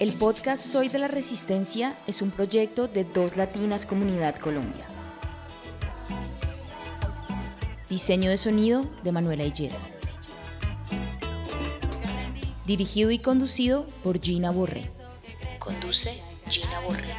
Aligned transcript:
El 0.00 0.12
podcast 0.14 0.64
Soy 0.64 0.88
de 0.88 0.98
la 0.98 1.08
Resistencia 1.08 1.96
es 2.06 2.22
un 2.22 2.30
proyecto 2.30 2.88
de 2.88 3.04
Dos 3.04 3.36
Latinas 3.36 3.86
Comunidad 3.86 4.36
Colombia. 4.36 4.86
Diseño 7.90 8.30
de 8.30 8.36
sonido 8.36 8.82
de 9.02 9.12
Manuela 9.12 9.44
Higuera. 9.44 9.78
Dirigido 12.66 13.10
y 13.10 13.18
conducido 13.18 13.86
por 14.02 14.20
Gina 14.20 14.50
Borré. 14.50 14.90
Conduce 15.58 16.20
Gina 16.48 16.80
Borré. 16.80 17.13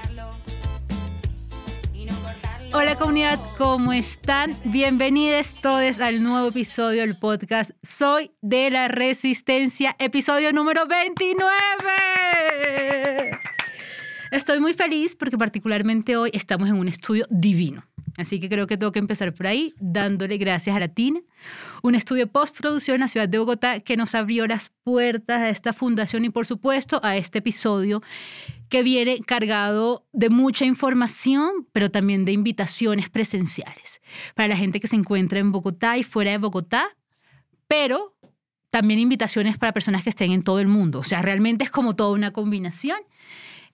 Hola 2.77 2.97
comunidad, 2.97 3.39
¿cómo 3.57 3.93
están? 3.93 4.53
Bienvenidos 4.65 5.53
todos 5.61 5.97
al 6.02 6.21
nuevo 6.21 6.49
episodio 6.49 7.03
del 7.03 7.17
podcast 7.17 7.71
Soy 7.81 8.31
de 8.41 8.70
la 8.70 8.89
Resistencia, 8.89 9.95
episodio 9.98 10.51
número 10.51 10.85
29. 10.85 11.45
Estoy 14.31 14.59
muy 14.59 14.73
feliz 14.73 15.15
porque 15.15 15.38
particularmente 15.38 16.17
hoy 16.17 16.31
estamos 16.34 16.67
en 16.67 16.75
un 16.75 16.89
estudio 16.89 17.26
divino. 17.29 17.85
Así 18.17 18.41
que 18.41 18.49
creo 18.49 18.67
que 18.67 18.77
tengo 18.77 18.91
que 18.91 18.99
empezar 18.99 19.34
por 19.34 19.48
ahí, 19.48 19.73
dándole 19.79 20.37
gracias 20.37 20.76
a 20.76 20.79
la 20.79 20.89
TINA, 20.89 21.21
un 21.82 21.95
estudio 21.95 22.27
postproducción 22.27 22.95
en 22.95 23.01
la 23.01 23.07
ciudad 23.07 23.27
de 23.27 23.39
Bogotá 23.39 23.79
que 23.79 23.98
nos 23.98 24.15
abrió 24.15 24.48
las 24.48 24.71
puertas 24.84 25.41
a 25.41 25.49
esta 25.49 25.71
fundación 25.73 26.26
y 26.26 26.29
por 26.29 26.45
supuesto 26.45 26.99
a 27.04 27.15
este 27.15 27.39
episodio 27.39 28.01
que 28.70 28.84
viene 28.84 29.20
cargado 29.21 30.05
de 30.12 30.30
mucha 30.30 30.66
información, 30.66 31.68
pero 31.71 31.91
también 31.91 32.26
de 32.26 32.32
invitaciones 32.32 33.10
presenciales 33.10 34.02
para 34.34 34.49
la 34.49 34.57
gente 34.57 34.80
que 34.80 34.88
se 34.88 34.96
encuentra 34.96 35.40
en 35.40 35.52
Bogotá 35.52 35.98
y 35.98 36.04
fuera 36.04 36.32
de 36.32 36.38
Bogotá, 36.38 36.85
pero 37.68 38.16
también 38.70 38.99
invitaciones 38.99 39.57
para 39.57 39.72
personas 39.72 40.04
que 40.04 40.10
estén 40.10 40.32
en 40.32 40.44
todo 40.44 40.60
el 40.60 40.68
mundo. 40.68 40.99
O 40.99 41.04
sea, 41.04 41.22
realmente 41.22 41.63
es 41.63 41.72
como 41.72 41.96
toda 41.96 42.12
una 42.12 42.32
combinación. 42.32 42.98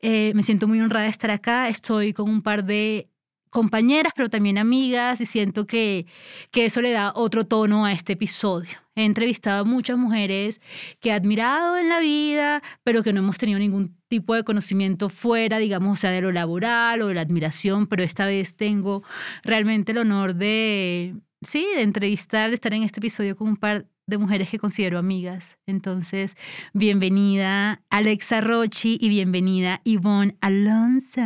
Eh, 0.01 0.31
me 0.35 0.43
siento 0.43 0.67
muy 0.67 0.79
honrada 0.79 1.05
de 1.05 1.11
estar 1.11 1.31
acá. 1.31 1.69
Estoy 1.69 2.13
con 2.13 2.29
un 2.29 2.41
par 2.41 2.63
de 2.63 3.09
compañeras, 3.49 4.13
pero 4.15 4.29
también 4.29 4.57
amigas, 4.57 5.19
y 5.21 5.25
siento 5.25 5.67
que, 5.67 6.05
que 6.51 6.65
eso 6.65 6.81
le 6.81 6.91
da 6.91 7.13
otro 7.15 7.45
tono 7.45 7.85
a 7.85 7.91
este 7.91 8.13
episodio. 8.13 8.80
He 8.95 9.05
entrevistado 9.05 9.61
a 9.61 9.63
muchas 9.63 9.97
mujeres 9.97 10.61
que 10.99 11.09
he 11.09 11.11
admirado 11.13 11.77
en 11.77 11.89
la 11.89 11.99
vida, 11.99 12.61
pero 12.83 13.03
que 13.03 13.13
no 13.13 13.19
hemos 13.19 13.37
tenido 13.37 13.59
ningún 13.59 13.95
tipo 14.07 14.35
de 14.35 14.43
conocimiento 14.43 15.09
fuera, 15.09 15.59
digamos, 15.59 15.97
o 15.97 16.01
sea, 16.01 16.11
de 16.11 16.21
lo 16.21 16.31
laboral 16.31 17.01
o 17.01 17.07
de 17.07 17.13
la 17.13 17.21
admiración, 17.21 17.87
pero 17.87 18.03
esta 18.03 18.25
vez 18.25 18.55
tengo 18.55 19.03
realmente 19.43 19.93
el 19.93 19.99
honor 19.99 20.35
de, 20.35 21.15
sí, 21.41 21.65
de 21.75 21.83
entrevistar, 21.83 22.49
de 22.49 22.55
estar 22.55 22.73
en 22.73 22.83
este 22.83 22.99
episodio 22.99 23.35
con 23.35 23.47
un 23.47 23.57
par 23.57 23.87
de 24.07 24.17
mujeres 24.17 24.49
que 24.49 24.59
considero 24.59 24.99
amigas. 24.99 25.57
Entonces, 25.65 26.35
bienvenida 26.73 27.81
Alexa 27.89 28.41
Rochi 28.41 28.97
y 28.99 29.07
bienvenida 29.07 29.81
Yvonne 29.85 30.35
Alonso. 30.41 31.21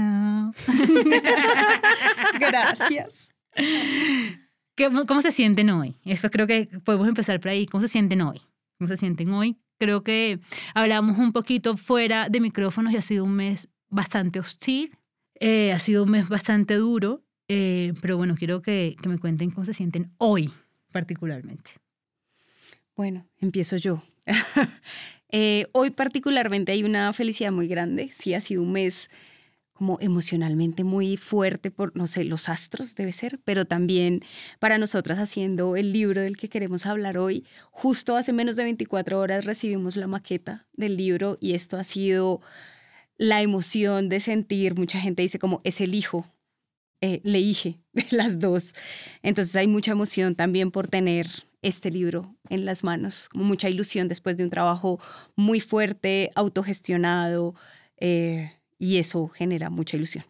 Gracias. 2.39 3.29
¿Cómo, 4.77 5.21
se 5.21 5.31
sienten 5.31 5.69
hoy? 5.69 5.95
Eso 6.03 6.29
creo 6.29 6.47
que 6.47 6.67
podemos 6.83 7.07
empezar 7.07 7.39
por 7.39 7.49
ahí. 7.49 7.65
¿Cómo 7.65 7.81
se 7.81 7.87
sienten 7.87 8.21
hoy? 8.21 8.41
¿Cómo 8.77 8.89
se 8.89 8.97
sienten 8.97 9.29
hoy? 9.31 9.57
Creo 9.77 10.03
que 10.03 10.39
hablamos 10.73 11.17
un 11.17 11.31
poquito 11.31 11.77
fuera 11.77 12.27
de 12.27 12.41
micrófonos 12.41 12.91
y 12.91 12.97
ha 12.97 13.01
sido 13.01 13.23
un 13.23 13.35
mes 13.35 13.69
bastante 13.89 14.39
hostil. 14.39 14.97
Eh, 15.39 15.71
ha 15.71 15.79
sido 15.79 16.03
un 16.03 16.11
mes 16.11 16.27
bastante 16.27 16.75
duro. 16.75 17.23
Eh, 17.47 17.93
pero 18.01 18.17
bueno, 18.17 18.35
quiero 18.35 18.61
que, 18.61 18.95
me 19.07 19.17
cuenten 19.17 19.51
cómo 19.51 19.63
se 19.65 19.73
sienten 19.73 20.11
hoy 20.17 20.51
particularmente. 20.91 21.71
Bueno, 22.95 23.25
empiezo 23.39 23.77
yo. 23.77 24.03
Eh, 25.37 25.65
hoy 25.73 25.89
particularmente 25.89 26.71
hay 26.71 26.83
una 26.83 27.11
felicidad 27.11 27.51
muy 27.51 27.67
grande. 27.67 28.09
Sí, 28.09 28.33
ha 28.35 28.39
sido 28.39 28.61
un 28.61 28.71
mes 28.71 29.09
como 29.75 29.97
emocionalmente 29.99 30.85
muy 30.85 31.17
fuerte 31.17 31.69
por, 31.69 31.95
no 31.97 32.07
sé, 32.07 32.23
los 32.23 32.47
astros 32.47 32.95
debe 32.95 33.11
ser, 33.11 33.39
pero 33.43 33.65
también 33.65 34.23
para 34.59 34.77
nosotras 34.77 35.19
haciendo 35.19 35.75
el 35.75 35.91
libro 35.91 36.21
del 36.21 36.37
que 36.37 36.47
queremos 36.47 36.85
hablar 36.85 37.17
hoy. 37.17 37.45
Justo 37.71 38.15
hace 38.15 38.31
menos 38.31 38.55
de 38.55 38.63
24 38.63 39.19
horas 39.19 39.43
recibimos 39.43 39.97
la 39.97 40.07
maqueta 40.07 40.65
del 40.73 40.95
libro 40.95 41.37
y 41.41 41.53
esto 41.53 41.77
ha 41.77 41.83
sido 41.83 42.39
la 43.17 43.41
emoción 43.41 44.07
de 44.07 44.21
sentir, 44.21 44.75
mucha 44.75 44.99
gente 44.99 45.21
dice 45.21 45.39
como 45.39 45.59
es 45.65 45.81
el 45.81 45.93
hijo, 45.93 46.25
eh, 47.01 47.19
le 47.23 47.39
dije 47.39 47.79
las 48.11 48.39
dos. 48.39 48.75
Entonces 49.23 49.57
hay 49.57 49.67
mucha 49.67 49.91
emoción 49.91 50.35
también 50.35 50.71
por 50.71 50.87
tener 50.87 51.27
este 51.61 51.91
libro 51.91 52.33
en 52.47 52.63
las 52.63 52.85
manos, 52.85 53.27
como 53.27 53.43
mucha 53.43 53.67
ilusión 53.67 54.07
después 54.07 54.37
de 54.37 54.45
un 54.45 54.51
trabajo 54.51 55.01
muy 55.35 55.59
fuerte, 55.59 56.29
autogestionado, 56.35 57.55
eh, 57.97 58.53
y 58.77 58.97
eso 58.97 59.27
genera 59.29 59.69
mucha 59.69 59.97
ilusión. 59.97 60.25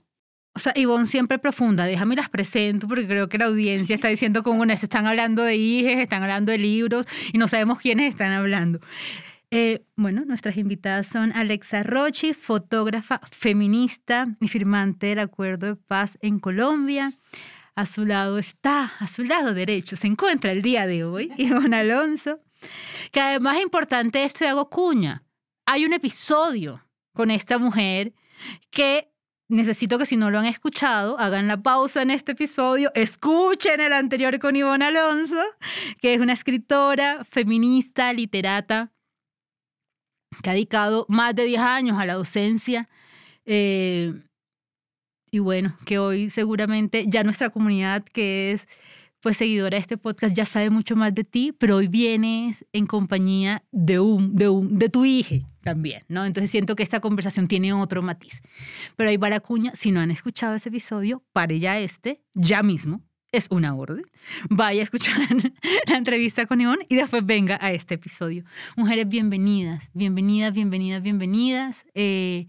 O 0.54 0.60
sea, 0.60 0.72
Ivonne 0.76 1.06
siempre 1.06 1.38
profunda, 1.38 1.84
déjame 1.84 2.16
las 2.16 2.30
presento 2.30 2.88
porque 2.88 3.06
creo 3.06 3.28
que 3.28 3.38
la 3.38 3.46
audiencia 3.46 3.94
está 3.94 4.08
diciendo 4.08 4.42
como 4.42 4.62
una, 4.62 4.74
están 4.74 5.06
hablando 5.06 5.44
de 5.44 5.58
hijes, 5.58 5.98
están 5.98 6.24
hablando 6.24 6.54
de 6.54 6.58
libros 6.58 7.06
y 7.34 7.38
no 7.38 7.50
sabemos 7.50 7.80
quiénes 7.80 8.08
están 8.08 8.32
hablando. 8.32 8.80
Eh, 9.52 9.86
bueno, 9.98 10.24
nuestras 10.26 10.58
invitadas 10.58 11.08
son 11.08 11.34
Alexa 11.34 11.84
Rochi, 11.84 12.34
fotógrafa 12.34 13.20
feminista 13.32 14.28
y 14.40 14.48
firmante 14.48 15.08
del 15.08 15.20
Acuerdo 15.20 15.68
de 15.68 15.76
Paz 15.76 16.18
en 16.22 16.40
Colombia. 16.40 17.14
A 17.76 17.86
su 17.86 18.06
lado 18.06 18.38
está, 18.38 18.94
a 19.00 19.08
su 19.08 19.24
lado 19.24 19.54
derecho, 19.54 19.98
se 19.98 20.08
encuentra 20.08 20.54
el 20.54 20.62
día 20.62 20.88
de 20.88 21.04
hoy 21.04 21.32
Ivonne 21.38 21.76
Alonso, 21.76 22.40
que 23.12 23.20
además 23.20 23.58
es 23.58 23.64
importante 23.64 24.24
esto 24.24 24.46
y 24.46 24.48
hago 24.48 24.70
cuña. 24.70 25.24
Hay 25.66 25.86
un 25.86 25.92
episodio 25.92 26.86
con 27.14 27.30
esta 27.30 27.58
mujer 27.58 28.14
que 28.69 29.12
necesito 29.47 29.97
que 29.97 30.06
si 30.06 30.18
no 30.18 30.31
lo 30.31 30.40
han 30.40 30.46
escuchado, 30.46 31.19
hagan 31.19 31.47
la 31.47 31.62
pausa 31.62 32.01
en 32.01 32.12
este 32.12 32.31
episodio, 32.31 32.91
escuchen 32.96 33.79
el 33.79 33.94
anterior 33.94 34.40
con 34.40 34.56
Ivonne 34.56 34.85
Alonso, 34.85 35.41
que 36.01 36.13
es 36.13 36.19
una 36.19 36.34
escritora, 36.34 37.23
feminista, 37.29 38.12
literata, 38.13 38.91
que 40.41 40.50
ha 40.50 40.53
dedicado 40.53 41.06
más 41.09 41.35
de 41.35 41.46
10 41.46 41.62
años 41.62 42.00
a 42.00 42.06
la 42.06 42.16
docencia. 42.16 42.90
Eh, 43.46 44.13
y 45.31 45.40
bueno, 45.40 45.78
que 45.85 46.00
hoy 46.00 46.29
seguramente 46.29 47.06
ya 47.07 47.23
nuestra 47.23 47.50
comunidad 47.50 48.03
que 48.03 48.52
es 48.52 48.67
pues 49.19 49.38
seguidora 49.38 49.75
de 49.75 49.81
este 49.81 49.97
podcast 49.97 50.35
ya 50.35 50.46
sabe 50.46 50.69
mucho 50.69 50.96
más 50.96 51.13
de 51.13 51.23
ti, 51.23 51.52
pero 51.52 51.78
hoy 51.78 51.88
vienes 51.88 52.66
en 52.73 52.85
compañía 52.85 53.63
de 53.72 54.00
un, 54.00 54.35
de 54.35 54.50
un, 54.50 54.78
de 54.78 54.88
tu 54.88 55.03
hija 55.03 55.35
también, 55.66 56.03
¿no? 56.08 56.26
Entonces 56.26 56.52
siento 56.52 56.76
que 56.76 56.84
esta 56.84 57.00
conversación 57.00 57.48
tiene 57.48 57.74
otro 57.74 58.03
matiz. 58.03 58.44
Pero 58.96 59.09
ahí 59.09 59.18
va 59.18 59.30
la 59.31 59.40
cuña, 59.40 59.72
si 59.74 59.92
no 59.92 60.00
han 60.00 60.12
escuchado 60.12 60.53
ese 60.53 60.70
episodio, 60.70 61.24
pare 61.34 61.59
ya 61.59 61.80
este, 61.80 62.22
ya 62.36 62.62
mismo, 62.62 63.02
es 63.31 63.48
una 63.50 63.76
orden. 63.76 64.06
Vaya 64.48 64.81
a 64.81 64.84
escuchar 64.84 65.18
la 65.88 65.98
entrevista 65.98 66.46
con 66.46 66.62
Ivonne 66.62 66.86
y 66.88 66.96
después 66.96 67.26
venga 67.26 67.58
a 67.59 67.72
este 67.72 67.96
episodio. 67.96 68.46
Mujeres, 68.78 69.09
bienvenidas, 69.09 69.90
bienvenidas, 69.94 70.53
bienvenidas, 70.53 71.02
bienvenidas. 71.02 71.84
Eh, 71.96 72.46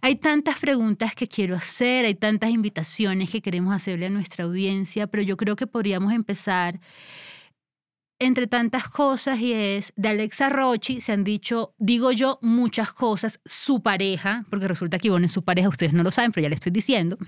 hay 0.00 0.16
tantas 0.16 0.58
preguntas 0.58 1.14
que 1.14 1.28
quiero 1.28 1.56
hacer, 1.56 2.06
hay 2.06 2.14
tantas 2.14 2.50
invitaciones 2.50 3.28
que 3.28 3.42
queremos 3.42 3.74
hacerle 3.74 4.06
a 4.06 4.10
nuestra 4.10 4.46
audiencia, 4.46 5.06
pero 5.06 5.22
yo 5.22 5.36
creo 5.36 5.56
que 5.56 5.66
podríamos 5.66 6.14
empezar 6.14 6.80
entre 8.18 8.46
tantas 8.46 8.88
cosas 8.88 9.38
y 9.40 9.52
es 9.52 9.92
de 9.96 10.08
Alexa 10.08 10.48
Rochi 10.48 11.00
se 11.00 11.12
han 11.12 11.24
dicho, 11.24 11.74
digo 11.78 12.12
yo, 12.12 12.38
muchas 12.42 12.92
cosas, 12.92 13.40
su 13.44 13.82
pareja, 13.82 14.44
porque 14.50 14.68
resulta 14.68 14.98
que 14.98 15.08
Ivonne 15.08 15.26
es 15.26 15.32
su 15.32 15.44
pareja, 15.44 15.68
ustedes 15.68 15.92
no 15.92 16.02
lo 16.02 16.10
saben, 16.10 16.32
pero 16.32 16.44
ya 16.44 16.48
le 16.48 16.54
estoy 16.54 16.72
diciendo, 16.72 17.18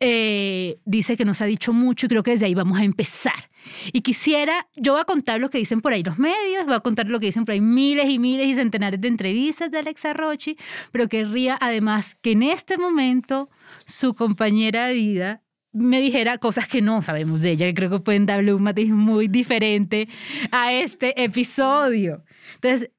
eh, 0.00 0.78
dice 0.84 1.16
que 1.16 1.24
nos 1.24 1.42
ha 1.42 1.46
dicho 1.46 1.72
mucho 1.72 2.06
y 2.06 2.08
creo 2.08 2.22
que 2.22 2.30
desde 2.30 2.46
ahí 2.46 2.54
vamos 2.54 2.78
a 2.78 2.84
empezar. 2.84 3.50
Y 3.92 4.00
quisiera, 4.00 4.68
yo 4.76 4.92
voy 4.92 5.00
a 5.00 5.04
contar 5.04 5.40
lo 5.40 5.50
que 5.50 5.58
dicen 5.58 5.80
por 5.80 5.92
ahí 5.92 6.02
los 6.02 6.18
medios, 6.18 6.64
voy 6.64 6.74
a 6.74 6.80
contar 6.80 7.08
lo 7.08 7.20
que 7.20 7.26
dicen 7.26 7.44
por 7.44 7.52
ahí 7.52 7.60
miles 7.60 8.08
y 8.08 8.18
miles 8.18 8.46
y 8.46 8.54
centenares 8.54 9.00
de 9.00 9.08
entrevistas 9.08 9.70
de 9.70 9.78
Alexa 9.78 10.14
Rochi, 10.14 10.56
pero 10.92 11.08
querría 11.08 11.58
además 11.60 12.16
que 12.22 12.32
en 12.32 12.44
este 12.44 12.78
momento 12.78 13.50
su 13.84 14.14
compañera 14.14 14.86
de 14.86 14.94
vida 14.94 15.42
me 15.72 16.00
dijera 16.00 16.38
cosas 16.38 16.66
que 16.66 16.80
no 16.80 17.02
sabemos 17.02 17.40
de 17.40 17.52
ella, 17.52 17.66
que 17.66 17.74
creo 17.74 17.90
que 17.90 18.00
pueden 18.00 18.26
darle 18.26 18.54
un 18.54 18.62
matiz 18.62 18.90
muy 18.90 19.28
diferente 19.28 20.08
a 20.50 20.72
este 20.72 21.22
episodio. 21.22 22.24
Entonces, 22.54 22.90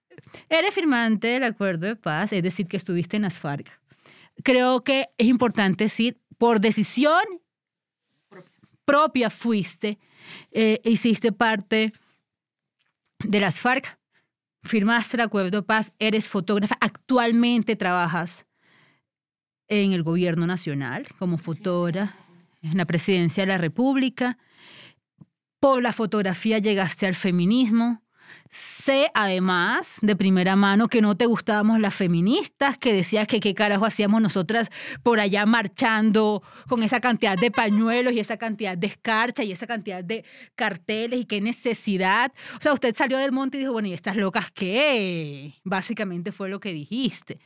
eres 0.49 0.73
firmante 0.73 1.27
del 1.27 1.43
acuerdo 1.43 1.87
de 1.87 1.95
paz, 1.95 2.31
es 2.33 2.43
decir, 2.43 2.67
que 2.67 2.77
estuviste 2.77 3.17
en 3.17 3.23
las 3.23 3.39
FARC. 3.39 3.79
Creo 4.43 4.83
que 4.83 5.09
es 5.17 5.27
importante 5.27 5.85
decir, 5.85 6.19
por 6.37 6.61
decisión 6.61 7.21
propia, 8.85 9.29
fuiste, 9.29 9.99
eh, 10.51 10.79
hiciste 10.83 11.31
parte 11.31 11.93
de 13.23 13.39
las 13.39 13.59
FARC, 13.59 13.99
firmaste 14.63 15.17
el 15.17 15.21
acuerdo 15.21 15.61
de 15.61 15.63
paz, 15.63 15.93
eres 15.99 16.29
fotógrafa, 16.29 16.77
actualmente 16.79 17.75
trabajas 17.75 18.45
en 19.67 19.93
el 19.93 20.01
gobierno 20.01 20.47
nacional 20.47 21.07
como 21.19 21.37
fotógrafa 21.37 22.28
en 22.61 22.77
la 22.77 22.85
presidencia 22.85 23.43
de 23.43 23.47
la 23.47 23.57
República. 23.57 24.37
Por 25.59 25.81
la 25.81 25.93
fotografía 25.93 26.59
llegaste 26.59 27.05
al 27.05 27.15
feminismo, 27.15 28.01
Sé 28.51 29.11
además 29.13 29.97
de 30.01 30.15
primera 30.15 30.55
mano 30.55 30.87
que 30.87 31.01
no 31.01 31.15
te 31.15 31.27
gustábamos 31.27 31.79
las 31.79 31.93
feministas, 31.93 32.79
que 32.79 32.93
decías 32.93 33.27
que 33.27 33.39
qué 33.39 33.53
carajo 33.53 33.85
hacíamos 33.85 34.23
nosotras 34.23 34.71
por 35.03 35.19
allá 35.19 35.45
marchando 35.45 36.41
con 36.67 36.81
esa 36.81 36.99
cantidad 36.99 37.37
de 37.37 37.51
pañuelos 37.51 38.11
y 38.13 38.19
esa 38.19 38.37
cantidad 38.37 38.75
de 38.75 38.87
escarcha 38.87 39.43
y 39.43 39.51
esa 39.51 39.67
cantidad 39.67 40.03
de 40.03 40.25
carteles 40.55 41.19
y 41.19 41.25
qué 41.25 41.41
necesidad. 41.41 42.33
O 42.57 42.61
sea, 42.61 42.73
usted 42.73 42.95
salió 42.95 43.19
del 43.19 43.31
monte 43.31 43.57
y 43.57 43.59
dijo, 43.59 43.73
bueno, 43.73 43.87
¿y 43.87 43.93
estas 43.93 44.15
locas 44.15 44.51
qué? 44.51 45.53
Básicamente 45.63 46.31
fue 46.31 46.49
lo 46.49 46.59
que 46.59 46.73
dijiste. 46.73 47.39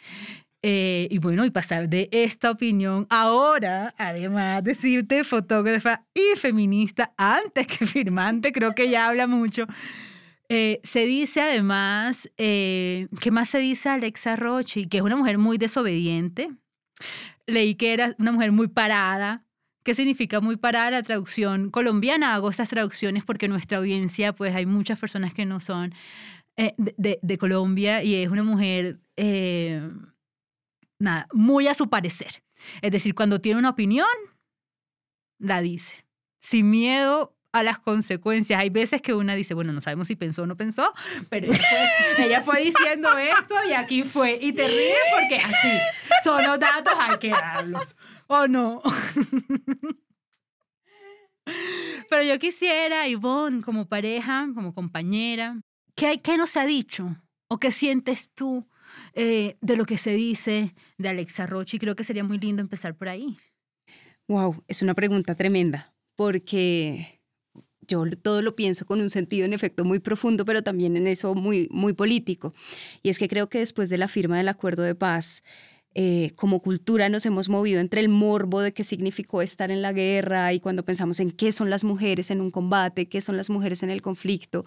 Eh, 0.65 1.09
y 1.11 1.17
bueno, 1.17 1.43
y 1.43 1.49
pasar 1.51 1.89
de 1.89 2.07
esta 2.13 2.49
opinión 2.49 3.05
ahora, 3.09 3.93
además 3.97 4.63
decirte 4.63 5.25
fotógrafa 5.25 6.05
y 6.13 6.37
feminista 6.37 7.13
antes 7.17 7.67
que 7.67 7.85
firmante, 7.85 8.53
creo 8.53 8.73
que 8.73 8.89
ya 8.89 9.09
habla 9.09 9.27
mucho. 9.27 9.67
Eh, 10.47 10.79
se 10.83 11.05
dice 11.05 11.41
además, 11.41 12.31
eh, 12.37 13.07
¿qué 13.19 13.29
más 13.29 13.49
se 13.49 13.59
dice 13.59 13.89
Alexa 13.89 14.37
Rochi? 14.37 14.87
Que 14.87 14.97
es 14.97 15.03
una 15.03 15.17
mujer 15.17 15.37
muy 15.37 15.57
desobediente. 15.57 16.49
Leí 17.45 17.75
que 17.75 17.93
era 17.93 18.15
una 18.17 18.31
mujer 18.31 18.53
muy 18.53 18.69
parada. 18.69 19.43
¿Qué 19.83 19.93
significa 19.93 20.39
muy 20.39 20.55
parada 20.55 20.91
la 20.91 21.03
traducción 21.03 21.71
colombiana? 21.71 22.35
Hago 22.35 22.49
estas 22.49 22.69
traducciones 22.69 23.25
porque 23.25 23.49
nuestra 23.49 23.79
audiencia, 23.79 24.31
pues 24.31 24.55
hay 24.55 24.65
muchas 24.65 24.97
personas 24.97 25.33
que 25.33 25.45
no 25.45 25.59
son 25.59 25.93
de, 26.55 27.19
de, 27.21 27.37
Colombia 27.37 28.03
y 28.03 28.15
es 28.15 28.29
una 28.29 28.43
mujer 28.43 28.99
nada, 30.99 31.27
muy 31.33 31.67
a 31.67 31.73
su 31.73 31.89
parecer. 31.89 32.43
Es 32.81 32.91
decir, 32.91 33.15
cuando 33.15 33.41
tiene 33.41 33.59
una 33.59 33.69
opinión, 33.69 34.07
la 35.39 35.61
dice, 35.61 36.05
sin 36.39 36.69
miedo 36.69 37.35
a 37.53 37.63
las 37.63 37.79
consecuencias. 37.79 38.59
Hay 38.59 38.69
veces 38.69 39.01
que 39.01 39.13
una 39.13 39.35
dice, 39.35 39.53
bueno, 39.53 39.71
no 39.71 39.79
sabemos 39.79 40.07
si 40.07 40.15
pensó 40.15 40.43
o 40.43 40.47
no 40.47 40.57
pensó, 40.57 40.93
pero 41.29 41.53
ella 42.17 42.41
fue 42.41 42.63
diciendo 42.63 43.15
esto 43.17 43.55
y 43.69 43.73
aquí 43.73 44.03
fue. 44.03 44.37
Y 44.41 44.53
te 44.53 44.67
ríes 44.67 44.97
porque 45.17 45.35
así, 45.35 45.77
son 46.23 46.43
los 46.43 46.59
datos, 46.59 46.93
hay 46.97 47.17
que 47.17 47.29
darlos. 47.29 47.95
¿O 48.27 48.47
no? 48.47 48.81
Pero 52.09 52.23
yo 52.23 52.39
quisiera, 52.39 53.07
Ivonne, 53.07 53.61
como 53.61 53.87
pareja, 53.87 54.47
como 54.55 54.73
compañera, 54.73 55.59
¿qué, 55.93 56.21
qué 56.21 56.37
nos 56.37 56.55
ha 56.55 56.65
dicho? 56.65 57.17
¿O 57.49 57.59
qué 57.59 57.71
sientes 57.71 58.31
tú 58.33 58.65
eh, 59.13 59.55
de 59.61 59.77
lo 59.77 59.85
que 59.85 59.97
se 59.97 60.13
dice 60.13 60.73
de 60.97 61.09
Alexa 61.09 61.45
Rochi. 61.45 61.79
Creo 61.79 61.95
que 61.95 62.03
sería 62.03 62.23
muy 62.23 62.39
lindo 62.39 62.61
empezar 62.61 62.95
por 62.95 63.09
ahí. 63.09 63.37
Wow, 64.27 64.63
es 64.67 64.81
una 64.81 64.93
pregunta 64.93 65.35
tremenda, 65.35 65.93
porque 66.15 67.21
yo 67.87 68.05
todo 68.21 68.41
lo 68.41 68.55
pienso 68.55 68.85
con 68.85 69.01
un 69.01 69.09
sentido 69.09 69.45
en 69.45 69.53
efecto 69.53 69.85
muy 69.85 69.99
profundo, 69.99 70.45
pero 70.45 70.63
también 70.63 70.95
en 70.97 71.07
eso 71.07 71.35
muy, 71.35 71.67
muy 71.71 71.93
político. 71.93 72.53
Y 73.01 73.09
es 73.09 73.17
que 73.17 73.27
creo 73.27 73.49
que 73.49 73.59
después 73.59 73.89
de 73.89 73.97
la 73.97 74.07
firma 74.07 74.37
del 74.37 74.47
acuerdo 74.47 74.83
de 74.83 74.95
paz, 74.95 75.43
eh, 75.95 76.31
como 76.35 76.59
cultura 76.59 77.07
nos 77.09 77.25
hemos 77.27 77.49
movido 77.49 77.79
entre 77.79 78.01
el 78.01 78.09
morbo 78.09 78.61
de 78.61 78.73
qué 78.73 78.83
significó 78.83 79.43
estar 79.43 79.69
en 79.69 79.83
la 79.83 79.93
guerra 79.93 80.51
y 80.51 80.59
cuando 80.59 80.83
pensamos 80.83 81.19
en 81.19 81.29
qué 81.29 81.51
son 81.51 81.69
las 81.69 81.83
mujeres 81.83 82.31
en 82.31 82.41
un 82.41 82.49
combate, 82.49 83.07
qué 83.07 83.21
son 83.21 83.37
las 83.37 83.51
mujeres 83.51 83.83
en 83.83 83.91
el 83.91 84.01
conflicto, 84.01 84.65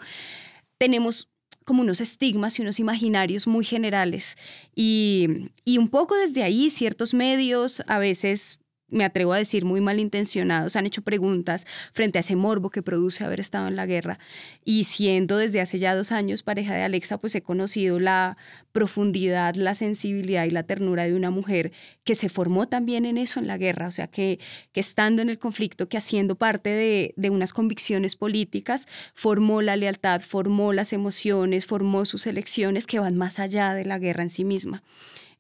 tenemos 0.79 1.29
como 1.67 1.83
unos 1.83 2.01
estigmas 2.01 2.59
y 2.59 2.63
unos 2.63 2.81
imaginarios 2.81 3.47
muy 3.47 3.67
generales. 3.67 4.39
Y, 4.75 5.51
y 5.67 5.77
un 5.77 5.89
poco 5.89 6.15
desde 6.15 6.43
ahí 6.43 6.71
ciertos 6.71 7.13
medios 7.13 7.83
a 7.87 7.99
veces 7.99 8.61
me 8.89 9.05
atrevo 9.05 9.33
a 9.33 9.39
decir, 9.39 9.65
muy 9.65 9.81
malintencionados, 9.81 10.77
han 10.77 10.87
hecho 10.87 11.03
preguntas 11.03 11.67
frente 11.93 12.19
a 12.19 12.21
ese 12.21 12.37
morbo 12.37 12.71
que 12.71 12.83
produce 12.83 13.25
haber 13.25 13.41
estado 13.41 13.69
en 13.69 13.77
la 13.77 13.87
guerra. 13.87 14.19
Y 14.65 14.85
siendo 14.85 15.39
desde 15.39 15.61
hace 15.61 15.79
ya 15.79 15.95
dos 15.95 16.13
años 16.13 16.43
pareja 16.43 16.75
de 16.75 16.83
Alexa, 16.83 17.19
pues 17.19 17.35
he 17.35 17.43
conocido 17.43 17.99
la 17.99 18.37
profundidad, 18.73 19.55
la 19.57 19.75
sensibilidad 19.75 20.45
y 20.45 20.51
la 20.51 20.63
ternura 20.63 21.05
de 21.05 21.15
una 21.15 21.31
mujer 21.31 21.73
que 22.05 22.15
se 22.15 22.29
formó 22.29 22.69
también 22.69 23.05
en 23.05 23.19
eso, 23.19 23.41
en 23.41 23.47
la 23.49 23.59
guerra. 23.59 23.89
O 23.89 23.93
sea, 23.93 24.07
que, 24.07 24.39
que 24.73 24.81
estando 24.81 25.23
en 25.23 25.31
el 25.31 25.39
conflicto, 25.39 25.89
que 25.89 25.97
haciendo 25.97 26.37
parte 26.37 26.71
de, 26.71 27.15
de 27.17 27.31
unas 27.31 27.53
convicciones 27.53 28.15
políticas, 28.15 28.87
formó 29.15 29.63
la 29.63 29.77
lealtad, 29.77 30.21
formó 30.21 30.73
las 30.73 30.93
emociones, 30.93 31.67
formó 31.67 32.05
sus 32.05 32.27
elecciones 32.27 32.87
que 32.87 33.01
van 33.01 33.17
más 33.17 33.41
allá 33.41 33.75
de 33.75 33.85
la 33.85 33.99
guerra 33.99 34.23
en 34.23 34.31
sí 34.31 34.45
misma. 34.45 34.83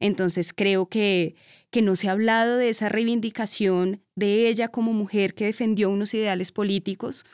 Entonces 0.00 0.52
creo 0.52 0.86
que, 0.86 1.34
que 1.70 1.82
no 1.82 1.96
se 1.96 2.08
ha 2.08 2.12
hablado 2.12 2.56
de 2.56 2.68
esa 2.68 2.88
reivindicación 2.88 4.02
de 4.14 4.48
ella 4.48 4.68
como 4.68 4.92
mujer 4.92 5.34
que 5.34 5.46
defendió 5.46 5.90
unos 5.90 6.14
ideales 6.14 6.52
políticos, 6.52 7.24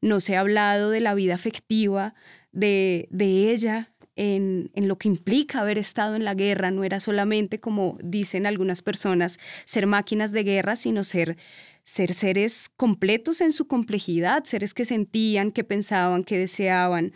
no 0.00 0.20
se 0.20 0.36
ha 0.36 0.40
hablado 0.40 0.90
de 0.90 1.00
la 1.00 1.14
vida 1.14 1.34
afectiva 1.34 2.14
de, 2.52 3.08
de 3.10 3.52
ella 3.52 3.92
en, 4.16 4.70
en, 4.74 4.88
lo 4.88 4.98
que 4.98 5.08
implica 5.08 5.60
haber 5.60 5.78
estado 5.78 6.16
en 6.16 6.24
la 6.24 6.34
guerra. 6.34 6.70
No 6.70 6.84
era 6.84 7.00
solamente, 7.00 7.60
como 7.60 7.98
dicen 8.02 8.46
algunas 8.46 8.82
personas, 8.82 9.38
ser 9.64 9.86
máquinas 9.86 10.32
de 10.32 10.44
guerra, 10.44 10.76
sino 10.76 11.04
ser, 11.04 11.36
ser 11.84 12.14
seres 12.14 12.68
completos 12.76 13.40
en 13.40 13.52
su 13.52 13.66
complejidad, 13.66 14.44
seres 14.44 14.74
que 14.74 14.84
sentían, 14.84 15.52
que 15.52 15.64
pensaban, 15.64 16.24
que 16.24 16.38
deseaban, 16.38 17.12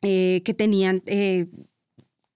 eh, 0.00 0.42
que 0.44 0.54
tenían 0.54 1.02
eh, 1.06 1.46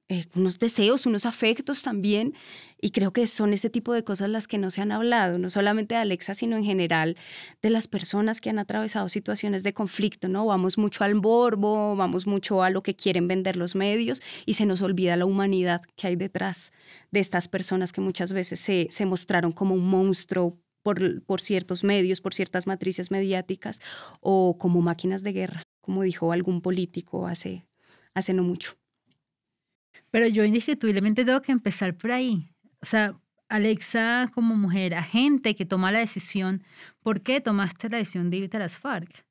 eh, 0.09 0.27
unos 0.37 0.61
deseos, 0.61 1.05
unos 1.05 1.27
afectos 1.27 1.83
también. 1.83 2.35
Y 2.81 2.91
creo 2.91 3.13
que 3.13 3.27
son 3.27 3.53
ese 3.53 3.71
tipo 3.71 3.93
de 3.93 4.05
cosas 4.05 4.29
las 4.31 4.47
que 4.47 4.59
no 4.59 4.71
se 4.71 4.81
han 4.83 4.93
hablado, 4.93 5.39
no 5.39 5.51
solamente 5.51 5.95
de 5.95 6.01
Alexa, 6.01 6.35
sino 6.35 6.57
en 6.57 6.65
general 6.65 7.17
de 7.63 7.71
las 7.71 7.89
personas 7.89 8.41
que 8.41 8.51
han 8.51 8.59
atravesado 8.59 9.09
situaciones 9.09 9.63
de 9.63 9.75
conflicto, 9.75 10.29
¿no? 10.29 10.47
Vamos 10.47 10.79
mucho 10.79 11.03
al 11.03 11.15
borbo, 11.15 11.97
vamos 11.97 12.27
mucho 12.27 12.63
a 12.63 12.71
lo 12.71 12.83
que 12.83 12.95
quieren 12.95 13.27
vender 13.27 13.57
los 13.57 13.75
medios 13.75 14.23
y 14.45 14.55
se 14.55 14.67
nos 14.67 14.83
olvida 14.83 15.17
la 15.17 15.27
humanidad 15.27 15.83
que 15.97 16.07
hay 16.07 16.17
detrás 16.17 16.73
de 17.11 17.21
estas 17.21 17.49
personas 17.49 17.93
que 17.93 18.01
muchas 18.01 18.33
veces 18.33 18.61
se, 18.61 18.89
se 18.91 19.07
mostraron 19.07 19.53
como 19.53 19.75
un 19.75 19.89
monstruo 19.89 20.57
por, 20.83 21.23
por 21.23 21.41
ciertos 21.41 21.83
medios, 21.83 22.21
por 22.21 22.33
ciertas 22.33 22.69
matrices 22.69 23.11
mediáticas 23.11 23.81
o 24.21 24.57
como 24.57 24.83
máquinas 24.83 25.25
de 25.25 25.33
guerra, 25.33 25.63
como 25.81 26.03
dijo 26.03 26.31
algún 26.31 26.61
político 26.61 27.27
hace, 27.27 27.67
hace 28.15 28.35
no 28.35 28.45
mucho. 28.45 28.77
Pero 30.11 30.27
yo 30.29 30.45
indiscutiblemente 30.45 31.25
tengo 31.25 31.43
que 31.43 31.53
empezar 31.53 31.95
por 31.95 32.13
ahí. 32.13 32.51
O 32.81 32.87
sea, 32.87 33.15
Alexa 33.49 34.31
como 34.35 34.57
mujer, 34.57 34.95
agente 34.95 35.55
que 35.55 35.65
toma 35.65 35.93
la 35.93 36.01
decisión, 36.01 36.63
¿por 37.01 37.21
qué 37.21 37.41
tomaste 37.41 37.89
la 37.89 37.99
decisión 37.99 38.31
de 38.31 38.39
irte 38.39 38.57
a 38.57 38.61
las 38.61 38.79
FARC? 38.79 39.25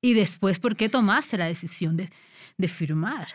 Y 0.00 0.14
después, 0.14 0.60
¿por 0.60 0.76
qué 0.76 0.88
tomaste 0.88 1.36
la 1.38 1.46
decisión 1.46 1.96
de, 1.96 2.10
de 2.56 2.68
firmar? 2.68 3.28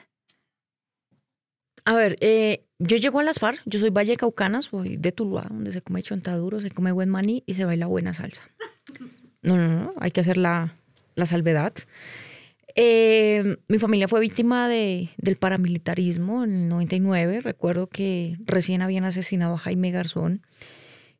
A 1.85 1.93
ver, 1.95 2.15
eh, 2.21 2.65
yo 2.79 2.95
llego 2.95 3.19
a 3.19 3.23
las 3.23 3.39
FARC, 3.39 3.61
yo 3.65 3.79
soy 3.79 3.89
Valle 3.89 4.15
Caucana, 4.15 4.61
soy 4.61 4.95
de 4.95 5.11
Tuluá, 5.11 5.47
donde 5.49 5.73
se 5.73 5.81
come 5.81 6.01
chontaduro, 6.01 6.61
se 6.61 6.71
come 6.71 6.93
buen 6.93 7.09
maní 7.09 7.43
y 7.45 7.55
se 7.55 7.65
baila 7.65 7.87
buena 7.87 8.13
salsa. 8.13 8.43
No, 9.41 9.57
no, 9.57 9.67
no, 9.67 9.93
hay 9.99 10.11
que 10.11 10.21
hacer 10.21 10.37
la, 10.37 10.73
la 11.15 11.25
salvedad. 11.25 11.73
Eh, 12.75 13.57
mi 13.67 13.77
familia 13.77 14.07
fue 14.07 14.19
víctima 14.19 14.67
de, 14.67 15.09
del 15.17 15.35
paramilitarismo 15.35 16.43
en 16.43 16.53
el 16.53 16.69
99. 16.69 17.41
Recuerdo 17.41 17.87
que 17.87 18.37
recién 18.45 18.81
habían 18.81 19.05
asesinado 19.05 19.55
a 19.55 19.59
Jaime 19.59 19.91
Garzón 19.91 20.41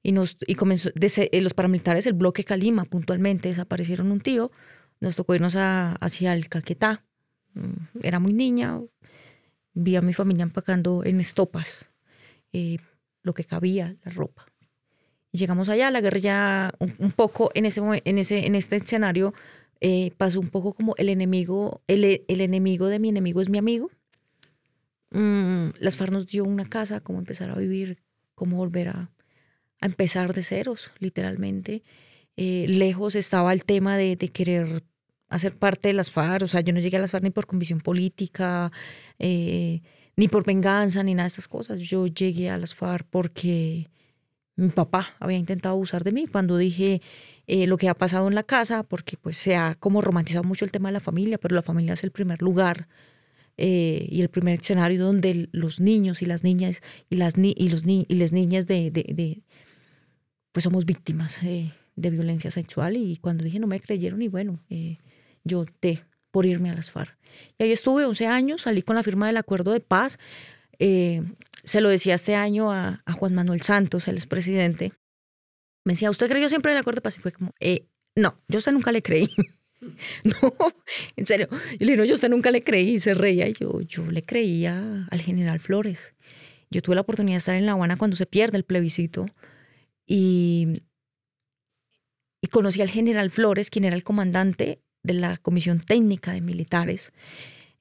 y, 0.02 0.12
nos, 0.14 0.38
y 0.48 0.56
comenzó, 0.56 0.90
eh, 0.90 1.42
los 1.42 1.54
paramilitares, 1.54 2.08
el 2.08 2.14
bloque 2.14 2.44
Calima 2.44 2.86
puntualmente, 2.86 3.50
desaparecieron 3.50 4.12
un 4.12 4.20
tío. 4.20 4.52
Nos 5.00 5.16
tocó 5.16 5.36
irnos 5.36 5.56
hacia 5.56 6.34
el 6.34 6.50
Caquetá. 6.50 7.06
Mm, 7.54 8.00
era 8.02 8.20
muy 8.20 8.34
niña. 8.34 8.82
Vi 9.74 9.96
a 9.96 10.02
mi 10.02 10.14
familia 10.14 10.44
empacando 10.44 11.04
en 11.04 11.20
estopas 11.20 11.86
eh, 12.52 12.78
lo 13.22 13.34
que 13.34 13.44
cabía, 13.44 13.96
la 14.04 14.12
ropa. 14.12 14.46
Llegamos 15.32 15.70
allá, 15.70 15.90
la 15.90 16.02
guerrilla 16.02 16.72
un, 16.80 16.94
un 17.00 17.12
poco 17.12 17.52
en, 17.54 17.66
ese, 17.66 17.82
en, 18.06 18.18
ese, 18.18 18.46
en 18.46 18.56
este 18.56 18.76
escenario 18.76 19.34
eh, 19.86 20.14
pasó 20.18 20.40
un 20.40 20.48
poco 20.48 20.74
como 20.74 20.96
el 20.98 21.10
enemigo, 21.10 21.82
el, 21.88 22.06
el, 22.06 22.40
enemigo 22.42 22.88
de 22.88 23.00
mi 23.00 23.10
enemigo 23.10 23.42
es 23.42 23.50
mi 23.50 23.58
amigo. 23.58 23.92
Mm, 25.12 25.72
las 25.78 25.98
FARC 25.98 26.14
nos 26.14 26.26
dio 26.26 26.46
una 26.46 26.64
casa, 26.64 27.02
cómo 27.02 27.20
empezar 27.20 27.50
a 27.50 27.56
vivir, 27.56 28.02
cómo 28.34 28.56
volver 28.56 28.88
a, 28.88 29.12
a 29.82 29.86
empezar 29.86 30.34
de 30.34 30.42
ceros, 30.42 30.92
literalmente. 31.00 31.84
Eh, 32.38 32.66
lejos 32.70 33.16
estaba 33.16 33.52
el 33.52 33.66
tema 33.66 33.98
de, 33.98 34.16
de, 34.16 34.30
querer 34.30 34.86
hacer 35.28 35.58
parte 35.58 35.90
de 35.90 35.96
las 35.96 36.12
FARC, 36.12 36.44
o 36.44 36.48
sea, 36.48 36.62
yo 36.62 36.72
no 36.72 36.80
llegué 36.80 36.96
a 36.96 37.02
las 37.02 37.12
FARC 37.12 37.26
ni 37.26 37.30
por 37.32 37.46
convicción 37.46 37.82
política, 37.82 38.72
eh, 39.20 39.82
ni 40.16 40.30
por 40.30 40.46
venganza, 40.46 41.04
ni 41.04 41.14
nada 41.14 41.26
de 41.26 41.34
esas 41.34 41.50
cosas. 41.50 41.80
Yo 41.82 42.08
llegué 42.08 42.50
a 42.50 42.58
las 42.58 42.74
FARC 42.74 43.06
porque 43.10 43.90
mi 44.56 44.70
papá 44.70 45.10
había 45.20 45.38
intentado 45.38 45.76
abusar 45.76 46.06
de 46.06 46.14
mí. 46.14 46.26
Cuando 46.26 46.58
dije, 46.58 47.02
eh, 47.46 47.68
lo 47.68 47.78
que 47.78 47.90
ha 47.90 47.94
pasado 47.94 48.28
en 48.30 48.36
la 48.36 48.44
casa, 48.44 48.84
porque 48.84 49.18
pues 49.18 49.36
se 49.36 49.56
ha 49.56 49.76
como 49.76 50.02
romantizado 50.02 50.46
mucho 50.46 50.64
el 50.64 50.72
tema 50.72 50.90
de 50.90 50.94
la 50.94 51.00
familia, 51.02 51.38
pero 51.38 51.56
la 51.56 51.62
familia 51.62 51.94
es 51.94 52.04
el 52.04 52.12
primer 52.12 52.42
lugar 52.42 52.88
eh, 53.58 54.08
y 54.10 54.22
el 54.22 54.30
primer 54.30 54.60
escenario 54.62 55.04
donde 55.04 55.50
los 55.52 55.82
niños 55.82 56.22
y 56.22 56.26
las 56.26 56.44
niñas 56.44 56.82
y 57.10 57.18
las, 57.18 57.38
ni 57.38 57.54
y 57.58 57.68
los 57.70 57.86
ni 57.86 58.06
y 58.08 58.16
las 58.16 58.32
niñas 58.32 58.66
de, 58.66 58.92
de, 58.92 59.04
de, 59.14 59.44
pues 60.54 60.64
somos 60.64 60.86
víctimas 60.86 61.44
eh, 61.44 61.74
de 61.98 62.10
violencia 62.10 62.50
sexual 62.50 62.96
y 62.96 63.18
cuando 63.18 63.44
dije 63.44 63.60
no 63.60 63.68
me 63.68 63.82
creyeron 63.82 64.22
y 64.22 64.30
bueno, 64.30 64.62
yo 65.44 65.66
te 65.82 66.02
por 66.32 66.46
irme 66.46 66.70
a 66.70 66.74
las 66.74 66.92
FARC. 66.92 67.18
Y 67.60 67.64
ahí 67.64 67.72
estuve 67.72 68.06
11 68.06 68.26
años, 68.26 68.62
salí 68.62 68.82
con 68.84 68.96
la 68.96 69.04
firma 69.04 69.28
del 69.28 69.38
acuerdo 69.38 69.72
de 69.72 69.82
paz. 69.82 70.18
Se 70.80 71.82
lo 71.82 71.90
decía 71.90 72.16
este 72.16 72.36
año 72.36 72.72
a, 72.72 73.04
a 73.06 73.14
Juan 73.14 73.36
Manuel 73.36 73.62
Santos, 73.62 74.08
el 74.08 74.16
expresidente. 74.16 74.94
Me 75.86 75.94
decía, 75.94 76.10
¿usted 76.10 76.30
creyó 76.30 76.48
siempre 76.50 76.72
en 76.72 76.78
el 76.78 76.82
acuerdo 76.82 76.98
de 76.98 77.02
paz? 77.02 77.18
Y 77.18 77.22
fue 77.22 77.32
como, 77.32 77.54
eh, 77.60 77.88
no, 78.16 78.40
yo 78.48 78.58
a 78.58 78.60
usted 78.60 78.72
nunca 78.72 78.92
le 78.92 79.02
creí. 79.02 79.30
no, 80.24 80.54
en 81.16 81.26
serio. 81.26 81.48
Y 81.80 81.86
le 81.86 81.94
digo, 81.94 82.06
yo 82.06 82.14
a 82.14 82.16
usted 82.16 82.30
nunca 82.30 82.52
le 82.52 82.64
creí. 82.64 82.92
Y 82.92 83.00
se 83.00 83.14
reía. 83.14 83.48
Y 83.48 83.54
yo, 83.54 83.82
yo 83.82 84.06
le 84.06 84.24
creía 84.24 85.08
al 85.10 85.22
general 85.22 85.60
Flores. 85.60 86.14
Yo 86.70 86.82
tuve 86.82 86.96
la 86.96 87.02
oportunidad 87.02 87.36
de 87.36 87.40
estar 87.40 87.56
en 87.56 87.66
La 87.66 87.74
Habana 87.74 87.98
cuando 87.98 88.16
se 88.16 88.26
pierde 88.26 88.58
el 88.58 88.64
plebiscito. 88.64 89.26
Y, 90.06 90.82
y 92.42 92.48
conocí 92.48 92.82
al 92.82 92.90
general 92.90 93.30
Flores, 93.30 93.70
quien 93.70 93.86
era 93.86 93.96
el 93.96 94.04
comandante 94.04 94.82
de 95.04 95.14
la 95.14 95.38
Comisión 95.38 95.80
Técnica 95.82 96.32
de 96.32 96.42
Militares 96.42 97.12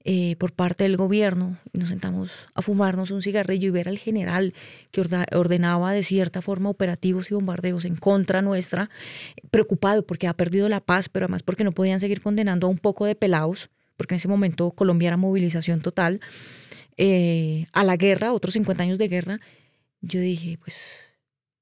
eh, 0.05 0.35
por 0.37 0.53
parte 0.53 0.83
del 0.83 0.97
gobierno. 0.97 1.59
Nos 1.73 1.91
sentamos 1.91 2.49
a 2.55 2.63
fumarnos 2.63 3.13
un 3.13 3.23
cigarrillo 3.23 3.69
y 3.69 3.71
ver 3.71 3.89
al 3.89 3.99
general 3.99 4.53
que 4.91 5.01
ordenaba 5.33 5.93
de 5.93 6.03
cierta 6.03 6.43
forma 6.43 6.71
operativos 6.71 7.31
y 7.31 7.35
bombardeos 7.35 7.85
en 7.85 7.95
contra 7.95 8.43
nuestra, 8.43 8.91
preocupado 9.53 10.05
porque 10.05 10.27
ha 10.27 10.35
perdido 10.35 10.69
la 10.69 10.81
paz, 10.81 11.09
pero 11.09 11.27
además 11.27 11.45
porque 11.45 11.63
no 11.63 11.71
podían 11.71 12.01
seguir 12.01 12.21
condenando 12.21 12.67
a 12.67 12.71
un 12.71 12.79
poco 12.79 13.07
de 13.07 13.15
pelados, 13.15 13.71
porque 13.97 14.15
en 14.15 14.17
ese 14.17 14.27
momento 14.27 14.73
Colombia 14.73 15.09
era 15.09 15.17
movilización 15.17 15.81
total, 15.81 16.21
eh, 16.97 17.67
a 17.73 17.85
la 17.85 17.97
guerra, 17.97 18.33
otros 18.33 18.55
50 18.55 18.83
años 18.83 18.99
de 18.99 19.07
guerra. 19.07 19.41
Yo 20.01 20.19
dije, 20.19 20.59
pues, 20.59 21.05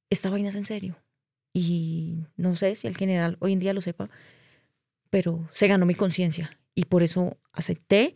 esta 0.08 0.30
vaina 0.30 0.48
es 0.48 0.54
en 0.54 0.64
serio. 0.64 0.96
Y 1.52 2.24
no 2.36 2.56
sé 2.56 2.74
si 2.76 2.86
el 2.86 2.96
general 2.96 3.36
hoy 3.40 3.52
en 3.52 3.58
día 3.58 3.74
lo 3.74 3.82
sepa, 3.82 4.08
pero 5.10 5.48
se 5.52 5.68
ganó 5.68 5.84
mi 5.84 5.94
conciencia 5.94 6.59
y 6.80 6.84
por 6.84 7.02
eso 7.02 7.36
acepté 7.52 8.14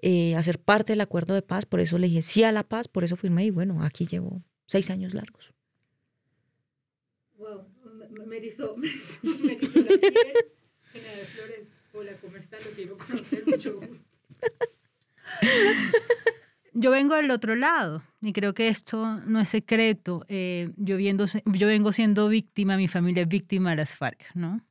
eh, 0.00 0.34
hacer 0.36 0.58
parte 0.58 0.94
del 0.94 1.02
acuerdo 1.02 1.34
de 1.34 1.42
paz, 1.42 1.66
por 1.66 1.80
eso 1.80 1.98
le 1.98 2.06
dije 2.06 2.22
sí 2.22 2.42
a 2.44 2.50
la 2.50 2.62
paz, 2.62 2.88
por 2.88 3.04
eso 3.04 3.16
firmé 3.16 3.44
y 3.44 3.50
bueno, 3.50 3.82
aquí 3.82 4.06
llevo 4.06 4.42
seis 4.64 4.88
años 4.88 5.12
largos. 5.12 5.52
Wow, 7.36 7.66
me 8.26 8.38
erizó, 8.38 8.74
me 8.78 8.86
erizó, 8.86 9.22
la 9.80 9.88
piel. 9.88 10.00
General 10.92 11.26
Flores, 11.26 11.68
hola, 11.92 12.12
¿cómo 12.22 12.36
está? 12.38 12.56
Lo 12.60 12.70
quiero 12.70 12.96
conocer, 12.96 13.46
mucho 13.46 13.80
gusto. 13.80 14.06
Yo 16.72 16.90
vengo 16.90 17.16
del 17.16 17.30
otro 17.30 17.54
lado 17.54 18.02
y 18.22 18.32
creo 18.32 18.54
que 18.54 18.68
esto 18.68 19.20
no 19.26 19.40
es 19.40 19.50
secreto. 19.50 20.24
Eh, 20.28 20.70
yo, 20.76 20.96
viendo, 20.96 21.26
yo 21.26 21.66
vengo 21.66 21.92
siendo 21.92 22.28
víctima, 22.28 22.78
mi 22.78 22.88
familia 22.88 23.24
es 23.24 23.28
víctima 23.28 23.70
de 23.70 23.76
las 23.76 23.94
FARC, 23.94 24.34
¿no? 24.34 24.65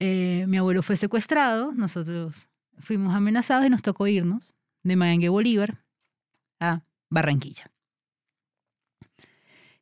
Eh, 0.00 0.44
mi 0.48 0.56
abuelo 0.58 0.82
fue 0.82 0.96
secuestrado, 0.96 1.72
nosotros 1.72 2.48
fuimos 2.78 3.14
amenazados 3.14 3.66
y 3.66 3.70
nos 3.70 3.82
tocó 3.82 4.06
irnos 4.06 4.52
de 4.82 4.96
Maengue 4.96 5.28
Bolívar 5.28 5.82
a 6.60 6.82
Barranquilla. 7.10 7.70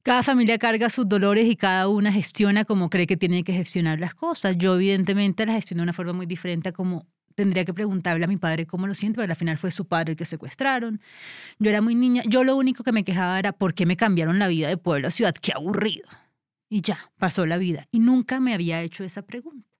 Cada 0.03 0.25
familia 0.25 0.59
carga 0.59 0.91
sus 0.91 1.09
dolores 1.09 1.49
y 1.49 1.55
cada 1.55 1.87
una 1.89 2.13
gestiona 2.13 2.65
como 2.65 2.91
cree 2.91 3.07
que 3.07 3.17
tiene 3.17 3.45
que 3.45 3.53
gestionar 3.53 4.01
las 4.01 4.15
cosas. 4.15 4.59
Yo 4.59 4.75
evidentemente 4.75 5.47
las 5.47 5.55
gestioné 5.57 5.81
de 5.81 5.85
una 5.85 5.93
forma 5.93 6.13
muy 6.13 6.27
diferente 6.27 6.73
como 6.73 7.07
tendría 7.37 7.65
que 7.65 7.73
preguntarle 7.73 8.25
a 8.25 8.29
mi 8.29 8.37
padre 8.37 8.67
cómo 8.67 8.87
lo 8.87 8.95
siente, 8.95 9.21
pero 9.21 9.33
al 9.33 9.37
final 9.37 9.59
fue 9.59 9.71
su 9.71 9.87
padre 9.87 10.13
el 10.13 10.17
que 10.17 10.25
secuestraron. 10.25 11.01
Yo 11.59 11.71
era 11.71 11.81
muy 11.81 11.95
niña, 11.95 12.23
yo 12.27 12.43
lo 12.43 12.57
único 12.57 12.83
que 12.83 12.93
me 12.93 13.05
quejaba 13.05 13.39
era 13.39 13.53
por 13.53 13.75
qué 13.75 13.87
me 13.87 13.97
cambiaron 13.97 14.41
la 14.41 14.49
vida 14.49 14.69
de 14.69 14.77
pueblo 14.77 15.09
a 15.09 15.11
ciudad, 15.13 15.35
qué 15.41 15.53
aburrido. 15.53 16.09
Y 16.69 16.81
ya, 16.81 17.13
pasó 17.19 17.47
la 17.47 17.59
vida. 17.59 17.87
Y 17.93 18.01
nunca 18.01 18.41
me 18.41 18.55
había 18.55 18.83
hecho 18.83 19.05
esa 19.05 19.23
pregunta. 19.23 19.72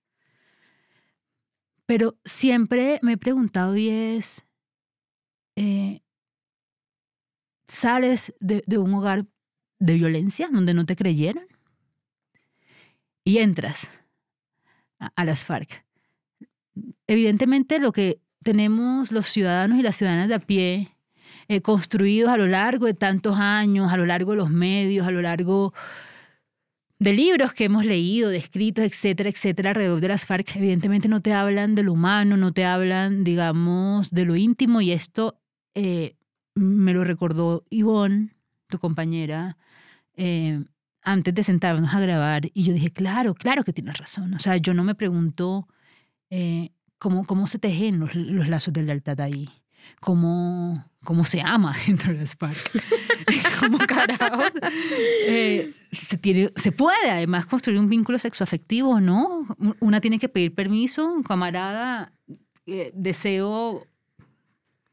Pero 1.93 2.17
siempre 2.25 2.97
me 3.03 3.13
he 3.13 3.17
preguntado 3.17 3.77
y 3.77 3.87
es, 3.87 4.43
eh, 5.55 6.01
¿sales 7.67 8.33
de, 8.39 8.63
un 8.79 8.95
hogar 8.95 9.27
de 9.77 9.93
violencia 9.93 10.49
donde 10.51 10.73
no 10.73 10.87
te 10.87 10.95
creyeron? 10.95 11.45
Y 13.23 13.37
entras 13.37 13.91
a, 14.97 15.23
las 15.23 15.43
FARC. 15.43 15.85
Evidentemente 17.05 17.77
lo 17.77 17.91
que 17.91 18.19
tenemos 18.41 19.11
los 19.11 19.27
ciudadanos 19.27 19.77
y 19.77 19.83
las 19.83 19.95
ciudadanas 19.95 20.29
de 20.29 20.33
a 20.33 20.39
pie 20.39 20.97
eh, 21.47 21.61
construidos 21.61 22.31
a 22.31 22.37
lo 22.37 22.47
largo 22.47 22.87
de 22.87 22.95
tantos 22.95 23.37
años, 23.37 23.93
a 23.93 23.97
lo 23.97 24.07
largo 24.07 24.31
de 24.31 24.37
los 24.37 24.49
medios, 24.49 25.05
a 25.05 25.11
lo 25.11 25.21
largo 25.21 25.75
de 26.99 27.13
libros 27.13 27.53
que 27.53 27.65
hemos 27.65 27.85
leído, 27.85 28.29
de 28.29 28.37
escritos, 28.37 28.85
etcétera, 28.85 29.29
etcétera, 29.29 29.71
alrededor 29.71 29.99
de 29.99 30.07
las 30.07 30.25
FARC, 30.25 30.55
evidentemente 30.55 31.07
no 31.07 31.21
te 31.21 31.33
hablan 31.33 31.75
de 31.75 31.83
lo 31.83 31.93
humano, 31.93 32.37
no 32.37 32.53
te 32.53 32.65
hablan, 32.65 33.23
digamos, 33.23 34.11
de 34.11 34.25
lo 34.25 34.35
íntimo 34.35 34.81
y 34.81 34.91
esto 34.91 35.39
eh, 35.75 36.15
me 36.55 36.93
lo 36.93 37.03
recordó 37.03 37.65
Ivonne, 37.69 38.29
tu 38.67 38.79
compañera, 38.79 39.57
eh, 40.15 40.63
antes 41.01 41.33
de 41.33 41.43
sentarnos 41.43 41.93
a 41.93 41.99
grabar 41.99 42.49
y 42.53 42.63
yo 42.63 42.73
dije, 42.73 42.91
claro, 42.91 43.33
claro 43.33 43.63
que 43.63 43.73
tienes 43.73 43.97
razón. 43.97 44.33
O 44.33 44.39
sea, 44.39 44.57
yo 44.57 44.73
no 44.73 44.83
me 44.83 44.95
pregunto 44.95 45.67
eh, 46.29 46.69
cómo, 46.97 47.25
cómo 47.25 47.47
se 47.47 47.59
tejen 47.59 47.99
los, 47.99 48.15
los 48.15 48.47
lazos 48.47 48.73
del 48.73 48.85
lealtad 48.85 49.19
ahí 49.19 49.49
cómo, 49.99 50.89
cómo 51.03 51.23
se 51.23 51.41
ama 51.41 51.75
dentro 51.87 52.13
de 52.13 52.19
las 52.19 52.35
FARC. 52.37 52.71
como 53.59 53.77
carajos. 53.79 54.51
Eh, 55.27 55.73
se, 55.91 56.51
se 56.55 56.71
puede 56.71 57.11
además 57.11 57.45
construir 57.45 57.79
un 57.79 57.89
vínculo 57.89 58.19
sexoafectivo, 58.19 58.99
¿no? 58.99 59.45
Una 59.79 60.01
tiene 60.01 60.19
que 60.19 60.29
pedir 60.29 60.53
permiso, 60.53 61.21
camarada, 61.27 62.13
eh, 62.65 62.91
deseo... 62.93 63.87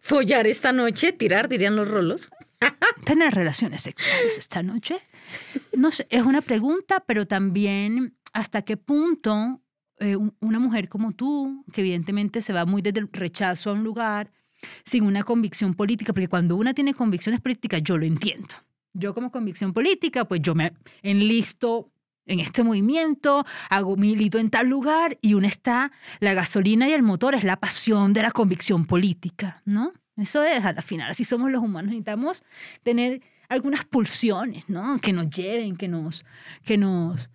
Follar 0.03 0.47
esta 0.47 0.73
noche, 0.73 1.13
tirar, 1.13 1.47
dirían 1.47 1.77
los 1.77 1.87
rolos. 1.87 2.31
Tener 3.05 3.35
relaciones 3.35 3.83
sexuales 3.83 4.39
esta 4.39 4.63
noche. 4.63 4.97
No 5.77 5.91
sé, 5.91 6.07
es 6.09 6.23
una 6.23 6.41
pregunta, 6.41 7.05
pero 7.07 7.27
también 7.27 8.17
hasta 8.33 8.63
qué 8.63 8.79
punto 8.79 9.61
eh, 9.99 10.17
una 10.41 10.59
mujer 10.59 10.89
como 10.89 11.13
tú, 11.13 11.65
que 11.73 11.83
evidentemente 11.83 12.41
se 12.41 12.55
va 12.55 12.65
muy 12.65 12.81
desde 12.81 13.01
el 13.01 13.09
rechazo 13.13 13.71
a 13.71 13.73
un 13.75 13.85
lugar, 13.85 14.33
sin 14.85 15.05
una 15.05 15.23
convicción 15.23 15.75
política, 15.75 16.13
porque 16.13 16.29
cuando 16.29 16.57
una 16.57 16.75
tiene 16.75 16.95
convicciones 16.95 17.41
políticas, 17.41 17.83
yo 17.83 17.99
lo 17.99 18.05
entiendo. 18.05 18.55
Yo 18.93 19.15
como 19.15 19.31
convicción 19.31 19.73
política, 19.73 20.25
pues 20.25 20.43
yo 20.43 20.55
me 20.55 20.73
enlisto 21.03 21.91
en 22.27 22.41
este 22.41 22.63
movimiento, 22.63 23.45
hago 23.69 23.97
milito 23.97 24.39
en 24.39 24.51
tal 24.51 24.69
lugar 24.69 25.19
y 25.21 25.35
una 25.35 25.49
está, 25.49 25.91
la 26.21 26.35
gasolina 26.35 26.89
y 26.89 26.93
el 26.93 27.03
motor 27.03 27.35
es 27.35 27.45
la 27.45 27.57
pasión 27.57 28.13
de 28.13 28.23
la 28.23 28.31
convicción 28.31 28.85
política, 28.85 29.63
¿no? 29.65 29.93
Eso 30.17 30.43
es, 30.45 30.65
a 30.65 30.73
la 30.73 30.83
final, 30.83 31.11
así 31.11 31.25
somos 31.25 31.51
los 31.51 31.63
humanos, 31.63 31.91
necesitamos 31.91 32.45
tener 32.83 33.23
algunas 33.49 33.85
pulsiones, 33.85 34.69
¿no? 34.69 34.99
Que 34.99 35.13
nos 35.13 35.29
lleven, 35.31 35.77
que 35.77 35.89
nos, 35.89 36.25
que 36.63 36.77
nos, 36.77 37.31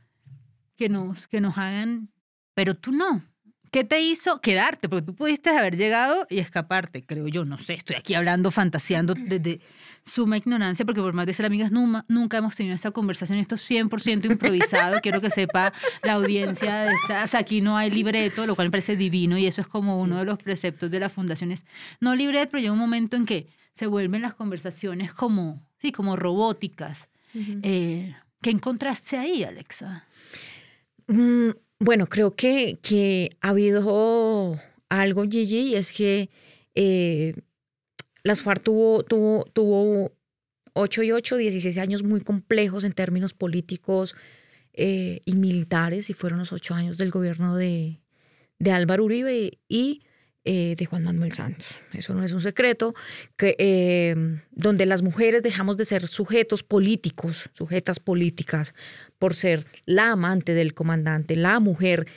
que 0.78 0.88
nos, 0.88 1.28
que 1.28 1.42
nos 1.42 1.58
hagan, 1.58 2.10
pero 2.54 2.76
tú 2.76 2.92
no, 2.92 3.22
¿Qué 3.76 3.84
te 3.84 4.00
hizo 4.00 4.40
quedarte? 4.40 4.88
Porque 4.88 5.06
tú 5.06 5.14
pudiste 5.14 5.50
haber 5.50 5.76
llegado 5.76 6.26
y 6.30 6.40
escaparte, 6.40 7.06
creo 7.06 7.28
yo. 7.28 7.44
No 7.44 7.58
sé, 7.58 7.74
estoy 7.74 7.98
aquí 7.98 8.14
hablando, 8.14 8.50
fantaseando 8.50 9.16
desde 9.16 9.60
suma 10.02 10.38
ignorancia, 10.38 10.86
porque 10.86 11.02
por 11.02 11.12
más 11.12 11.26
de 11.26 11.34
ser 11.34 11.46
amigas, 11.46 11.74
nunca, 11.74 12.38
hemos 12.38 12.56
tenido 12.56 12.74
esta 12.74 12.92
conversación. 12.92 13.38
Esto 13.38 13.56
es 13.56 13.70
100% 13.70 14.32
improvisado. 14.32 15.02
Quiero 15.02 15.20
que 15.20 15.30
sepa 15.30 15.74
la 16.04 16.14
audiencia 16.14 16.86
de 16.86 16.94
esta. 16.94 17.26
O 17.26 17.28
sea, 17.28 17.42
aquí 17.42 17.60
no 17.60 17.76
hay 17.76 17.92
libreto, 17.92 18.46
lo 18.46 18.56
cual 18.56 18.68
me 18.68 18.72
parece 18.72 18.96
divino 18.96 19.38
y 19.38 19.46
eso 19.46 19.60
es 19.60 19.68
como 19.68 20.00
uno 20.00 20.20
de 20.20 20.24
los 20.24 20.38
preceptos 20.42 20.90
de 20.90 21.02
las 21.02 21.12
fundaciones. 21.12 21.66
No 22.00 22.16
libreto, 22.16 22.52
pero 22.52 22.62
llega 22.62 22.72
un 22.72 22.80
momento 22.80 23.18
en 23.18 23.26
que 23.26 23.50
se 23.74 23.88
vuelven 23.88 24.22
las 24.22 24.36
conversaciones 24.36 25.14
como, 25.14 25.62
sí, 25.82 25.92
como 25.92 26.16
robóticas. 26.16 27.10
Eh, 27.34 28.16
¿Qué 28.42 28.52
encontraste 28.52 29.18
ahí, 29.18 29.44
Alexa? 29.44 30.06
Mm, 31.08 31.50
bueno, 31.80 32.08
creo 32.08 32.36
que, 32.36 32.80
que 32.82 33.30
ha 33.42 33.50
habido 33.50 34.60
algo, 34.90 35.24
Gigi, 35.24 35.60
y 35.60 35.76
es 35.76 35.92
que 35.92 36.30
eh, 36.74 37.36
las 38.24 38.42
FARC 38.42 38.64
tuvo, 38.64 39.04
tuvo, 39.04 39.46
tuvo 39.46 40.12
8 40.74 41.04
y 41.04 41.12
8, 41.12 41.38
16 41.38 41.78
años 41.78 42.04
muy 42.04 42.22
complejos 42.22 42.84
en 42.84 42.94
términos 42.94 43.34
políticos 43.34 44.16
eh, 44.74 45.22
y 45.26 45.36
militares, 45.36 46.10
y 46.10 46.14
fueron 46.14 46.40
los 46.40 46.54
ocho 46.54 46.74
años 46.74 46.98
del 46.98 47.12
gobierno 47.12 47.56
de, 47.56 48.00
de 48.60 48.72
Álvaro 48.72 49.06
Uribe 49.06 49.60
y 49.68 50.02
eh, 50.48 50.76
de 50.78 50.86
Juan 50.86 51.04
Manuel 51.04 51.32
Santos. 51.32 51.80
Eso 51.92 52.14
no 52.14 52.24
es 52.24 52.32
un 52.32 52.40
secreto, 52.40 52.94
que, 53.36 53.56
eh, 53.58 54.16
donde 54.52 54.86
las 54.86 55.02
mujeres 55.02 55.42
dejamos 55.42 55.76
de 55.76 55.86
ser 55.86 56.08
sujetos 56.08 56.62
políticos, 56.62 57.50
sujetas 57.54 58.00
políticas, 58.00 58.76
por 59.18 59.34
ser 59.34 59.66
la 59.86 60.12
amante 60.12 60.54
del 60.54 60.76
comandante, 60.76 61.36
la 61.36 61.60
mujer 61.60 62.08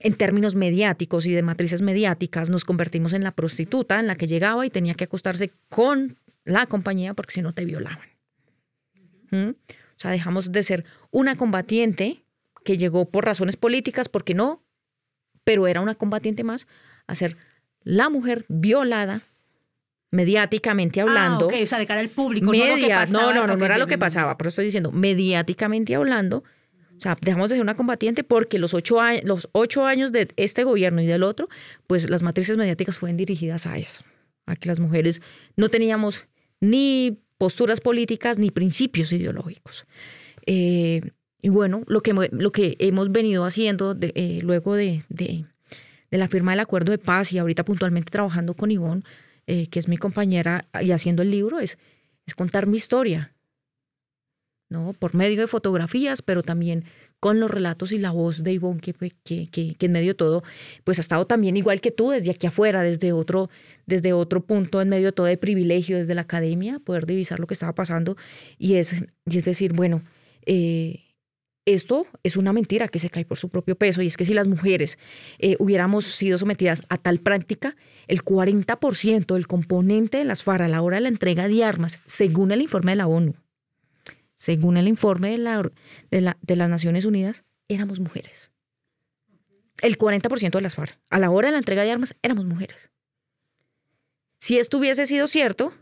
en 0.00 0.14
términos 0.14 0.56
mediáticos 0.56 1.26
y 1.26 1.32
de 1.32 1.42
matrices 1.42 1.80
mediáticas, 1.80 2.50
nos 2.50 2.64
convertimos 2.64 3.12
en 3.12 3.22
la 3.22 3.30
prostituta 3.30 4.00
en 4.00 4.08
la 4.08 4.16
que 4.16 4.26
llegaba 4.26 4.66
y 4.66 4.70
tenía 4.70 4.94
que 4.94 5.04
acostarse 5.04 5.52
con 5.68 6.18
la 6.44 6.66
compañía 6.66 7.14
porque 7.14 7.34
si 7.34 7.40
no 7.42 7.54
te 7.54 7.64
violaban. 7.64 8.08
¿Mm? 9.30 9.50
O 9.50 9.98
sea, 9.98 10.10
dejamos 10.10 10.50
de 10.50 10.62
ser 10.62 10.84
una 11.12 11.36
combatiente 11.36 12.24
que 12.64 12.76
llegó 12.76 13.08
por 13.08 13.24
razones 13.24 13.56
políticas, 13.56 14.08
porque 14.08 14.34
no, 14.34 14.62
pero 15.44 15.68
era 15.68 15.80
una 15.80 15.94
combatiente 15.94 16.42
más, 16.42 16.66
a 17.06 17.14
ser 17.14 17.36
la 17.86 18.08
mujer 18.10 18.44
violada, 18.48 19.22
mediáticamente 20.10 21.00
hablando. 21.00 21.46
Ah, 21.46 21.54
ok, 21.54 21.62
o 21.62 21.66
sea, 21.66 21.78
de 21.78 21.86
cara 21.86 22.00
al 22.00 22.08
público. 22.08 22.50
media, 22.50 22.66
no, 22.66 22.76
lo 22.76 22.76
que 22.76 22.92
no, 22.92 22.98
pasaba, 22.98 23.34
no, 23.46 23.56
no, 23.56 23.64
era 23.64 23.78
lo 23.78 23.86
que 23.86 23.98
pasaba, 23.98 24.36
pero 24.36 24.48
estoy 24.48 24.64
diciendo, 24.64 24.90
mediáticamente 24.92 25.94
hablando, 25.94 26.38
o 26.96 27.00
sea, 27.00 27.16
dejamos 27.20 27.48
de 27.50 27.56
ser 27.56 27.62
una 27.62 27.76
combatiente 27.76 28.24
porque 28.24 28.58
los 28.58 28.74
ocho, 28.74 29.00
años, 29.00 29.22
los 29.24 29.48
ocho 29.52 29.84
años 29.84 30.12
de 30.12 30.28
este 30.36 30.64
gobierno 30.64 31.00
y 31.02 31.06
del 31.06 31.22
otro, 31.22 31.48
pues 31.86 32.08
las 32.08 32.22
matrices 32.22 32.56
mediáticas 32.56 32.96
fueron 32.98 33.16
dirigidas 33.16 33.66
a 33.66 33.76
eso, 33.78 34.02
a 34.46 34.56
que 34.56 34.68
las 34.68 34.80
mujeres 34.80 35.20
no 35.56 35.68
teníamos 35.68 36.26
ni 36.60 37.18
posturas 37.38 37.80
políticas 37.80 38.38
ni 38.38 38.50
principios 38.50 39.12
ideológicos. 39.12 39.86
Eh, 40.46 41.02
y 41.42 41.48
bueno, 41.50 41.82
lo 41.86 42.00
que, 42.00 42.14
lo 42.32 42.50
que 42.50 42.76
hemos 42.78 43.12
venido 43.12 43.44
haciendo 43.44 43.94
de- 43.94 44.12
eh, 44.14 44.40
luego 44.42 44.74
de, 44.74 45.04
de- 45.08 45.44
de 46.10 46.18
la 46.18 46.28
firma 46.28 46.52
del 46.52 46.60
acuerdo 46.60 46.92
de 46.92 46.98
paz 46.98 47.32
y 47.32 47.38
ahorita 47.38 47.64
puntualmente 47.64 48.10
trabajando 48.10 48.54
con 48.54 48.70
Ivonne, 48.70 49.02
eh, 49.46 49.68
que 49.68 49.78
es 49.78 49.88
mi 49.88 49.96
compañera 49.96 50.66
y 50.80 50.92
haciendo 50.92 51.22
el 51.22 51.30
libro, 51.30 51.60
es, 51.60 51.78
es 52.26 52.34
contar 52.34 52.66
mi 52.66 52.76
historia, 52.76 53.34
¿no? 54.68 54.92
Por 54.92 55.14
medio 55.14 55.40
de 55.40 55.46
fotografías, 55.46 56.22
pero 56.22 56.42
también 56.42 56.84
con 57.20 57.40
los 57.40 57.50
relatos 57.50 57.92
y 57.92 57.98
la 57.98 58.10
voz 58.10 58.42
de 58.42 58.52
Ivonne, 58.52 58.80
que, 58.80 58.92
que, 58.92 59.48
que 59.48 59.86
en 59.86 59.92
medio 59.92 60.08
de 60.08 60.14
todo, 60.14 60.42
pues 60.84 60.98
ha 60.98 61.00
estado 61.00 61.26
también 61.26 61.56
igual 61.56 61.80
que 61.80 61.90
tú, 61.90 62.10
desde 62.10 62.30
aquí 62.30 62.46
afuera, 62.46 62.82
desde 62.82 63.12
otro, 63.12 63.48
desde 63.86 64.12
otro 64.12 64.44
punto, 64.44 64.82
en 64.82 64.88
medio 64.88 65.06
de 65.06 65.12
todo 65.12 65.26
de 65.26 65.38
privilegio, 65.38 65.96
desde 65.96 66.14
la 66.14 66.22
academia, 66.22 66.78
poder 66.78 67.06
divisar 67.06 67.40
lo 67.40 67.46
que 67.46 67.54
estaba 67.54 67.74
pasando. 67.74 68.16
Y 68.58 68.74
es, 68.74 68.94
y 69.24 69.38
es 69.38 69.44
decir, 69.44 69.72
bueno, 69.72 70.02
eh, 70.44 71.05
esto 71.66 72.06
es 72.22 72.36
una 72.36 72.52
mentira 72.52 72.88
que 72.88 73.00
se 73.00 73.10
cae 73.10 73.24
por 73.24 73.36
su 73.36 73.48
propio 73.48 73.76
peso 73.76 74.00
y 74.00 74.06
es 74.06 74.16
que 74.16 74.24
si 74.24 74.32
las 74.32 74.46
mujeres 74.46 74.98
eh, 75.38 75.56
hubiéramos 75.58 76.04
sido 76.04 76.38
sometidas 76.38 76.84
a 76.88 76.96
tal 76.96 77.18
práctica, 77.18 77.76
el 78.06 78.24
40% 78.24 79.34
del 79.34 79.48
componente 79.48 80.18
de 80.18 80.24
las 80.24 80.44
FARC 80.44 80.62
a 80.62 80.68
la 80.68 80.80
hora 80.80 80.98
de 80.98 81.02
la 81.02 81.08
entrega 81.08 81.48
de 81.48 81.64
armas, 81.64 82.00
según 82.06 82.52
el 82.52 82.62
informe 82.62 82.92
de 82.92 82.96
la 82.96 83.08
ONU, 83.08 83.34
según 84.36 84.76
el 84.76 84.86
informe 84.86 85.30
de, 85.30 85.38
la, 85.38 85.70
de, 86.10 86.34
de 86.40 86.56
las 86.56 86.68
Naciones 86.68 87.04
Unidas, 87.04 87.42
éramos 87.68 87.98
mujeres. 87.98 88.52
El 89.82 89.98
40% 89.98 90.50
de 90.50 90.60
las 90.60 90.76
FARC 90.76 90.98
a 91.10 91.18
la 91.18 91.30
hora 91.30 91.48
de 91.48 91.52
la 91.52 91.58
entrega 91.58 91.82
de 91.82 91.90
armas 91.90 92.14
éramos 92.22 92.46
mujeres. 92.46 92.90
Si 94.38 94.58
esto 94.58 94.78
hubiese 94.78 95.04
sido 95.06 95.26
cierto, 95.26 95.72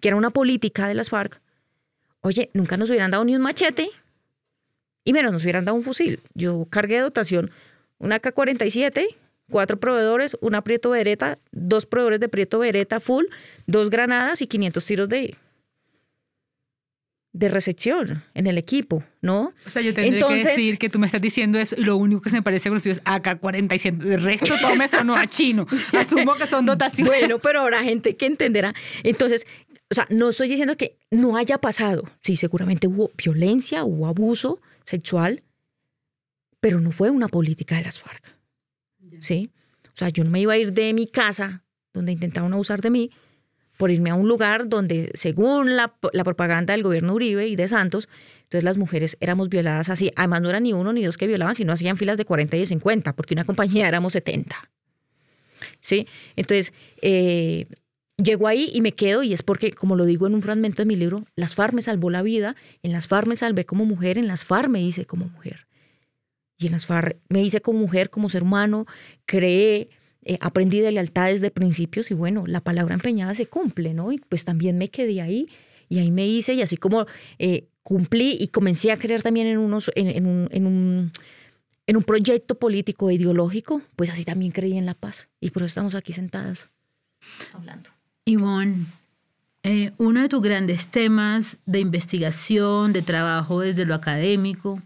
que 0.00 0.08
era 0.08 0.16
una 0.16 0.30
política 0.30 0.86
de 0.86 0.94
las 0.94 1.10
FARC, 1.10 1.42
oye, 2.20 2.50
nunca 2.54 2.76
nos 2.76 2.90
hubieran 2.90 3.10
dado 3.10 3.24
ni 3.24 3.34
un 3.34 3.42
machete 3.42 3.90
y 5.06 5.12
menos 5.14 5.32
nos 5.32 5.42
hubieran 5.44 5.64
dado 5.64 5.76
un 5.76 5.82
fusil. 5.84 6.20
Yo 6.34 6.66
cargué 6.68 6.96
de 6.96 7.02
dotación 7.02 7.50
una 7.98 8.18
K-47, 8.18 9.06
cuatro 9.48 9.78
proveedores, 9.80 10.36
una 10.42 10.62
Prieto 10.62 10.90
Beretta, 10.90 11.38
dos 11.52 11.86
proveedores 11.86 12.20
de 12.20 12.28
Prieto 12.28 12.58
Beretta 12.58 13.00
full, 13.00 13.24
dos 13.66 13.88
granadas 13.88 14.42
y 14.42 14.46
500 14.48 14.84
tiros 14.84 15.08
de, 15.08 15.34
de 17.32 17.48
recepción 17.48 18.24
en 18.34 18.46
el 18.46 18.56
equipo, 18.58 19.04
¿no? 19.20 19.52
O 19.66 19.70
sea, 19.70 19.82
yo 19.82 19.92
Entonces- 19.96 20.42
que 20.44 20.50
decir 20.50 20.78
que 20.78 20.88
tú 20.88 20.98
me 20.98 21.06
estás 21.06 21.20
diciendo 21.22 21.58
eso 21.58 21.76
y 21.78 21.84
lo 21.84 21.96
único 21.96 22.20
que 22.22 22.30
se 22.30 22.36
me 22.36 22.42
parece 22.42 22.68
conocido 22.68 22.92
es 22.92 23.02
AK-47. 23.04 24.02
El 24.12 24.22
resto 24.22 24.54
todo 24.60 24.74
me 24.74 24.88
sonó 24.88 25.14
a 25.16 25.26
chino. 25.26 25.66
Asumo 25.92 26.34
que 26.34 26.46
son 26.46 26.66
dotaciones. 26.66 27.12
Bueno, 27.12 27.38
pero 27.38 27.60
habrá 27.60 27.82
gente 27.84 28.16
que 28.16 28.26
entenderá. 28.26 28.74
Entonces, 29.04 29.46
o 29.90 29.94
sea, 29.94 30.06
no 30.10 30.30
estoy 30.30 30.48
diciendo 30.48 30.76
que 30.76 30.96
no 31.10 31.36
haya 31.36 31.58
pasado. 31.58 32.04
Sí, 32.22 32.36
seguramente 32.36 32.88
hubo 32.88 33.10
violencia, 33.16 33.84
hubo 33.84 34.06
abuso 34.06 34.60
sexual, 34.86 35.42
pero 36.60 36.80
no 36.80 36.92
fue 36.92 37.10
una 37.10 37.28
política 37.28 37.76
de 37.76 37.82
las 37.82 37.98
FARC. 37.98 38.24
¿Sí? 39.18 39.50
O 39.88 39.96
sea, 39.96 40.08
yo 40.08 40.24
no 40.24 40.30
me 40.30 40.40
iba 40.40 40.54
a 40.54 40.56
ir 40.56 40.72
de 40.72 40.94
mi 40.94 41.06
casa, 41.06 41.64
donde 41.92 42.12
intentaban 42.12 42.52
abusar 42.54 42.80
de 42.80 42.90
mí, 42.90 43.10
por 43.76 43.90
irme 43.90 44.08
a 44.08 44.14
un 44.14 44.28
lugar 44.28 44.68
donde, 44.68 45.10
según 45.14 45.76
la, 45.76 45.94
la 46.12 46.24
propaganda 46.24 46.72
del 46.72 46.82
gobierno 46.82 47.12
Uribe 47.12 47.46
y 47.46 47.56
de 47.56 47.68
Santos, 47.68 48.08
entonces 48.44 48.64
las 48.64 48.78
mujeres 48.78 49.18
éramos 49.20 49.50
violadas 49.50 49.90
así. 49.90 50.10
Además, 50.16 50.40
no 50.40 50.48
era 50.48 50.60
ni 50.60 50.72
uno 50.72 50.92
ni 50.94 51.04
dos 51.04 51.18
que 51.18 51.26
violaban, 51.26 51.54
sino 51.54 51.72
hacían 51.72 51.98
filas 51.98 52.16
de 52.16 52.24
40 52.24 52.56
y 52.56 52.60
de 52.60 52.66
50, 52.66 53.14
porque 53.14 53.34
una 53.34 53.44
compañía 53.44 53.88
éramos 53.88 54.14
70. 54.14 54.70
¿sí? 55.80 56.06
Entonces, 56.36 56.72
eh, 57.02 57.66
llego 58.16 58.48
ahí 58.48 58.70
y 58.72 58.80
me 58.80 58.92
quedo 58.92 59.22
y 59.22 59.32
es 59.32 59.42
porque, 59.42 59.72
como 59.72 59.96
lo 59.96 60.04
digo 60.04 60.26
en 60.26 60.34
un 60.34 60.42
fragmento 60.42 60.82
de 60.82 60.86
mi 60.86 60.96
libro, 60.96 61.26
las 61.36 61.54
FARC 61.54 61.74
me 61.74 61.82
salvó 61.82 62.10
la 62.10 62.22
vida, 62.22 62.56
en 62.82 62.92
las 62.92 63.08
FARC 63.08 63.26
me 63.26 63.36
salvé 63.36 63.66
como 63.66 63.84
mujer, 63.84 64.18
en 64.18 64.26
las 64.26 64.44
FARC 64.44 64.68
me 64.68 64.82
hice 64.82 65.06
como 65.06 65.26
mujer. 65.26 65.66
Y 66.58 66.66
en 66.66 66.72
las 66.72 66.86
FARC 66.86 67.18
me 67.28 67.42
hice 67.42 67.60
como 67.60 67.78
mujer, 67.78 68.08
como 68.08 68.28
ser 68.28 68.42
humano, 68.42 68.86
creé, 69.26 69.90
eh, 70.22 70.38
aprendí 70.40 70.80
de 70.80 70.92
lealtades, 70.92 71.40
de 71.40 71.50
principios 71.50 72.10
y 72.10 72.14
bueno, 72.14 72.46
la 72.46 72.62
palabra 72.62 72.94
empeñada 72.94 73.34
se 73.34 73.46
cumple, 73.46 73.92
¿no? 73.92 74.12
Y 74.12 74.18
pues 74.18 74.44
también 74.44 74.78
me 74.78 74.88
quedé 74.88 75.20
ahí 75.20 75.48
y 75.88 75.98
ahí 75.98 76.10
me 76.10 76.26
hice 76.26 76.54
y 76.54 76.62
así 76.62 76.76
como 76.76 77.06
eh, 77.38 77.68
cumplí 77.82 78.36
y 78.40 78.48
comencé 78.48 78.90
a 78.90 78.96
creer 78.96 79.22
también 79.22 79.46
en, 79.46 79.58
unos, 79.58 79.90
en, 79.94 80.08
en 80.08 80.26
un... 80.26 80.48
En 80.50 80.66
un 80.66 81.12
en 81.88 81.96
un 81.96 82.02
proyecto 82.02 82.58
político 82.58 83.10
e 83.10 83.14
ideológico, 83.14 83.80
pues 83.94 84.10
así 84.10 84.24
también 84.24 84.50
creí 84.50 84.76
en 84.76 84.86
la 84.86 84.94
paz. 84.94 85.28
Y 85.40 85.50
por 85.50 85.62
eso 85.62 85.68
estamos 85.68 85.94
aquí 85.94 86.12
sentadas 86.12 86.68
hablando. 87.52 87.95
Ivonne, 88.28 88.86
eh, 89.62 89.92
uno 89.98 90.20
de 90.20 90.28
tus 90.28 90.42
grandes 90.42 90.88
temas 90.88 91.58
de 91.64 91.78
investigación, 91.78 92.92
de 92.92 93.02
trabajo 93.02 93.60
desde 93.60 93.84
lo 93.84 93.94
académico, 93.94 94.82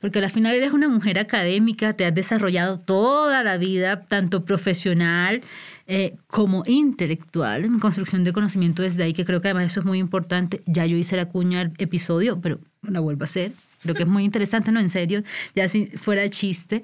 porque 0.00 0.20
al 0.20 0.30
final 0.30 0.54
eres 0.54 0.72
una 0.72 0.88
mujer 0.88 1.18
académica, 1.18 1.92
te 1.92 2.06
has 2.06 2.14
desarrollado 2.14 2.78
toda 2.78 3.44
la 3.44 3.58
vida, 3.58 4.00
tanto 4.06 4.46
profesional 4.46 5.42
eh, 5.86 6.16
como 6.28 6.62
intelectual, 6.64 7.66
en 7.66 7.78
construcción 7.78 8.24
de 8.24 8.32
conocimiento 8.32 8.80
desde 8.82 9.02
ahí, 9.02 9.12
que 9.12 9.26
creo 9.26 9.42
que 9.42 9.48
además 9.48 9.70
eso 9.70 9.80
es 9.80 9.86
muy 9.86 9.98
importante. 9.98 10.62
Ya 10.64 10.86
yo 10.86 10.96
hice 10.96 11.16
la 11.16 11.28
cuña 11.28 11.60
al 11.60 11.74
episodio, 11.76 12.40
pero 12.40 12.58
la 12.82 13.00
vuelvo 13.00 13.22
a 13.22 13.24
hacer. 13.24 13.52
Creo 13.82 13.94
que 13.94 14.04
es 14.04 14.08
muy 14.08 14.24
interesante, 14.24 14.72
no, 14.72 14.80
en 14.80 14.88
serio, 14.88 15.22
ya 15.54 15.68
si 15.68 15.86
fuera 15.86 16.26
chiste. 16.30 16.82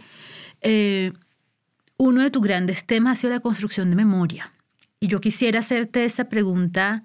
Eh, 0.60 1.12
uno 1.96 2.22
de 2.22 2.30
tus 2.30 2.42
grandes 2.42 2.84
temas 2.84 3.18
ha 3.18 3.20
sido 3.22 3.32
la 3.32 3.40
construcción 3.40 3.88
de 3.88 3.96
memoria. 3.96 4.53
Y 5.04 5.06
yo 5.06 5.20
quisiera 5.20 5.58
hacerte 5.58 6.06
esa 6.06 6.30
pregunta, 6.30 7.02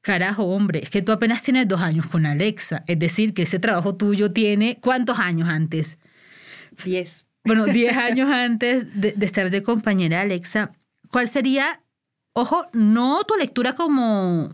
carajo, 0.00 0.44
hombre, 0.44 0.80
es 0.82 0.88
que 0.88 1.02
tú 1.02 1.12
apenas 1.12 1.42
tienes 1.42 1.68
dos 1.68 1.82
años 1.82 2.06
con 2.06 2.24
Alexa, 2.24 2.84
es 2.86 2.98
decir, 2.98 3.34
que 3.34 3.42
ese 3.42 3.58
trabajo 3.58 3.96
tuyo 3.96 4.32
tiene, 4.32 4.78
¿cuántos 4.80 5.18
años 5.18 5.50
antes? 5.50 5.98
Diez. 6.82 7.26
Bueno, 7.44 7.66
diez 7.66 7.94
años 7.98 8.30
antes 8.30 8.98
de, 8.98 9.12
de 9.12 9.26
estar 9.26 9.50
de 9.50 9.62
compañera 9.62 10.22
Alexa, 10.22 10.72
¿cuál 11.10 11.28
sería, 11.28 11.82
ojo, 12.32 12.64
no 12.72 13.24
tu 13.24 13.34
lectura 13.36 13.74
como 13.74 14.50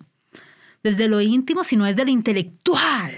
desde 0.83 1.07
lo 1.07 1.21
íntimo, 1.21 1.63
sino 1.63 1.85
desde 1.85 2.07
lo 2.07 2.11
intelectual? 2.11 3.13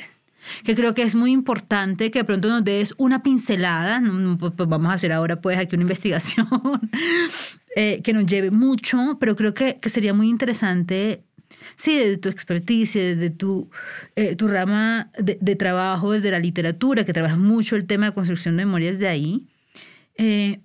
que 0.64 0.74
creo 0.74 0.94
que 0.94 1.02
es 1.02 1.14
muy 1.14 1.32
importante 1.32 2.10
que 2.10 2.20
de 2.20 2.24
pronto 2.24 2.48
nos 2.48 2.64
des 2.64 2.94
una 2.98 3.22
pincelada, 3.22 4.02
pues, 4.38 4.52
pues 4.56 4.68
vamos 4.68 4.90
a 4.90 4.94
hacer 4.94 5.12
ahora 5.12 5.40
pues 5.40 5.58
aquí 5.58 5.76
una 5.76 5.82
investigación 5.82 6.48
eh, 7.76 8.00
que 8.02 8.12
nos 8.12 8.26
lleve 8.26 8.50
mucho, 8.50 9.16
pero 9.20 9.36
creo 9.36 9.54
que, 9.54 9.78
que 9.78 9.90
sería 9.90 10.12
muy 10.12 10.28
interesante, 10.28 11.24
sí, 11.76 11.96
desde 11.96 12.18
tu 12.18 12.28
expertise, 12.28 12.94
desde 12.94 13.30
tu, 13.30 13.70
eh, 14.16 14.34
tu 14.36 14.48
rama 14.48 15.10
de, 15.18 15.38
de, 15.40 15.56
trabajo, 15.56 16.12
desde 16.12 16.30
la 16.30 16.40
literatura, 16.40 17.04
que 17.04 17.12
trabajas 17.12 17.38
mucho 17.38 17.76
el 17.76 17.86
tema 17.86 18.06
de 18.06 18.12
construcción 18.12 18.56
de 18.56 18.64
memorias 18.64 18.98
de 18.98 19.08
ahí, 19.08 19.46
eh, 20.16 20.60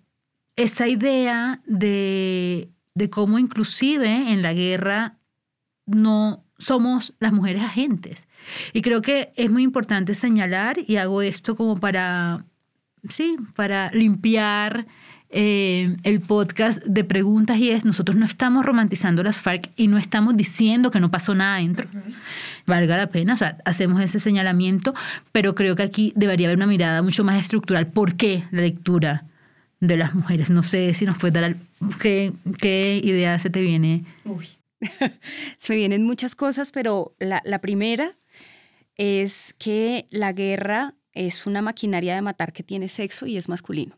esa 0.55 0.87
idea 0.87 1.61
de, 1.65 2.69
de 2.93 3.09
cómo 3.09 3.37
inclusive 3.39 4.31
en 4.31 4.41
la 4.41 4.53
guerra 4.53 5.19
no 5.85 6.43
somos 6.57 7.15
las 7.19 7.33
mujeres 7.33 7.61
agentes. 7.61 8.27
Y 8.73 8.81
creo 8.81 9.01
que 9.01 9.31
es 9.35 9.51
muy 9.51 9.63
importante 9.63 10.15
señalar, 10.15 10.77
y 10.87 10.95
hago 10.95 11.21
esto 11.21 11.55
como 11.55 11.77
para, 11.77 12.45
sí, 13.09 13.37
para 13.55 13.91
limpiar 13.91 14.87
eh, 15.29 15.95
el 16.03 16.21
podcast 16.21 16.83
de 16.83 17.03
preguntas, 17.03 17.57
y 17.57 17.71
es, 17.71 17.83
nosotros 17.83 18.15
no 18.15 18.25
estamos 18.25 18.65
romantizando 18.65 19.23
las 19.23 19.41
FARC 19.41 19.69
y 19.75 19.87
no 19.87 19.97
estamos 19.97 20.37
diciendo 20.37 20.91
que 20.91 20.99
no 20.99 21.11
pasó 21.11 21.35
nada 21.35 21.57
dentro. 21.57 21.87
Uh 21.93 21.97
-huh. 21.97 22.13
Valga 22.65 22.97
la 22.97 23.07
pena, 23.07 23.33
o 23.33 23.37
sea, 23.37 23.57
hacemos 23.65 24.01
ese 24.01 24.19
señalamiento, 24.19 24.93
pero 25.31 25.55
creo 25.55 25.75
que 25.75 25.83
aquí 25.83 26.13
debería 26.15 26.47
haber 26.47 26.57
una 26.57 26.67
mirada 26.67 27.01
mucho 27.01 27.23
más 27.23 27.41
estructural. 27.41 27.87
¿Por 27.87 28.15
qué 28.15 28.43
la 28.51 28.61
lectura 28.61 29.25
de 29.79 29.97
las 29.97 30.13
mujeres? 30.13 30.49
No 30.49 30.63
sé 30.63 30.93
si 30.93 31.05
nos 31.05 31.17
puedes 31.17 31.33
dar 31.33 31.55
qué, 32.01 32.31
qué 32.59 33.01
idea 33.03 33.39
se 33.39 33.49
te 33.49 33.61
viene. 33.61 34.05
Uy. 34.23 34.47
se 35.57 35.73
me 35.73 35.77
vienen 35.77 36.03
muchas 36.03 36.35
cosas, 36.35 36.71
pero 36.71 37.15
la, 37.19 37.41
la, 37.45 37.59
primera 37.59 38.17
es 38.95 39.55
que 39.57 40.07
la 40.09 40.33
guerra 40.33 40.95
es 41.13 41.47
una 41.47 41.61
maquinaria 41.61 42.15
de 42.15 42.21
matar 42.21 42.53
que 42.53 42.63
tiene 42.63 42.87
sexo 42.89 43.25
y 43.25 43.37
es 43.37 43.49
masculino. 43.49 43.97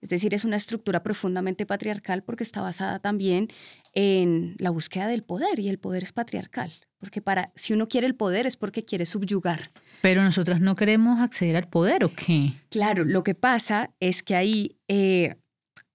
Es 0.00 0.08
decir, 0.08 0.34
es 0.34 0.44
una 0.44 0.56
estructura 0.56 1.02
profundamente 1.02 1.66
patriarcal 1.66 2.22
porque 2.22 2.44
está 2.44 2.60
basada 2.60 3.00
también 3.00 3.48
en 3.92 4.56
la 4.58 4.70
búsqueda 4.70 5.06
del 5.08 5.22
poder 5.22 5.58
y 5.58 5.68
el 5.68 5.78
poder 5.78 6.02
es 6.02 6.12
patriarcal. 6.12 6.72
Porque 6.98 7.20
para, 7.22 7.52
si 7.54 7.72
uno 7.72 7.88
quiere 7.88 8.06
el 8.06 8.14
poder 8.14 8.46
es 8.46 8.56
porque 8.56 8.84
quiere 8.84 9.06
subyugar. 9.06 9.70
Pero 10.02 10.22
nosotras 10.22 10.60
no 10.60 10.74
queremos 10.74 11.20
acceder 11.20 11.56
al 11.56 11.68
poder, 11.68 12.04
¿o 12.04 12.12
qué? 12.14 12.52
Claro, 12.70 13.04
lo 13.04 13.22
que 13.22 13.34
pasa 13.34 13.90
es 14.00 14.22
que 14.22 14.36
ahí 14.36 14.76
eh, 14.88 15.36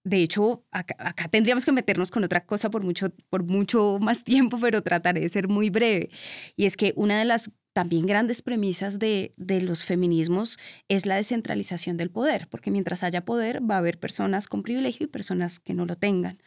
de 0.05 0.21
hecho, 0.21 0.63
acá, 0.71 0.95
acá, 0.99 1.27
tendríamos 1.27 1.65
que 1.65 1.71
meternos 1.71 2.11
con 2.11 2.23
otra 2.23 2.45
cosa 2.45 2.69
por 2.69 2.83
mucho, 2.83 3.09
por 3.29 3.43
mucho 3.43 3.97
más 3.99 4.23
tiempo, 4.23 4.59
pero 4.61 4.83
trataré 4.83 5.21
de 5.21 5.29
ser 5.29 5.47
muy 5.47 5.71
breve. 5.71 6.09
Y 6.55 6.65
es 6.65 6.77
que 6.77 6.93
una 6.95 7.17
de 7.17 7.25
las 7.25 7.51
también 7.75 8.05
grandes 8.05 8.41
premisas 8.41 8.99
de, 8.99 9.33
de, 9.35 9.59
los 9.59 9.83
feminismos 9.83 10.57
es 10.87 11.05
la 11.05 11.17
descentralización 11.17 11.97
del 11.97 12.09
poder, 12.09 12.47
porque 12.49 12.71
mientras 12.71 13.03
haya 13.03 13.25
poder 13.25 13.59
va 13.69 13.75
a 13.75 13.79
haber 13.79 13.99
personas 13.99 14.47
con 14.47 14.63
privilegio 14.63 15.03
y 15.03 15.07
personas 15.07 15.59
que 15.59 15.73
no 15.73 15.85
lo 15.85 15.97
tengan. 15.97 16.41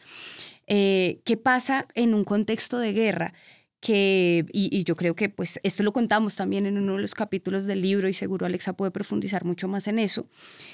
Eh, 0.65 1.21
¿Qué 1.25 1.37
pasa 1.37 1.85
en 1.93 2.15
un 2.15 2.23
contexto 2.23 2.79
de 2.79 2.93
guerra? 2.93 3.35
Que, 3.79 4.47
y, 4.51 4.75
y, 4.75 4.83
yo 4.85 4.95
creo 4.95 5.15
que 5.15 5.29
pues 5.29 5.59
esto 5.61 5.83
lo 5.83 5.93
contamos 5.93 6.35
también 6.35 6.65
en 6.65 6.79
uno 6.79 6.95
de 6.95 7.01
los 7.01 7.13
capítulos 7.13 7.67
del 7.67 7.83
libro 7.83 8.09
y 8.09 8.13
seguro 8.13 8.47
Alexa 8.47 8.73
puede 8.73 8.89
profundizar 8.89 9.45
mucho 9.45 9.67
más 9.67 9.87
en 9.87 9.99
eso, 9.99 10.27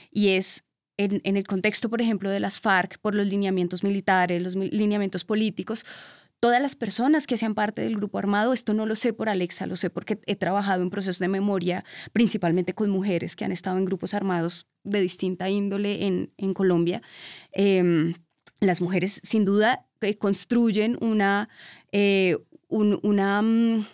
y 0.10 0.30
es 0.30 0.64
en, 0.96 1.20
en 1.26 1.36
el 1.36 1.46
contexto, 1.46 1.90
por 1.90 2.02
ejemplo, 2.02 2.30
de 2.30 2.40
las 2.40 2.62
FARC, 2.62 2.98
por 3.00 3.14
los 3.14 3.28
lineamientos 3.28 3.84
militares, 3.84 4.42
los 4.42 4.56
lineamientos 4.56 5.26
políticos, 5.26 5.86
todas 6.40 6.62
las 6.62 6.76
personas 6.76 7.28
que 7.28 7.38
sean 7.38 7.56
parte 7.56 7.82
del 7.82 7.96
grupo 7.96 8.18
armado, 8.18 8.54
esto 8.54 8.74
no 8.74 8.86
lo 8.86 8.96
sé 8.96 9.14
por 9.14 9.30
Alexa, 9.30 9.66
lo 9.66 9.76
sé 9.76 9.90
porque 9.90 10.20
he 10.26 10.36
trabajado 10.36 10.84
en 10.84 10.90
procesos 10.90 11.20
de 11.20 11.28
memoria, 11.28 11.84
principalmente 12.14 12.74
con 12.74 12.90
mujeres 12.90 13.36
que 13.36 13.46
han 13.46 13.52
estado 13.52 13.78
en 13.78 13.86
grupos 13.86 14.14
armados 14.14 14.68
de 14.84 15.02
distinta 15.02 15.50
índole 15.50 16.06
en, 16.06 16.32
en 16.38 16.54
Colombia. 16.54 17.02
Eh, 17.52 18.14
las 18.60 18.82
mujeres 18.82 19.22
sin 19.24 19.46
duda 19.46 19.86
eh, 20.02 20.18
construyen 20.18 20.98
una, 21.02 21.50
eh, 21.92 22.38
um, 22.68 23.86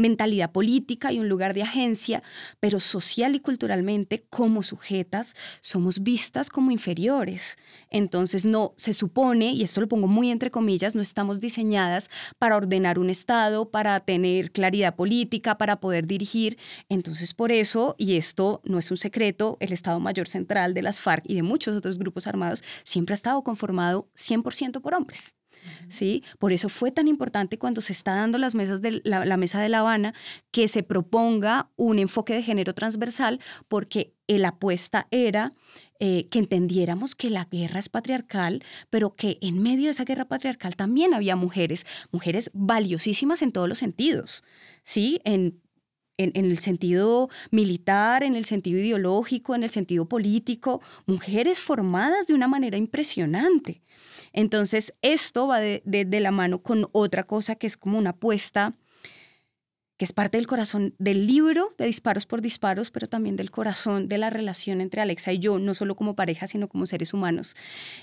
mentalidad 0.00 0.50
política 0.50 1.12
y 1.12 1.20
un 1.20 1.28
lugar 1.28 1.54
de 1.54 1.62
agencia, 1.62 2.22
pero 2.58 2.80
social 2.80 3.34
y 3.34 3.40
culturalmente 3.40 4.24
como 4.30 4.62
sujetas 4.62 5.34
somos 5.60 6.02
vistas 6.02 6.48
como 6.48 6.70
inferiores. 6.70 7.56
Entonces 7.90 8.46
no 8.46 8.74
se 8.76 8.94
supone, 8.94 9.52
y 9.52 9.62
esto 9.62 9.80
lo 9.80 9.88
pongo 9.88 10.08
muy 10.08 10.30
entre 10.30 10.50
comillas, 10.50 10.94
no 10.94 11.02
estamos 11.02 11.40
diseñadas 11.40 12.10
para 12.38 12.56
ordenar 12.56 12.98
un 12.98 13.10
Estado, 13.10 13.70
para 13.70 14.00
tener 14.00 14.50
claridad 14.50 14.96
política, 14.96 15.58
para 15.58 15.80
poder 15.80 16.06
dirigir. 16.06 16.58
Entonces 16.88 17.34
por 17.34 17.52
eso, 17.52 17.94
y 17.98 18.16
esto 18.16 18.60
no 18.64 18.78
es 18.78 18.90
un 18.90 18.96
secreto, 18.96 19.56
el 19.60 19.72
Estado 19.72 20.00
Mayor 20.00 20.28
Central 20.28 20.74
de 20.74 20.82
las 20.82 21.00
FARC 21.00 21.24
y 21.26 21.34
de 21.34 21.42
muchos 21.42 21.76
otros 21.76 21.98
grupos 21.98 22.26
armados 22.26 22.64
siempre 22.84 23.12
ha 23.12 23.16
estado 23.16 23.42
conformado 23.42 24.08
100% 24.16 24.80
por 24.80 24.94
hombres. 24.94 25.39
¿Sí? 25.88 26.24
Por 26.38 26.52
eso 26.52 26.68
fue 26.68 26.90
tan 26.90 27.08
importante 27.08 27.58
cuando 27.58 27.80
se 27.80 27.92
está 27.92 28.14
dando 28.14 28.38
las 28.38 28.54
mesas 28.54 28.80
de 28.82 29.00
la, 29.04 29.36
mesa 29.36 29.60
de 29.60 29.68
La 29.68 29.80
Habana 29.80 30.14
que 30.50 30.68
se 30.68 30.82
proponga 30.82 31.70
un 31.76 31.98
enfoque 31.98 32.34
de 32.34 32.42
género 32.42 32.74
transversal, 32.74 33.40
porque 33.68 34.14
la 34.28 34.48
apuesta 34.48 35.08
era 35.10 35.54
eh, 35.98 36.28
que 36.30 36.38
entendiéramos 36.38 37.14
que 37.14 37.30
la 37.30 37.44
guerra 37.44 37.80
es 37.80 37.88
patriarcal, 37.88 38.62
pero 38.88 39.16
que 39.16 39.38
en 39.40 39.62
medio 39.62 39.86
de 39.86 39.90
esa 39.90 40.04
guerra 40.04 40.26
patriarcal 40.26 40.76
también 40.76 41.14
había 41.14 41.36
mujeres, 41.36 41.84
mujeres 42.12 42.50
valiosísimas 42.54 43.42
en 43.42 43.52
todos 43.52 43.68
los 43.68 43.78
sentidos, 43.78 44.44
¿sí? 44.84 45.20
En 45.24 45.60
en, 46.20 46.32
en, 46.34 46.44
el 46.44 46.58
sentido 46.58 47.30
militar, 47.50 48.22
en 48.22 48.34
el 48.34 48.44
sentido 48.44 48.78
ideológico, 48.78 49.54
en 49.54 49.62
el 49.62 49.70
sentido 49.70 50.04
político, 50.06 50.82
mujeres 51.06 51.60
formadas 51.60 52.26
de 52.26 52.34
una 52.34 52.46
manera 52.46 52.76
impresionante. 52.76 53.80
Entonces, 54.32 54.94
esto 55.00 55.46
va 55.46 55.60
de, 55.60 55.82
de, 55.86 56.04
de, 56.04 56.20
la 56.20 56.30
mano 56.30 56.62
con 56.62 56.88
otra 56.92 57.24
cosa 57.24 57.54
que 57.56 57.66
es 57.66 57.76
como 57.76 57.98
una 57.98 58.10
apuesta, 58.10 58.74
que 59.96 60.04
es 60.04 60.12
parte 60.12 60.36
del 60.36 60.46
corazón 60.46 60.94
del 60.98 61.26
libro 61.26 61.74
de 61.78 61.86
Disparos 61.86 62.26
por 62.26 62.42
Disparos, 62.42 62.90
pero 62.90 63.06
también 63.06 63.36
del 63.36 63.50
corazón 63.50 64.08
de 64.08 64.18
la 64.18 64.28
relación 64.28 64.80
entre 64.80 65.00
Alexa 65.00 65.32
y 65.32 65.38
yo, 65.38 65.58
no 65.58 65.74
solo 65.74 65.94
como 65.94 66.14
pareja, 66.14 66.46
sino 66.46 66.68
como 66.68 66.84
seres 66.84 67.14
humanos. 67.14 67.56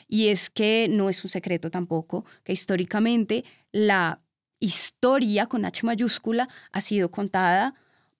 Y 0.07 0.27
es 0.27 0.49
que 0.49 0.87
no 0.89 1.09
es 1.09 1.23
un 1.23 1.29
secreto 1.29 1.69
tampoco 1.69 2.25
que 2.43 2.53
históricamente 2.53 3.45
la 3.71 4.21
historia 4.59 5.45
con 5.45 5.65
H 5.65 5.85
mayúscula 5.85 6.49
ha 6.71 6.81
sido 6.81 7.11
contada 7.11 7.75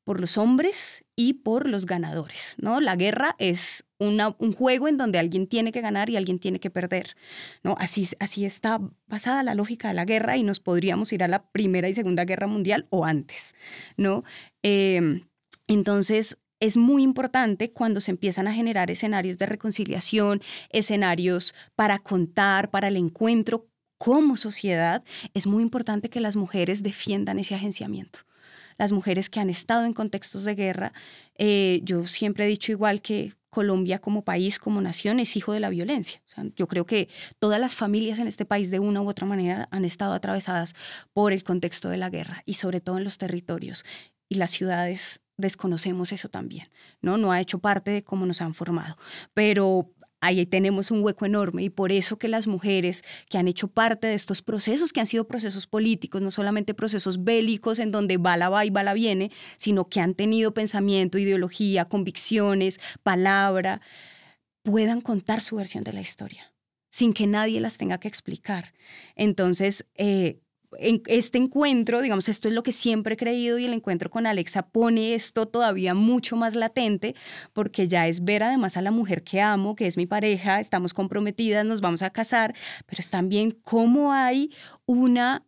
por 0.07 0.21
los 0.21 0.37
hombres 0.37 1.03
y 1.17 1.33
por 1.33 1.67
los 1.67 1.85
ganadores, 1.85 2.55
¿no? 2.59 2.79
La 2.79 2.95
guerra 2.95 3.35
es 3.39 3.83
una, 3.99 4.37
un 4.39 4.53
juego 4.53 4.87
en 4.87 4.95
donde 4.95 5.19
alguien 5.19 5.47
tiene 5.47 5.73
que 5.73 5.81
ganar 5.81 6.09
y 6.09 6.15
alguien 6.15 6.39
tiene 6.39 6.61
que 6.61 6.69
perder, 6.69 7.17
¿no? 7.61 7.75
Así, 7.77 8.07
así 8.21 8.45
está 8.45 8.79
basada 9.07 9.43
la 9.43 9.53
lógica 9.53 9.89
de 9.89 9.95
la 9.95 10.05
guerra 10.05 10.37
y 10.37 10.43
nos 10.43 10.61
podríamos 10.61 11.11
ir 11.11 11.25
a 11.25 11.27
la 11.27 11.51
Primera 11.51 11.89
y 11.89 11.93
Segunda 11.93 12.23
Guerra 12.23 12.47
Mundial 12.47 12.87
o 12.89 13.03
antes, 13.03 13.53
¿no? 13.97 14.23
Eh, 14.63 15.25
entonces, 15.67 16.37
es 16.61 16.77
muy 16.77 17.03
importante 17.03 17.73
cuando 17.73 17.99
se 17.99 18.11
empiezan 18.11 18.47
a 18.47 18.53
generar 18.53 18.89
escenarios 18.89 19.37
de 19.37 19.45
reconciliación, 19.45 20.41
escenarios 20.69 21.53
para 21.75 21.99
contar, 21.99 22.71
para 22.71 22.87
el 22.87 22.95
encuentro 22.95 23.67
como 23.97 24.37
sociedad, 24.37 25.03
es 25.33 25.47
muy 25.47 25.63
importante 25.63 26.09
que 26.09 26.21
las 26.21 26.37
mujeres 26.37 26.81
defiendan 26.81 27.39
ese 27.39 27.55
agenciamiento 27.55 28.26
las 28.77 28.91
mujeres 28.91 29.29
que 29.29 29.39
han 29.39 29.49
estado 29.49 29.85
en 29.85 29.93
contextos 29.93 30.43
de 30.43 30.55
guerra. 30.55 30.93
Eh, 31.35 31.81
yo 31.83 32.07
siempre 32.07 32.45
he 32.45 32.47
dicho 32.47 32.71
igual 32.71 33.01
que 33.01 33.33
Colombia 33.49 33.99
como 33.99 34.23
país, 34.23 34.59
como 34.59 34.81
nación, 34.81 35.19
es 35.19 35.35
hijo 35.35 35.53
de 35.53 35.59
la 35.59 35.69
violencia. 35.69 36.21
Yo 36.55 36.67
creo 36.67 36.85
que 36.85 37.09
todas 37.39 37.59
las 37.59 37.75
familias 37.75 38.19
en 38.19 38.27
este 38.27 38.45
país 38.45 38.69
de 38.69 38.79
una 38.79 39.01
u 39.01 39.09
otra 39.09 39.25
manera 39.25 39.67
han 39.71 39.85
estado 39.85 40.13
atravesadas 40.13 40.75
por 41.13 41.33
el 41.33 41.43
contexto 41.43 41.89
de 41.89 41.97
la 41.97 42.09
guerra 42.09 42.43
y 42.45 42.55
sobre 42.55 42.81
todo 42.81 42.97
en 42.97 43.03
los 43.03 43.17
territorios. 43.17 43.85
Y 44.29 44.35
las 44.35 44.51
ciudades 44.51 45.21
desconocemos 45.37 46.11
eso 46.11 46.29
también, 46.29 46.69
¿no? 47.01 47.17
No 47.17 47.31
ha 47.31 47.39
hecho 47.39 47.59
parte 47.59 47.91
de 47.91 48.03
cómo 48.03 48.25
nos 48.25 48.41
han 48.41 48.53
formado. 48.53 48.97
Pero 49.33 49.93
ahí 50.21 50.45
tenemos 50.45 50.91
un 50.91 51.03
hueco 51.03 51.25
enorme 51.25 51.63
y 51.63 51.69
por 51.69 51.91
eso 51.91 52.17
que 52.17 52.27
las 52.27 52.47
mujeres 52.47 53.03
que 53.29 53.37
han 53.37 53.47
hecho 53.47 53.67
parte 53.67 54.07
de 54.07 54.13
estos 54.13 54.41
procesos, 54.41 54.93
que 54.93 54.99
han 54.99 55.05
sido 55.05 55.27
procesos 55.27 55.67
políticos, 55.67 56.21
no 56.21 56.31
solamente 56.31 56.73
procesos 56.73 57.23
bélicos 57.23 57.79
en 57.79 57.91
donde 57.91 58.17
bala 58.17 58.49
va 58.49 58.65
y 58.65 58.69
bala 58.69 58.93
viene, 58.93 59.31
sino 59.57 59.89
que 59.89 59.99
han 59.99 60.15
tenido 60.15 60.53
pensamiento, 60.53 61.17
ideología, 61.17 61.85
convicciones, 61.85 62.79
palabra, 63.03 63.81
puedan 64.63 65.01
contar 65.01 65.41
su 65.41 65.55
versión 65.55 65.83
de 65.83 65.93
la 65.93 66.01
historia 66.01 66.51
sin 66.89 67.13
que 67.13 67.27
nadie 67.27 67.59
las 67.59 67.77
tenga 67.77 67.99
que 67.99 68.07
explicar. 68.07 68.73
Entonces, 69.15 69.85
eh, 69.95 70.39
en 70.79 71.01
este 71.07 71.37
encuentro, 71.37 72.01
digamos, 72.01 72.27
esto 72.29 72.47
es 72.47 72.53
lo 72.53 72.63
que 72.63 72.71
siempre 72.71 73.13
he 73.13 73.17
creído 73.17 73.57
y 73.57 73.65
el 73.65 73.73
encuentro 73.73 74.09
con 74.09 74.27
Alexa 74.27 74.67
pone 74.67 75.15
esto 75.15 75.47
todavía 75.47 75.93
mucho 75.93 76.35
más 76.35 76.55
latente 76.55 77.15
porque 77.53 77.87
ya 77.87 78.07
es 78.07 78.23
ver 78.23 78.43
además 78.43 78.77
a 78.77 78.81
la 78.81 78.91
mujer 78.91 79.23
que 79.23 79.41
amo, 79.41 79.75
que 79.75 79.87
es 79.87 79.97
mi 79.97 80.05
pareja, 80.05 80.59
estamos 80.59 80.93
comprometidas, 80.93 81.65
nos 81.65 81.81
vamos 81.81 82.01
a 82.01 82.09
casar, 82.09 82.53
pero 82.85 82.99
es 82.99 83.09
también 83.09 83.51
cómo 83.51 84.11
hay 84.13 84.51
una, 84.85 85.45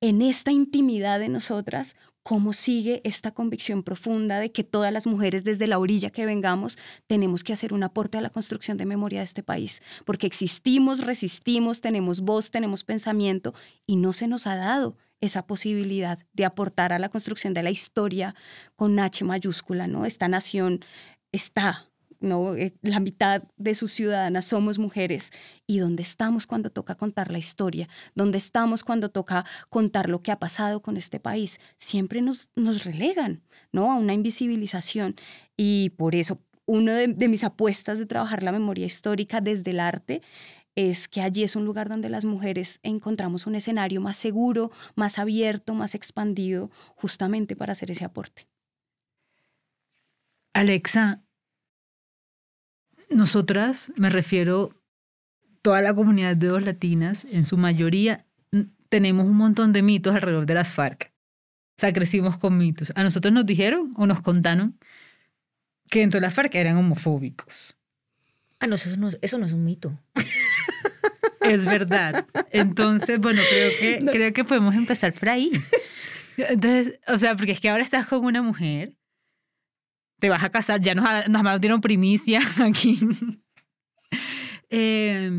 en 0.00 0.22
esta 0.22 0.52
intimidad 0.52 1.18
de 1.18 1.28
nosotras, 1.28 1.96
cómo 2.28 2.52
sigue 2.52 3.00
esta 3.04 3.30
convicción 3.30 3.82
profunda 3.82 4.38
de 4.38 4.52
que 4.52 4.62
todas 4.62 4.92
las 4.92 5.06
mujeres 5.06 5.44
desde 5.44 5.66
la 5.66 5.78
orilla 5.78 6.10
que 6.10 6.26
vengamos 6.26 6.76
tenemos 7.06 7.42
que 7.42 7.54
hacer 7.54 7.72
un 7.72 7.82
aporte 7.82 8.18
a 8.18 8.20
la 8.20 8.28
construcción 8.28 8.76
de 8.76 8.84
memoria 8.84 9.20
de 9.20 9.24
este 9.24 9.42
país, 9.42 9.80
porque 10.04 10.26
existimos, 10.26 11.06
resistimos, 11.06 11.80
tenemos 11.80 12.20
voz, 12.20 12.50
tenemos 12.50 12.84
pensamiento 12.84 13.54
y 13.86 13.96
no 13.96 14.12
se 14.12 14.28
nos 14.28 14.46
ha 14.46 14.56
dado 14.56 14.98
esa 15.22 15.46
posibilidad 15.46 16.18
de 16.34 16.44
aportar 16.44 16.92
a 16.92 16.98
la 16.98 17.08
construcción 17.08 17.54
de 17.54 17.62
la 17.62 17.70
historia 17.70 18.34
con 18.76 18.98
H 19.00 19.24
mayúscula, 19.24 19.86
¿no? 19.86 20.04
Esta 20.04 20.28
nación 20.28 20.84
está 21.32 21.87
¿no? 22.20 22.54
Eh, 22.56 22.74
la 22.82 23.00
mitad 23.00 23.42
de 23.56 23.74
sus 23.74 23.92
ciudadanas 23.92 24.46
somos 24.46 24.78
mujeres. 24.78 25.30
¿Y 25.66 25.78
dónde 25.78 26.02
estamos 26.02 26.46
cuando 26.46 26.70
toca 26.70 26.94
contar 26.96 27.30
la 27.30 27.38
historia? 27.38 27.88
¿Dónde 28.14 28.38
estamos 28.38 28.84
cuando 28.84 29.10
toca 29.10 29.44
contar 29.68 30.08
lo 30.08 30.22
que 30.22 30.32
ha 30.32 30.38
pasado 30.38 30.82
con 30.82 30.96
este 30.96 31.20
país? 31.20 31.60
Siempre 31.76 32.22
nos, 32.22 32.50
nos 32.56 32.84
relegan 32.84 33.42
¿no? 33.72 33.92
a 33.92 33.96
una 33.96 34.14
invisibilización. 34.14 35.16
Y 35.56 35.90
por 35.90 36.14
eso, 36.14 36.40
una 36.66 36.94
de, 36.94 37.08
de 37.08 37.28
mis 37.28 37.44
apuestas 37.44 37.98
de 37.98 38.06
trabajar 38.06 38.42
la 38.42 38.52
memoria 38.52 38.86
histórica 38.86 39.40
desde 39.40 39.70
el 39.70 39.80
arte 39.80 40.22
es 40.74 41.08
que 41.08 41.22
allí 41.22 41.42
es 41.42 41.56
un 41.56 41.64
lugar 41.64 41.88
donde 41.88 42.08
las 42.08 42.24
mujeres 42.24 42.78
encontramos 42.84 43.48
un 43.48 43.56
escenario 43.56 44.00
más 44.00 44.16
seguro, 44.16 44.70
más 44.94 45.18
abierto, 45.18 45.74
más 45.74 45.96
expandido, 45.96 46.70
justamente 46.94 47.56
para 47.56 47.72
hacer 47.72 47.90
ese 47.90 48.04
aporte. 48.04 48.46
Alexa, 50.52 51.22
nosotras, 53.10 53.92
me 53.96 54.10
refiero 54.10 54.74
toda 55.62 55.82
la 55.82 55.94
comunidad 55.94 56.36
de 56.36 56.46
dos 56.46 56.62
latinas, 56.62 57.26
en 57.30 57.44
su 57.44 57.56
mayoría 57.56 58.24
tenemos 58.88 59.26
un 59.26 59.36
montón 59.36 59.72
de 59.72 59.82
mitos 59.82 60.14
alrededor 60.14 60.46
de 60.46 60.54
las 60.54 60.72
FARC. 60.72 61.12
O 61.76 61.80
sea, 61.80 61.92
crecimos 61.92 62.38
con 62.38 62.58
mitos. 62.58 62.92
A 62.96 63.02
nosotros 63.02 63.32
nos 63.32 63.46
dijeron 63.46 63.92
o 63.96 64.06
nos 64.06 64.22
contaron 64.22 64.78
que 65.90 66.00
dentro 66.00 66.18
de 66.18 66.26
las 66.26 66.34
FARC 66.34 66.54
eran 66.54 66.76
homofóbicos. 66.76 67.76
Ah, 68.60 68.66
no, 68.66 68.74
eso 68.74 68.96
no, 68.96 69.10
eso 69.20 69.38
no 69.38 69.46
es 69.46 69.52
un 69.52 69.64
mito. 69.64 69.98
Es 71.40 71.64
verdad. 71.64 72.26
Entonces, 72.50 73.18
bueno, 73.18 73.40
creo 73.48 73.70
que, 73.78 74.00
no. 74.02 74.12
creo 74.12 74.32
que 74.34 74.44
podemos 74.44 74.74
empezar 74.74 75.14
por 75.14 75.30
ahí. 75.30 75.50
Entonces, 76.36 76.98
o 77.06 77.18
sea, 77.18 77.36
porque 77.36 77.52
es 77.52 77.60
que 77.60 77.70
ahora 77.70 77.82
estás 77.82 78.06
con 78.06 78.24
una 78.24 78.42
mujer 78.42 78.97
te 80.18 80.28
vas 80.28 80.42
a 80.42 80.50
casar, 80.50 80.80
ya 80.80 80.94
nos, 80.94 81.28
nos 81.28 81.60
dieron 81.60 81.80
primicia 81.80 82.40
aquí. 82.64 82.98
eh, 84.70 85.30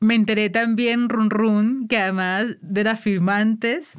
me 0.00 0.14
enteré 0.14 0.50
también, 0.50 1.08
Run 1.08 1.30
Run, 1.30 1.88
que 1.88 1.98
además 1.98 2.56
de 2.60 2.84
las 2.84 3.00
firmantes, 3.00 3.94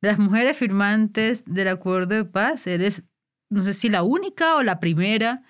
de 0.00 0.08
las 0.08 0.18
mujeres 0.18 0.56
firmantes 0.56 1.44
del 1.46 1.68
acuerdo 1.68 2.14
de 2.14 2.24
paz, 2.24 2.66
eres, 2.66 3.04
no 3.50 3.62
sé 3.62 3.74
si 3.74 3.88
la 3.88 4.02
única 4.02 4.56
o 4.56 4.62
la 4.62 4.80
primera 4.80 5.42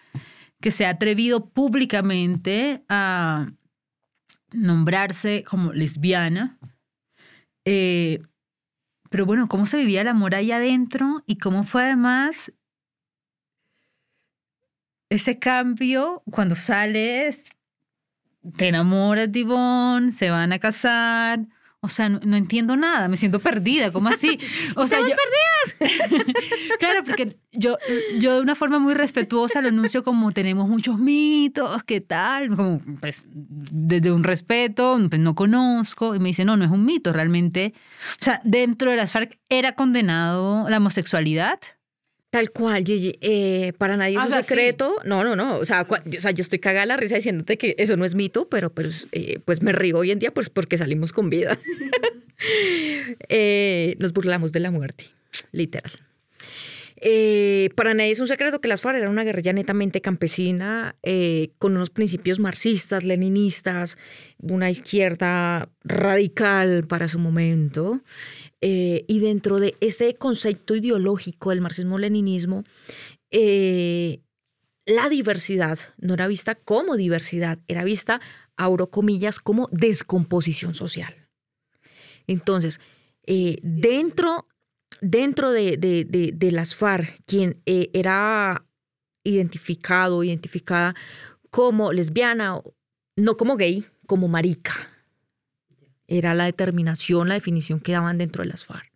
que 0.60 0.70
se 0.70 0.86
ha 0.86 0.90
atrevido 0.90 1.50
públicamente 1.50 2.84
a 2.88 3.52
nombrarse 4.52 5.44
como 5.44 5.72
lesbiana. 5.72 6.58
Eh, 7.64 8.18
pero 9.10 9.26
bueno, 9.26 9.46
¿cómo 9.46 9.66
se 9.66 9.78
vivía 9.78 10.00
el 10.00 10.08
amor 10.08 10.34
ahí 10.34 10.52
adentro 10.52 11.22
y 11.26 11.38
cómo 11.38 11.64
fue 11.64 11.84
además 11.84 12.52
ese 15.10 15.38
cambio 15.38 16.22
cuando 16.30 16.54
sales, 16.54 17.44
te 18.56 18.68
enamoras 18.68 19.30
de 19.30 19.40
Ivonne, 19.40 20.12
se 20.12 20.30
van 20.30 20.52
a 20.52 20.58
casar? 20.58 21.40
O 21.80 21.86
sea, 21.86 22.08
no, 22.08 22.18
no 22.24 22.36
entiendo 22.36 22.74
nada, 22.74 23.06
me 23.06 23.16
siento 23.16 23.38
perdida, 23.38 23.92
¿cómo 23.92 24.08
así? 24.08 24.38
O 24.74 24.84
sea, 24.86 24.98
yo, 24.98 25.06
perdidas! 25.06 26.18
claro, 26.80 27.04
porque 27.04 27.36
yo, 27.52 27.76
yo 28.18 28.34
de 28.34 28.40
una 28.40 28.56
forma 28.56 28.80
muy 28.80 28.94
respetuosa 28.94 29.62
lo 29.62 29.68
anuncio 29.68 30.02
como 30.02 30.32
tenemos 30.32 30.68
muchos 30.68 30.98
mitos, 30.98 31.84
¿qué 31.84 32.00
tal? 32.00 32.48
Como, 32.56 32.80
pues, 33.00 33.24
desde 33.28 34.10
un 34.10 34.24
respeto, 34.24 34.98
pues 35.08 35.20
no 35.20 35.36
conozco. 35.36 36.16
Y 36.16 36.18
me 36.18 36.30
dice, 36.30 36.44
no, 36.44 36.56
no 36.56 36.64
es 36.64 36.70
un 36.70 36.84
mito, 36.84 37.12
realmente. 37.12 37.74
O 38.20 38.24
sea, 38.24 38.40
dentro 38.42 38.90
de 38.90 38.96
las 38.96 39.12
FARC 39.12 39.38
era 39.48 39.72
condenado 39.72 40.68
la 40.68 40.78
homosexualidad. 40.78 41.60
Tal 42.30 42.50
cual, 42.50 42.84
Gigi. 42.84 43.16
Eh, 43.22 43.72
para 43.78 43.96
nadie 43.96 44.12
es 44.16 44.18
Ah, 44.20 44.26
un 44.26 44.32
sí. 44.32 44.42
secreto. 44.42 44.96
No, 45.04 45.24
no, 45.24 45.34
no. 45.34 45.56
O 45.58 45.64
sea, 45.64 45.88
cua- 45.88 46.02
yo, 46.04 46.18
o 46.18 46.20
sea, 46.22 46.30
yo 46.30 46.42
estoy 46.42 46.58
cagada 46.58 46.84
la 46.84 46.96
risa 46.98 47.14
diciéndote 47.16 47.56
que 47.56 47.74
eso 47.78 47.96
no 47.96 48.04
es 48.04 48.14
mito, 48.14 48.48
pero 48.50 48.70
pues, 48.70 49.06
eh, 49.12 49.38
pues 49.44 49.62
me 49.62 49.72
río 49.72 49.96
hoy 49.96 50.10
en 50.10 50.18
día 50.18 50.30
pues 50.32 50.50
porque 50.50 50.76
salimos 50.76 51.12
con 51.12 51.30
vida. 51.30 51.58
Eh, 53.28 53.96
nos 53.98 54.12
burlamos 54.12 54.52
de 54.52 54.60
la 54.60 54.70
muerte, 54.70 55.06
literal. 55.50 55.90
Para 57.74 57.94
nadie 57.94 58.10
es 58.12 58.20
un 58.20 58.28
secreto 58.28 58.60
que 58.60 58.68
las 58.68 58.80
FARC 58.80 58.98
eran 58.98 59.10
una 59.10 59.24
guerrilla 59.24 59.52
netamente 59.52 60.00
campesina, 60.00 60.94
con 61.58 61.74
unos 61.74 61.90
principios 61.90 62.38
marxistas, 62.38 63.02
leninistas, 63.04 63.98
una 64.40 64.70
izquierda 64.70 65.68
radical 65.82 66.86
para 66.86 67.08
su 67.08 67.18
momento. 67.18 68.02
Eh, 68.60 69.04
y 69.06 69.20
dentro 69.20 69.60
de 69.60 69.76
este 69.80 70.16
concepto 70.16 70.74
ideológico 70.74 71.50
del 71.50 71.60
marxismo-leninismo, 71.60 72.64
eh, 73.30 74.20
la 74.86 75.08
diversidad 75.08 75.78
no 75.98 76.14
era 76.14 76.26
vista 76.26 76.54
como 76.56 76.96
diversidad, 76.96 77.58
era 77.68 77.84
vista, 77.84 78.20
abro 78.56 78.90
comillas, 78.90 79.38
como 79.38 79.68
descomposición 79.70 80.74
social. 80.74 81.14
Entonces, 82.26 82.80
eh, 83.26 83.58
dentro, 83.62 84.48
dentro 85.00 85.52
de, 85.52 85.76
de- 85.76 86.04
de- 86.04 86.32
de 86.34 86.52
las 86.52 86.74
FARC, 86.74 87.20
quien 87.26 87.60
era 87.66 88.66
identificado, 89.24 90.24
identificada 90.24 90.94
como 91.50 91.92
lesbiana, 91.92 92.60
no 93.16 93.36
como 93.36 93.56
gay, 93.56 93.84
como 94.06 94.26
marica. 94.28 94.72
Era 96.08 96.34
la 96.34 96.46
determinación, 96.46 97.28
la 97.28 97.34
definición 97.34 97.80
que 97.80 97.92
daban 97.92 98.18
dentro 98.18 98.42
de 98.42 98.48
las 98.48 98.64
FARC. 98.64 98.90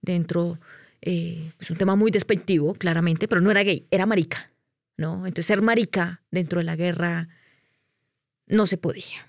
Dentro, 0.00 0.58
eh, 1.02 1.52
es 1.58 1.70
un 1.70 1.76
tema 1.76 1.96
muy 1.96 2.10
despectivo, 2.10 2.74
claramente, 2.74 3.28
pero 3.28 3.40
no 3.40 3.50
era 3.50 3.62
gay, 3.62 3.86
era 3.90 4.06
marica. 4.06 4.50
¿no? 4.96 5.26
Entonces, 5.26 5.46
ser 5.46 5.62
marica 5.62 6.22
dentro 6.30 6.58
de 6.58 6.64
la 6.64 6.76
guerra 6.76 7.28
no 8.46 8.66
se 8.66 8.78
podía. 8.78 9.26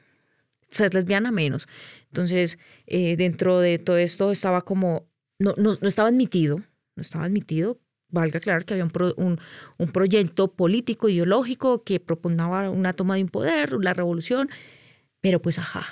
Ser 0.69 0.93
lesbiana 0.93 1.31
menos. 1.31 1.67
Entonces, 2.07 2.57
eh, 2.85 3.15
dentro 3.17 3.59
de 3.59 3.79
todo 3.79 3.97
esto 3.97 4.31
estaba 4.31 4.61
como, 4.61 5.09
no, 5.39 5.53
no, 5.57 5.73
no 5.79 5.87
estaba 5.87 6.09
admitido, 6.09 6.57
no 6.95 7.01
estaba 7.01 7.25
admitido, 7.25 7.79
valga 8.09 8.37
aclarar 8.37 8.65
que 8.65 8.73
había 8.73 8.85
un, 8.85 9.39
un 9.77 9.91
proyecto 9.91 10.53
político, 10.53 11.09
ideológico 11.09 11.83
que 11.83 11.99
proponía 11.99 12.47
una 12.69 12.93
toma 12.93 13.15
de 13.15 13.23
un 13.23 13.29
poder, 13.29 13.73
la 13.73 13.93
revolución, 13.93 14.49
pero 15.21 15.41
pues 15.41 15.59
ajá, 15.59 15.87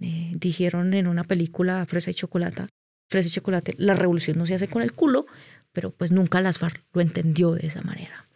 eh, 0.00 0.32
dijeron 0.36 0.94
en 0.94 1.06
una 1.06 1.24
película 1.24 1.84
Fresa 1.86 2.10
y 2.10 2.14
Chocolate, 2.14 2.66
Fresa 3.08 3.28
y 3.28 3.32
Chocolate, 3.32 3.74
la 3.78 3.94
revolución 3.94 4.38
no 4.38 4.46
se 4.46 4.54
hace 4.54 4.68
con 4.68 4.82
el 4.82 4.92
culo, 4.92 5.26
pero 5.72 5.90
pues 5.90 6.12
nunca 6.12 6.40
las 6.40 6.58
FARC 6.58 6.82
lo 6.92 7.00
entendió 7.00 7.52
de 7.52 7.66
esa 7.66 7.82
manera. 7.82 8.26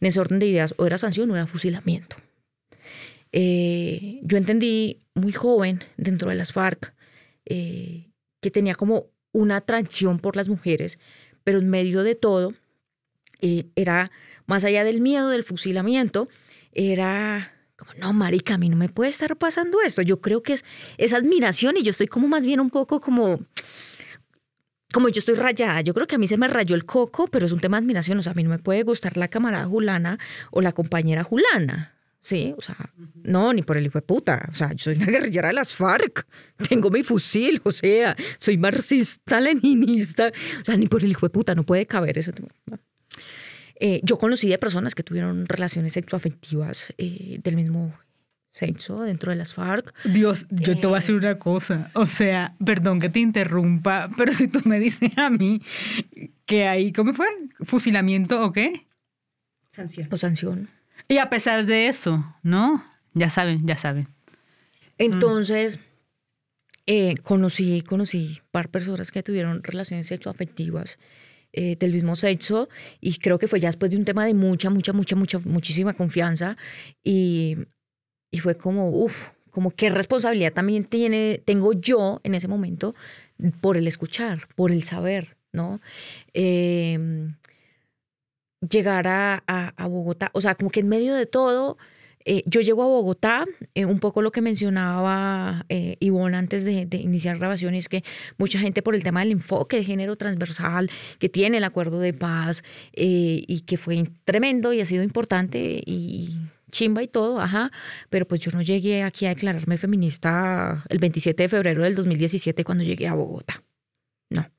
En 0.00 0.08
ese 0.08 0.20
orden 0.20 0.38
de 0.38 0.46
ideas, 0.46 0.74
o 0.76 0.86
era 0.86 0.98
sanción 0.98 1.30
o 1.30 1.34
era 1.36 1.46
fusilamiento. 1.46 2.16
Eh, 3.32 4.20
yo 4.22 4.38
entendí 4.38 5.02
muy 5.14 5.32
joven 5.32 5.82
dentro 5.96 6.30
de 6.30 6.36
las 6.36 6.52
FARC 6.52 6.94
eh, 7.44 8.10
que 8.40 8.50
tenía 8.50 8.74
como 8.74 9.06
una 9.32 9.56
atracción 9.56 10.18
por 10.18 10.36
las 10.36 10.48
mujeres, 10.48 10.98
pero 11.44 11.58
en 11.58 11.68
medio 11.68 12.02
de 12.02 12.14
todo 12.14 12.54
era, 13.40 14.10
más 14.46 14.64
allá 14.64 14.82
del 14.82 15.00
miedo 15.00 15.28
del 15.28 15.44
fusilamiento, 15.44 16.28
era 16.72 17.55
como, 17.76 17.92
no, 17.94 18.12
marica, 18.12 18.54
a 18.54 18.58
mí 18.58 18.68
no 18.68 18.76
me 18.76 18.88
puede 18.88 19.10
estar 19.10 19.36
pasando 19.36 19.80
esto. 19.82 20.02
Yo 20.02 20.20
creo 20.20 20.42
que 20.42 20.54
es, 20.54 20.64
es 20.96 21.12
admiración 21.12 21.76
y 21.76 21.82
yo 21.82 21.90
estoy 21.90 22.06
como 22.06 22.26
más 22.26 22.46
bien 22.46 22.60
un 22.60 22.70
poco 22.70 23.00
como, 23.00 23.40
como 24.92 25.08
yo 25.08 25.18
estoy 25.18 25.34
rayada. 25.34 25.82
Yo 25.82 25.92
creo 25.92 26.06
que 26.06 26.16
a 26.16 26.18
mí 26.18 26.26
se 26.26 26.38
me 26.38 26.48
rayó 26.48 26.74
el 26.74 26.86
coco, 26.86 27.28
pero 27.28 27.46
es 27.46 27.52
un 27.52 27.60
tema 27.60 27.78
de 27.78 27.84
admiración. 27.84 28.18
O 28.18 28.22
sea, 28.22 28.32
a 28.32 28.34
mí 28.34 28.42
no 28.42 28.50
me 28.50 28.58
puede 28.58 28.82
gustar 28.82 29.16
la 29.16 29.28
camarada 29.28 29.66
Julana 29.66 30.18
o 30.50 30.62
la 30.62 30.72
compañera 30.72 31.22
Julana. 31.22 31.92
Sí, 32.22 32.52
o 32.58 32.60
sea, 32.60 32.76
no, 33.22 33.52
ni 33.52 33.62
por 33.62 33.76
el 33.76 33.86
hijo 33.86 33.98
de 33.98 34.02
puta. 34.02 34.48
O 34.50 34.54
sea, 34.54 34.72
yo 34.72 34.78
soy 34.78 34.96
una 34.96 35.06
guerrillera 35.12 35.48
de 35.48 35.54
las 35.54 35.72
FARC. 35.72 36.26
Tengo 36.68 36.90
mi 36.90 37.04
fusil, 37.04 37.60
o 37.62 37.70
sea, 37.70 38.16
soy 38.38 38.58
marxista, 38.58 39.40
leninista. 39.40 40.32
O 40.60 40.64
sea, 40.64 40.76
ni 40.76 40.86
por 40.88 41.04
el 41.04 41.10
hijo 41.10 41.26
de 41.26 41.30
puta, 41.30 41.54
no 41.54 41.62
puede 41.62 41.86
caber 41.86 42.18
eso. 42.18 42.32
Eh, 43.78 44.00
yo 44.02 44.16
conocí 44.18 44.48
de 44.48 44.58
personas 44.58 44.94
que 44.94 45.02
tuvieron 45.02 45.46
relaciones 45.46 45.92
sexoafectivas 45.94 46.94
eh, 46.98 47.40
del 47.42 47.56
mismo 47.56 47.92
sexo 48.50 49.02
dentro 49.02 49.30
de 49.30 49.36
las 49.36 49.52
FARC. 49.52 49.92
Dios, 50.04 50.46
yo 50.50 50.78
te 50.78 50.86
voy 50.86 50.96
a 50.96 51.00
decir 51.00 51.14
una 51.14 51.38
cosa. 51.38 51.90
O 51.94 52.06
sea, 52.06 52.54
perdón 52.64 53.00
que 53.00 53.10
te 53.10 53.20
interrumpa, 53.20 54.08
pero 54.16 54.32
si 54.32 54.48
tú 54.48 54.60
me 54.64 54.80
dices 54.80 55.16
a 55.18 55.28
mí 55.28 55.60
que 56.46 56.66
hay, 56.66 56.92
¿cómo 56.92 57.12
fue? 57.12 57.26
¿Fusilamiento 57.60 58.42
o 58.42 58.52
qué? 58.52 58.86
Sanción. 59.70 60.08
O 60.10 60.16
sanción. 60.16 60.68
Y 61.08 61.18
a 61.18 61.28
pesar 61.28 61.66
de 61.66 61.88
eso, 61.88 62.34
¿no? 62.42 62.82
Ya 63.12 63.28
saben, 63.30 63.66
ya 63.66 63.76
saben. 63.76 64.08
Entonces, 64.98 65.78
eh, 66.86 67.16
conocí, 67.22 67.82
conocí 67.82 68.40
par 68.50 68.70
personas 68.70 69.10
que 69.10 69.22
tuvieron 69.22 69.62
relaciones 69.62 70.06
sexoafectivas 70.06 70.98
eh, 71.58 71.74
del 71.76 71.92
mismo 71.92 72.16
sexo 72.16 72.68
y 73.00 73.16
creo 73.18 73.38
que 73.38 73.48
fue 73.48 73.60
ya 73.60 73.68
después 73.68 73.90
de 73.90 73.96
un 73.96 74.04
tema 74.04 74.26
de 74.26 74.34
mucha, 74.34 74.70
mucha, 74.70 74.92
mucha, 74.92 75.16
mucha, 75.16 75.38
muchísima 75.38 75.94
confianza 75.94 76.56
y, 77.02 77.56
y 78.30 78.38
fue 78.40 78.56
como, 78.56 78.90
uff, 78.90 79.30
como 79.50 79.70
qué 79.70 79.88
responsabilidad 79.88 80.52
también 80.52 80.84
tiene, 80.84 81.40
tengo 81.44 81.72
yo 81.72 82.20
en 82.24 82.34
ese 82.34 82.46
momento 82.46 82.94
por 83.62 83.76
el 83.76 83.88
escuchar, 83.88 84.48
por 84.54 84.70
el 84.70 84.82
saber, 84.82 85.38
¿no? 85.52 85.80
Eh, 86.34 87.28
llegar 88.60 89.08
a, 89.08 89.42
a, 89.46 89.72
a 89.82 89.86
Bogotá, 89.86 90.30
o 90.34 90.40
sea, 90.40 90.54
como 90.54 90.70
que 90.70 90.80
en 90.80 90.88
medio 90.88 91.14
de 91.14 91.26
todo 91.26 91.78
eh, 92.26 92.42
yo 92.44 92.60
llego 92.60 92.82
a 92.82 92.86
Bogotá, 92.86 93.44
eh, 93.74 93.86
un 93.86 94.00
poco 94.00 94.20
lo 94.20 94.32
que 94.32 94.42
mencionaba 94.42 95.64
eh, 95.68 95.96
Ivonne 96.00 96.36
antes 96.36 96.64
de, 96.64 96.84
de 96.84 96.96
iniciar 96.96 97.38
grabaciones, 97.38 97.88
que 97.88 98.02
mucha 98.36 98.58
gente 98.58 98.82
por 98.82 98.94
el 98.94 99.02
tema 99.02 99.20
del 99.20 99.32
enfoque 99.32 99.76
de 99.76 99.84
género 99.84 100.16
transversal 100.16 100.90
que 101.18 101.28
tiene 101.28 101.58
el 101.58 101.64
acuerdo 101.64 102.00
de 102.00 102.12
paz 102.12 102.62
eh, 102.92 103.44
y 103.46 103.60
que 103.60 103.78
fue 103.78 104.10
tremendo 104.24 104.72
y 104.72 104.80
ha 104.80 104.86
sido 104.86 105.02
importante 105.02 105.82
y 105.86 106.36
chimba 106.70 107.02
y 107.02 107.08
todo, 107.08 107.40
ajá, 107.40 107.70
pero 108.10 108.26
pues 108.26 108.40
yo 108.40 108.50
no 108.50 108.60
llegué 108.60 109.02
aquí 109.02 109.26
a 109.26 109.30
declararme 109.30 109.78
feminista 109.78 110.84
el 110.88 110.98
27 110.98 111.44
de 111.44 111.48
febrero 111.48 111.82
del 111.84 111.94
2017 111.94 112.64
cuando 112.64 112.84
llegué 112.84 113.06
a 113.06 113.14
Bogotá. 113.14 113.62
No. 114.30 114.50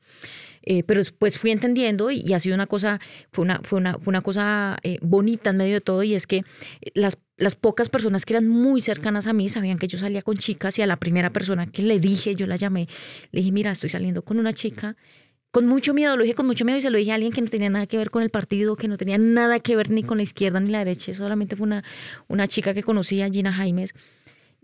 Eh, 0.64 0.84
pero 0.84 1.00
después 1.00 1.38
fui 1.38 1.52
entendiendo 1.52 2.12
y, 2.12 2.22
y 2.26 2.34
ha 2.34 2.40
sido 2.40 2.56
una 2.56 2.68
cosa, 2.68 3.00
fue 3.32 3.44
una, 3.44 3.62
fue 3.64 3.78
una, 3.78 3.94
fue 3.94 4.12
una 4.12 4.22
cosa 4.22 4.78
eh, 4.84 4.98
bonita 5.02 5.52
en 5.52 5.58
medio 5.58 5.76
de 5.76 5.82
todo 5.82 6.04
y 6.04 6.14
es 6.14 6.28
que 6.28 6.44
las, 6.94 7.18
las 7.38 7.56
pocas 7.56 7.89
personas 7.89 8.26
que 8.26 8.34
eran 8.34 8.47
muy 8.47 8.82
cercanas 8.82 9.28
a 9.28 9.34
mí 9.34 9.47
sabían 9.47 9.78
que 9.78 9.88
yo 9.88 9.97
salía 9.97 10.21
con 10.21 10.36
chicas 10.36 10.78
y 10.80 10.82
a 10.82 10.88
la 10.88 10.97
primera 10.97 11.32
persona 11.32 11.67
que 11.67 11.84
le 11.84 12.00
dije, 12.00 12.36
yo 12.36 12.47
la 12.47 12.56
llamé, 12.56 12.88
le 13.32 13.41
dije, 13.41 13.52
mira, 13.52 13.71
estoy 13.71 13.89
saliendo 13.89 14.23
con 14.23 14.39
una 14.39 14.54
chica, 14.54 14.97
con 15.52 15.65
mucho 15.67 15.93
miedo, 15.93 16.17
lo 16.17 16.23
dije 16.23 16.36
con 16.36 16.47
mucho 16.47 16.65
miedo 16.65 16.80
y 16.80 16.82
se 16.82 16.89
lo 16.89 16.97
dije 16.97 17.12
a 17.12 17.15
alguien 17.15 17.32
que 17.32 17.41
no 17.41 17.47
tenía 17.47 17.69
nada 17.69 17.86
que 17.86 17.97
ver 17.97 18.10
con 18.10 18.23
el 18.23 18.30
partido, 18.30 18.76
que 18.76 18.88
no 18.88 18.97
tenía 18.97 19.17
nada 19.17 19.60
que 19.60 19.76
ver 19.76 19.91
ni 19.91 20.04
con 20.04 20.17
la 20.17 20.23
izquierda 20.23 20.60
ni 20.60 20.71
la 20.71 20.80
derecha, 20.80 21.13
solamente 21.13 21.56
fue 21.56 21.65
una, 21.65 21.84
una 22.28 22.47
chica 22.47 22.73
que 22.73 22.84
conocía, 22.84 23.30
Gina 23.30 23.54
Jaimes. 23.54 23.93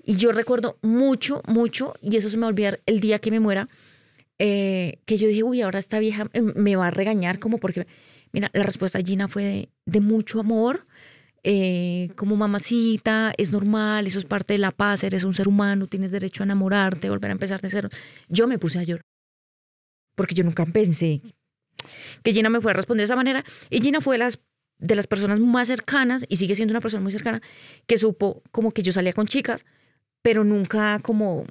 Y 0.03 0.17
yo 0.17 0.31
recuerdo 0.33 0.77
mucho, 0.81 1.41
mucho, 1.47 1.93
y 2.01 2.17
eso 2.17 2.29
se 2.29 2.37
me 2.37 2.41
va 2.41 2.47
a 2.47 2.49
olvidar 2.49 2.81
el 2.85 2.99
día 2.99 3.19
que 3.19 3.31
me 3.31 3.39
muera, 3.39 3.69
eh, 4.39 4.99
que 5.05 5.17
yo 5.17 5.27
dije, 5.27 5.43
uy, 5.43 5.61
ahora 5.61 5.79
esta 5.79 5.99
vieja 5.99 6.29
me 6.33 6.75
va 6.75 6.87
a 6.87 6.91
regañar 6.91 7.39
como 7.39 7.59
porque, 7.59 7.87
mira, 8.33 8.49
la 8.53 8.63
respuesta 8.63 8.97
de 8.97 9.05
Gina 9.05 9.27
fue 9.27 9.69
de 9.85 10.01
mucho 10.01 10.39
amor, 10.39 10.85
eh, 11.43 12.09
como 12.15 12.35
mamacita, 12.37 13.33
es 13.37 13.51
normal, 13.51 14.07
eso 14.07 14.19
es 14.19 14.25
parte 14.25 14.53
de 14.53 14.59
la 14.59 14.71
paz, 14.71 15.03
eres 15.03 15.23
un 15.23 15.33
ser 15.33 15.47
humano, 15.47 15.87
tienes 15.87 16.11
derecho 16.11 16.43
a 16.43 16.45
enamorarte, 16.45 17.09
volver 17.09 17.31
a 17.31 17.33
empezar 17.33 17.61
de 17.61 17.69
cero. 17.69 17.89
Yo 18.29 18.47
me 18.47 18.57
puse 18.57 18.79
a 18.79 18.83
llorar, 18.83 19.03
porque 20.15 20.35
yo 20.35 20.43
nunca 20.43 20.65
pensé 20.65 21.21
que 22.23 22.33
Gina 22.33 22.49
me 22.49 22.61
fuera 22.61 22.77
a 22.77 22.77
responder 22.77 23.01
de 23.01 23.05
esa 23.05 23.15
manera. 23.15 23.43
Y 23.69 23.81
Gina 23.81 23.99
fue 23.99 24.15
de 24.15 24.19
las, 24.19 24.39
de 24.79 24.95
las 24.95 25.07
personas 25.07 25.39
más 25.39 25.67
cercanas, 25.67 26.25
y 26.29 26.37
sigue 26.37 26.55
siendo 26.55 26.71
una 26.71 26.81
persona 26.81 27.03
muy 27.03 27.11
cercana, 27.11 27.41
que 27.87 27.97
supo 27.97 28.41
como 28.51 28.71
que 28.71 28.81
yo 28.81 28.93
salía 28.93 29.13
con 29.13 29.27
chicas, 29.27 29.65
pero 30.23 30.43
nunca 30.43 30.99
como 31.03 31.45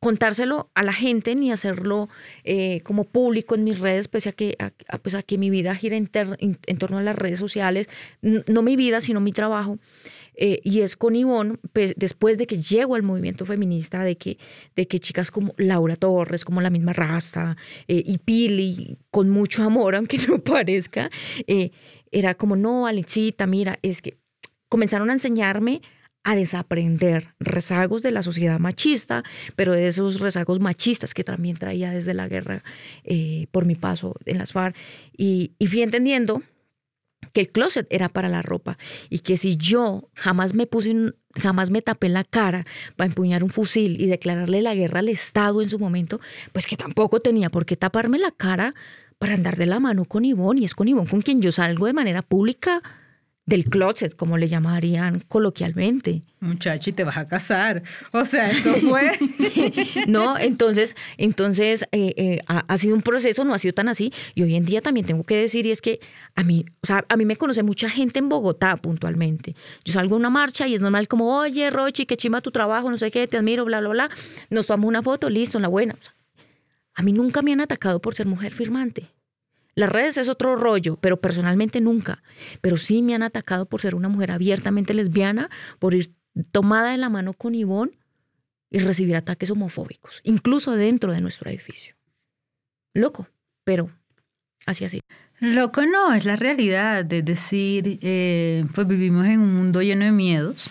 contárselo 0.00 0.70
a 0.74 0.82
la 0.82 0.92
gente 0.92 1.34
ni 1.34 1.52
hacerlo 1.52 2.08
eh, 2.44 2.80
como 2.82 3.04
público 3.04 3.54
en 3.54 3.64
mis 3.64 3.78
redes, 3.78 4.08
pese 4.08 4.30
a 4.30 4.32
que, 4.32 4.56
a, 4.58 4.98
pues 4.98 5.14
a 5.14 5.22
que 5.22 5.38
mi 5.38 5.50
vida 5.50 5.74
gira 5.74 5.96
en, 5.96 6.10
en, 6.38 6.78
torno 6.78 6.98
a 6.98 7.02
las 7.02 7.16
redes 7.16 7.38
sociales, 7.38 7.88
no 8.22 8.62
mi 8.62 8.76
vida, 8.76 9.00
sino 9.00 9.20
mi 9.20 9.32
trabajo. 9.32 9.78
Eh, 10.36 10.60
y 10.64 10.80
es 10.80 10.96
con 10.96 11.14
Ivonne, 11.14 11.58
pues, 11.72 11.94
después 11.96 12.38
de 12.38 12.46
que 12.46 12.56
llego 12.56 12.96
al 12.96 13.02
movimiento 13.02 13.44
feminista, 13.44 14.02
de 14.02 14.16
que, 14.16 14.38
de 14.74 14.88
que 14.88 14.98
chicas 14.98 15.30
como 15.30 15.54
Laura 15.58 15.94
Torres, 15.94 16.44
como 16.44 16.60
la 16.60 16.70
misma 16.70 16.92
Rasta, 16.92 17.56
eh, 17.86 18.02
y 18.04 18.18
Pili, 18.18 18.96
con 19.10 19.30
mucho 19.30 19.62
amor, 19.62 19.94
aunque 19.94 20.18
no 20.28 20.38
parezca, 20.38 21.10
era 22.10 22.34
como, 22.34 22.56
no, 22.56 22.86
Alexita, 22.86 23.46
mira, 23.46 23.78
es 23.82 24.02
que 24.02 24.16
comenzaron 24.68 25.10
a 25.10 25.12
enseñarme 25.12 25.82
a 26.24 26.34
desaprender 26.34 27.34
rezagos 27.38 28.02
de 28.02 28.10
la 28.10 28.22
sociedad 28.22 28.58
machista, 28.58 29.22
pero 29.56 29.74
de 29.74 29.86
esos 29.86 30.20
rezagos 30.20 30.58
machistas 30.58 31.12
que 31.12 31.22
también 31.22 31.56
traía 31.56 31.90
desde 31.90 32.14
la 32.14 32.28
guerra 32.28 32.64
eh, 33.04 33.46
por 33.52 33.66
mi 33.66 33.74
paso 33.74 34.16
en 34.24 34.38
las 34.38 34.52
FARC. 34.52 34.74
Y, 35.16 35.52
fui 35.68 35.82
entendiendo 35.82 36.42
que 37.32 37.42
el 37.42 37.52
closet 37.52 37.86
era 37.90 38.08
para 38.08 38.28
la 38.28 38.42
ropa 38.42 38.78
y 39.10 39.20
que 39.20 39.36
si 39.36 39.56
yo 39.56 40.08
jamás 40.14 40.54
me 40.54 40.66
puse 40.66 40.94
jamás 41.40 41.70
me 41.70 41.82
tapé 41.82 42.08
la 42.08 42.22
cara 42.22 42.64
para 42.96 43.08
empuñar 43.08 43.42
un 43.42 43.50
fusil 43.50 44.00
y 44.00 44.06
declararle 44.06 44.62
la 44.62 44.74
guerra 44.74 45.00
al 45.00 45.08
Estado 45.08 45.60
en 45.60 45.68
su 45.68 45.78
momento, 45.78 46.20
pues 46.52 46.66
que 46.66 46.76
tampoco 46.76 47.18
tenía 47.18 47.50
por 47.50 47.66
qué 47.66 47.76
taparme 47.76 48.18
la 48.18 48.30
cara 48.30 48.74
para 49.18 49.34
andar 49.34 49.56
de 49.56 49.66
la 49.66 49.80
mano 49.80 50.04
con 50.04 50.24
Ivonne 50.24 50.60
y 50.60 50.64
es 50.64 50.74
con 50.74 50.86
Ivonne 50.86 51.10
con 51.10 51.22
quien 51.22 51.42
yo 51.42 51.50
salgo 51.50 51.86
de 51.86 51.92
manera 51.92 52.22
pública 52.22 52.82
del 53.46 53.66
closet, 53.66 54.16
como 54.16 54.38
le 54.38 54.48
llamarían 54.48 55.20
coloquialmente. 55.28 56.22
Muchacho, 56.40 56.90
y 56.90 56.92
te 56.94 57.04
vas 57.04 57.18
a 57.18 57.28
casar. 57.28 57.82
O 58.12 58.24
sea, 58.24 58.50
esto 58.50 58.74
fue. 58.76 59.12
no, 60.08 60.38
entonces, 60.38 60.96
entonces 61.18 61.86
eh, 61.92 62.14
eh, 62.16 62.40
ha, 62.46 62.78
sido 62.78 62.94
un 62.94 63.02
proceso, 63.02 63.44
no 63.44 63.54
ha 63.54 63.58
sido 63.58 63.74
tan 63.74 63.88
así. 63.88 64.12
Y 64.34 64.42
hoy 64.42 64.54
en 64.54 64.64
día 64.64 64.80
también 64.80 65.06
tengo 65.06 65.24
que 65.24 65.36
decir, 65.36 65.66
y 65.66 65.70
es 65.70 65.82
que 65.82 66.00
a 66.34 66.42
mí, 66.42 66.64
o 66.82 66.86
sea, 66.86 67.04
a 67.08 67.16
mí 67.16 67.24
me 67.26 67.36
conoce 67.36 67.62
mucha 67.62 67.90
gente 67.90 68.18
en 68.18 68.28
Bogotá 68.28 68.76
puntualmente. 68.76 69.54
Yo 69.84 69.92
salgo 69.92 70.16
a 70.16 70.18
una 70.18 70.30
marcha 70.30 70.66
y 70.66 70.74
es 70.74 70.80
normal 70.80 71.06
como, 71.08 71.36
oye, 71.36 71.70
Rochi, 71.70 72.06
qué 72.06 72.16
chima 72.16 72.40
tu 72.40 72.50
trabajo, 72.50 72.90
no 72.90 72.96
sé 72.96 73.10
qué, 73.10 73.26
te 73.26 73.36
admiro, 73.36 73.64
bla, 73.64 73.80
bla, 73.80 73.90
bla. 73.90 74.10
Nos 74.48 74.66
tomamos 74.66 74.88
una 74.88 75.02
foto, 75.02 75.28
listo, 75.28 75.58
en 75.58 75.62
la 75.62 75.68
buena. 75.68 75.96
a 76.94 77.02
mí 77.02 77.12
nunca 77.12 77.42
me 77.42 77.52
han 77.52 77.60
atacado 77.60 78.00
por 78.00 78.14
ser 78.14 78.26
mujer 78.26 78.52
firmante. 78.52 79.13
Las 79.74 79.90
redes 79.90 80.16
es 80.16 80.28
otro 80.28 80.56
rollo, 80.56 80.96
pero 81.00 81.20
personalmente 81.20 81.80
nunca. 81.80 82.22
Pero 82.60 82.76
sí 82.76 83.02
me 83.02 83.14
han 83.14 83.22
atacado 83.22 83.66
por 83.66 83.80
ser 83.80 83.94
una 83.94 84.08
mujer 84.08 84.30
abiertamente 84.30 84.94
lesbiana, 84.94 85.50
por 85.78 85.94
ir 85.94 86.14
tomada 86.52 86.90
de 86.90 86.98
la 86.98 87.08
mano 87.08 87.32
con 87.32 87.54
Ivonne 87.54 87.98
y 88.70 88.78
recibir 88.78 89.16
ataques 89.16 89.50
homofóbicos, 89.50 90.20
incluso 90.24 90.72
dentro 90.72 91.12
de 91.12 91.20
nuestro 91.20 91.50
edificio. 91.50 91.94
Loco, 92.92 93.28
pero 93.64 93.90
así 94.66 94.84
así. 94.84 95.00
Loco 95.40 95.84
no, 95.84 96.14
es 96.14 96.24
la 96.24 96.36
realidad. 96.36 97.12
Es 97.12 97.24
decir, 97.24 97.98
eh, 98.02 98.64
pues 98.74 98.86
vivimos 98.86 99.26
en 99.26 99.40
un 99.40 99.54
mundo 99.54 99.82
lleno 99.82 100.04
de 100.04 100.12
miedos, 100.12 100.70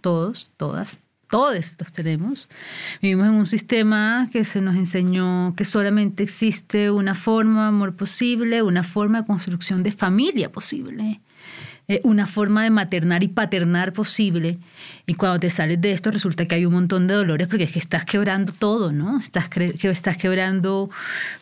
todos, 0.00 0.54
todas, 0.56 1.00
todos 1.28 1.76
los 1.78 1.92
tenemos. 1.92 2.48
Vivimos 3.02 3.28
en 3.28 3.34
un 3.34 3.46
sistema 3.46 4.28
que 4.32 4.44
se 4.44 4.60
nos 4.60 4.76
enseñó 4.76 5.54
que 5.56 5.64
solamente 5.64 6.22
existe 6.22 6.90
una 6.90 7.14
forma 7.14 7.62
de 7.62 7.68
amor 7.68 7.96
posible, 7.96 8.62
una 8.62 8.82
forma 8.82 9.20
de 9.20 9.26
construcción 9.26 9.82
de 9.82 9.92
familia 9.92 10.50
posible, 10.50 11.20
eh, 11.86 12.00
una 12.04 12.26
forma 12.26 12.64
de 12.64 12.70
maternar 12.70 13.22
y 13.22 13.28
paternar 13.28 13.92
posible. 13.92 14.58
Y 15.06 15.14
cuando 15.14 15.38
te 15.40 15.50
sales 15.50 15.80
de 15.80 15.92
esto 15.92 16.10
resulta 16.10 16.46
que 16.46 16.54
hay 16.54 16.66
un 16.66 16.72
montón 16.72 17.06
de 17.06 17.14
dolores 17.14 17.46
porque 17.46 17.64
es 17.64 17.72
que 17.72 17.78
estás 17.78 18.04
quebrando 18.04 18.52
todo, 18.52 18.92
¿no? 18.92 19.18
Estás, 19.20 19.48
estás 19.56 20.16
quebrando 20.16 20.90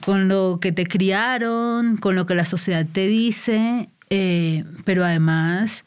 con 0.05 0.29
lo 0.29 0.59
que 0.61 0.73
te 0.73 0.87
criaron, 0.87 1.97
con 1.97 2.17
lo 2.17 2.27
que 2.27 2.35
la 2.35 2.45
sociedad 2.45 2.87
te 2.91 3.07
dice, 3.07 3.89
eh, 4.11 4.65
pero 4.85 5.05
además 5.05 5.85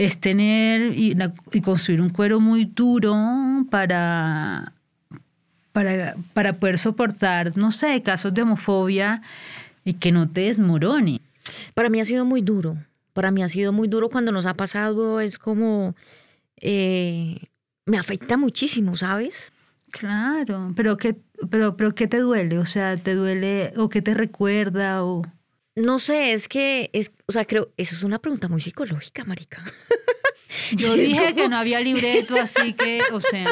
es 0.00 0.18
tener 0.18 0.94
y, 0.96 1.14
construir 1.62 2.00
un 2.00 2.08
cuero 2.08 2.40
muy 2.40 2.64
duro 2.64 3.14
para, 3.70 4.72
para, 5.72 6.16
para, 6.32 6.54
poder 6.54 6.78
soportar, 6.78 7.54
no 7.58 7.70
sé, 7.70 8.00
casos 8.00 8.32
de 8.32 8.40
homofobia 8.40 9.20
y 9.84 9.92
que 9.92 10.10
no 10.10 10.26
te 10.26 10.40
desmorone. 10.40 11.20
Para 11.74 11.90
mí 11.90 12.00
ha 12.00 12.06
sido 12.06 12.24
muy 12.24 12.40
duro. 12.40 12.78
Para 13.12 13.30
mí 13.30 13.42
ha 13.42 13.50
sido 13.50 13.74
muy 13.74 13.88
duro 13.88 14.08
cuando 14.08 14.32
nos 14.32 14.46
ha 14.46 14.54
pasado. 14.54 15.20
Es 15.20 15.38
como. 15.38 15.94
Eh, 16.62 17.38
me 17.84 17.98
afecta 17.98 18.38
muchísimo, 18.38 18.96
¿sabes? 18.96 19.52
Claro, 19.90 20.72
pero 20.76 20.96
¿qué, 20.96 21.16
pero, 21.50 21.76
pero 21.76 21.94
¿qué 21.94 22.06
te 22.06 22.20
duele? 22.20 22.58
O 22.58 22.64
sea, 22.64 22.96
¿te 22.96 23.14
duele 23.14 23.74
o 23.76 23.90
qué 23.90 24.00
te 24.00 24.14
recuerda? 24.14 25.04
o 25.04 25.26
no 25.80 25.98
sé, 25.98 26.32
es 26.32 26.48
que, 26.48 26.90
es, 26.92 27.12
o 27.26 27.32
sea, 27.32 27.44
creo, 27.44 27.70
eso 27.76 27.94
es 27.94 28.02
una 28.02 28.18
pregunta 28.18 28.48
muy 28.48 28.60
psicológica, 28.60 29.24
marica. 29.24 29.62
Yo 30.72 30.94
dije 30.96 31.34
que 31.34 31.48
no 31.48 31.56
había 31.56 31.80
libreto, 31.80 32.36
así 32.36 32.72
que, 32.72 33.02
o 33.12 33.20
sea. 33.20 33.46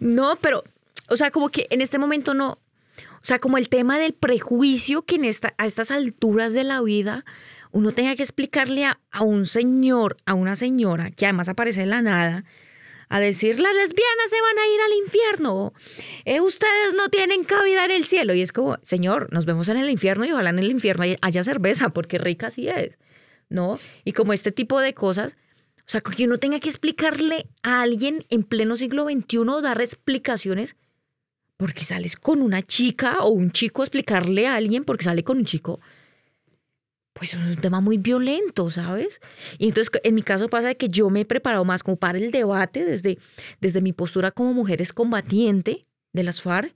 No, 0.00 0.36
pero, 0.40 0.64
o 1.08 1.16
sea, 1.16 1.30
como 1.30 1.48
que 1.50 1.66
en 1.70 1.80
este 1.80 1.98
momento 1.98 2.34
no, 2.34 2.58
o 3.00 3.24
sea, 3.24 3.38
como 3.38 3.58
el 3.58 3.68
tema 3.68 3.98
del 3.98 4.14
prejuicio 4.14 5.02
que 5.02 5.16
en 5.16 5.24
esta, 5.24 5.54
a 5.58 5.66
estas 5.66 5.90
alturas 5.90 6.54
de 6.54 6.64
la 6.64 6.80
vida 6.80 7.24
uno 7.70 7.92
tenga 7.92 8.16
que 8.16 8.22
explicarle 8.22 8.86
a, 8.86 8.98
a 9.10 9.22
un 9.22 9.44
señor, 9.44 10.16
a 10.24 10.34
una 10.34 10.56
señora, 10.56 11.10
que 11.10 11.26
además 11.26 11.48
aparece 11.48 11.82
en 11.82 11.90
la 11.90 12.00
nada, 12.00 12.44
a 13.08 13.20
decir 13.20 13.60
las 13.60 13.74
lesbianas 13.74 14.30
se 14.30 14.40
van 14.40 14.58
a 14.58 14.66
ir 14.66 14.80
al 14.80 14.92
infierno, 15.04 15.72
eh, 16.24 16.40
ustedes 16.40 16.94
no 16.94 17.08
tienen 17.08 17.44
cabida 17.44 17.84
en 17.84 17.90
el 17.90 18.04
cielo. 18.04 18.34
Y 18.34 18.42
es 18.42 18.52
como, 18.52 18.78
señor, 18.82 19.32
nos 19.32 19.46
vemos 19.46 19.68
en 19.68 19.78
el 19.78 19.90
infierno 19.90 20.24
y 20.24 20.32
ojalá 20.32 20.50
en 20.50 20.58
el 20.58 20.70
infierno 20.70 21.04
haya 21.20 21.42
cerveza, 21.42 21.90
porque 21.90 22.18
rica 22.18 22.50
sí 22.50 22.68
es, 22.68 22.98
¿no? 23.48 23.76
Y 24.04 24.12
como 24.12 24.32
este 24.32 24.52
tipo 24.52 24.80
de 24.80 24.94
cosas, 24.94 25.32
o 25.78 25.90
sea, 25.90 26.00
que 26.02 26.24
uno 26.24 26.38
tenga 26.38 26.60
que 26.60 26.68
explicarle 26.68 27.48
a 27.62 27.80
alguien 27.80 28.26
en 28.28 28.42
pleno 28.42 28.76
siglo 28.76 29.04
XXI, 29.04 29.62
dar 29.62 29.80
explicaciones, 29.80 30.76
porque 31.56 31.84
sales 31.84 32.16
con 32.16 32.42
una 32.42 32.62
chica 32.62 33.20
o 33.20 33.30
un 33.30 33.50
chico, 33.50 33.82
explicarle 33.82 34.46
a 34.46 34.54
alguien 34.54 34.84
porque 34.84 35.04
sale 35.04 35.24
con 35.24 35.38
un 35.38 35.44
chico 35.44 35.80
pues 37.18 37.34
es 37.34 37.40
un 37.40 37.56
tema 37.56 37.80
muy 37.80 37.98
violento, 37.98 38.70
¿sabes? 38.70 39.20
Y 39.58 39.66
entonces 39.68 39.90
en 40.04 40.14
mi 40.14 40.22
caso 40.22 40.48
pasa 40.48 40.68
de 40.68 40.76
que 40.76 40.88
yo 40.88 41.10
me 41.10 41.22
he 41.22 41.24
preparado 41.24 41.64
más 41.64 41.82
como 41.82 41.96
para 41.96 42.16
el 42.16 42.30
debate 42.30 42.84
desde, 42.84 43.18
desde 43.60 43.80
mi 43.80 43.92
postura 43.92 44.30
como 44.30 44.54
mujer 44.54 44.80
combatiente 44.94 45.84
de 46.12 46.22
las 46.22 46.40
FARC 46.40 46.74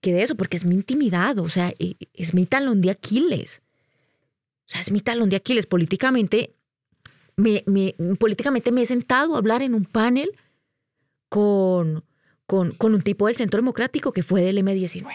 que 0.00 0.12
de 0.12 0.22
eso, 0.22 0.36
porque 0.36 0.56
es 0.56 0.64
mi 0.64 0.76
intimidad, 0.76 1.38
o 1.38 1.48
sea, 1.48 1.72
e, 1.78 1.96
es 2.12 2.34
mi 2.34 2.46
talón 2.46 2.82
de 2.82 2.90
Aquiles. 2.90 3.62
O 4.66 4.70
sea, 4.70 4.80
es 4.80 4.92
mi 4.92 5.00
talón 5.00 5.28
de 5.28 5.36
Aquiles. 5.36 5.66
Políticamente 5.66 6.54
me, 7.36 7.64
políticamente 8.18 8.70
me 8.70 8.82
he 8.82 8.86
sentado 8.86 9.34
a 9.34 9.38
hablar 9.38 9.62
en 9.62 9.74
un 9.74 9.86
panel 9.86 10.30
con, 11.28 12.04
con, 12.46 12.72
con 12.72 12.94
un 12.94 13.02
tipo 13.02 13.26
del 13.26 13.36
Centro 13.36 13.58
Democrático 13.58 14.12
que 14.12 14.22
fue 14.22 14.42
del 14.42 14.58
M19, 14.58 15.06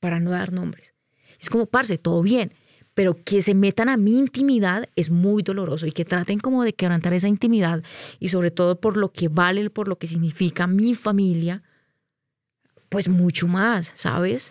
para 0.00 0.18
no 0.18 0.30
dar 0.30 0.52
nombres. 0.52 0.94
Es 1.38 1.50
como, 1.50 1.66
parce, 1.66 1.98
todo 1.98 2.22
bien 2.22 2.52
pero 2.96 3.22
que 3.22 3.42
se 3.42 3.54
metan 3.54 3.90
a 3.90 3.98
mi 3.98 4.18
intimidad 4.18 4.88
es 4.96 5.10
muy 5.10 5.42
doloroso 5.42 5.86
y 5.86 5.92
que 5.92 6.06
traten 6.06 6.38
como 6.38 6.64
de 6.64 6.72
quebrantar 6.72 7.12
esa 7.12 7.28
intimidad 7.28 7.82
y 8.18 8.30
sobre 8.30 8.50
todo 8.50 8.80
por 8.80 8.96
lo 8.96 9.12
que 9.12 9.28
vale, 9.28 9.68
por 9.68 9.86
lo 9.86 9.98
que 9.98 10.06
significa 10.06 10.66
mi 10.66 10.94
familia, 10.94 11.62
pues 12.88 13.10
mucho 13.10 13.48
más, 13.48 13.92
¿sabes? 13.96 14.50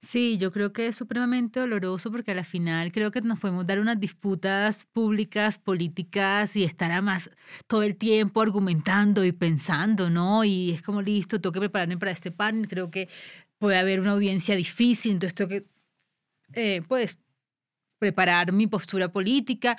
Sí, 0.00 0.38
yo 0.38 0.50
creo 0.50 0.72
que 0.72 0.86
es 0.86 0.96
supremamente 0.96 1.60
doloroso 1.60 2.10
porque 2.10 2.30
a 2.32 2.34
la 2.34 2.42
final 2.42 2.90
creo 2.90 3.10
que 3.10 3.20
nos 3.20 3.38
podemos 3.38 3.66
dar 3.66 3.78
unas 3.78 4.00
disputas 4.00 4.86
públicas, 4.86 5.58
políticas 5.58 6.56
y 6.56 6.64
estar 6.64 7.02
más 7.02 7.30
todo 7.66 7.82
el 7.82 7.96
tiempo 7.96 8.40
argumentando 8.40 9.26
y 9.26 9.32
pensando, 9.32 10.08
¿no? 10.08 10.42
Y 10.42 10.70
es 10.70 10.80
como 10.80 11.02
listo, 11.02 11.38
tengo 11.38 11.52
que 11.52 11.60
prepararme 11.60 11.98
para 11.98 12.12
este 12.12 12.30
panel, 12.30 12.66
creo 12.66 12.90
que 12.90 13.10
puede 13.58 13.76
haber 13.78 14.00
una 14.00 14.12
audiencia 14.12 14.56
difícil, 14.56 15.12
entonces 15.12 15.34
tengo 15.34 15.50
que 15.50 15.71
eh, 16.54 16.82
pues, 16.88 17.18
preparar 17.98 18.52
mi 18.52 18.66
postura 18.66 19.08
política 19.08 19.76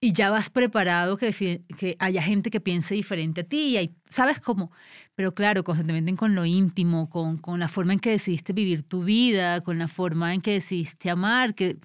y 0.00 0.12
ya 0.12 0.30
vas 0.30 0.50
preparado 0.50 1.16
que, 1.16 1.62
que 1.78 1.96
haya 2.00 2.22
gente 2.22 2.50
que 2.50 2.60
piense 2.60 2.94
diferente 2.94 3.42
a 3.42 3.44
ti. 3.44 3.78
Y 3.78 3.94
¿Sabes 4.08 4.40
cómo? 4.40 4.72
Pero 5.14 5.32
claro, 5.32 5.62
constantemente 5.62 6.14
con 6.16 6.34
lo 6.34 6.44
íntimo, 6.44 7.08
con, 7.08 7.38
con 7.38 7.60
la 7.60 7.68
forma 7.68 7.92
en 7.92 8.00
que 8.00 8.10
decidiste 8.10 8.52
vivir 8.52 8.82
tu 8.82 9.04
vida, 9.04 9.60
con 9.62 9.78
la 9.78 9.86
forma 9.86 10.34
en 10.34 10.40
que 10.40 10.54
decidiste 10.54 11.08
amar, 11.08 11.54
que 11.54 11.78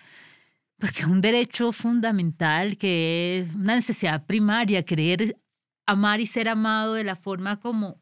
pues 0.79 0.93
que 0.93 1.01
es 1.01 1.07
un 1.07 1.21
derecho 1.21 1.71
fundamental, 1.71 2.77
que 2.77 3.39
es 3.39 3.55
una 3.55 3.75
necesidad 3.75 4.25
primaria, 4.25 4.83
querer 4.83 5.38
amar 5.85 6.19
y 6.19 6.25
ser 6.25 6.49
amado 6.49 6.93
de 6.93 7.03
la 7.03 7.15
forma 7.15 7.59
como 7.59 7.99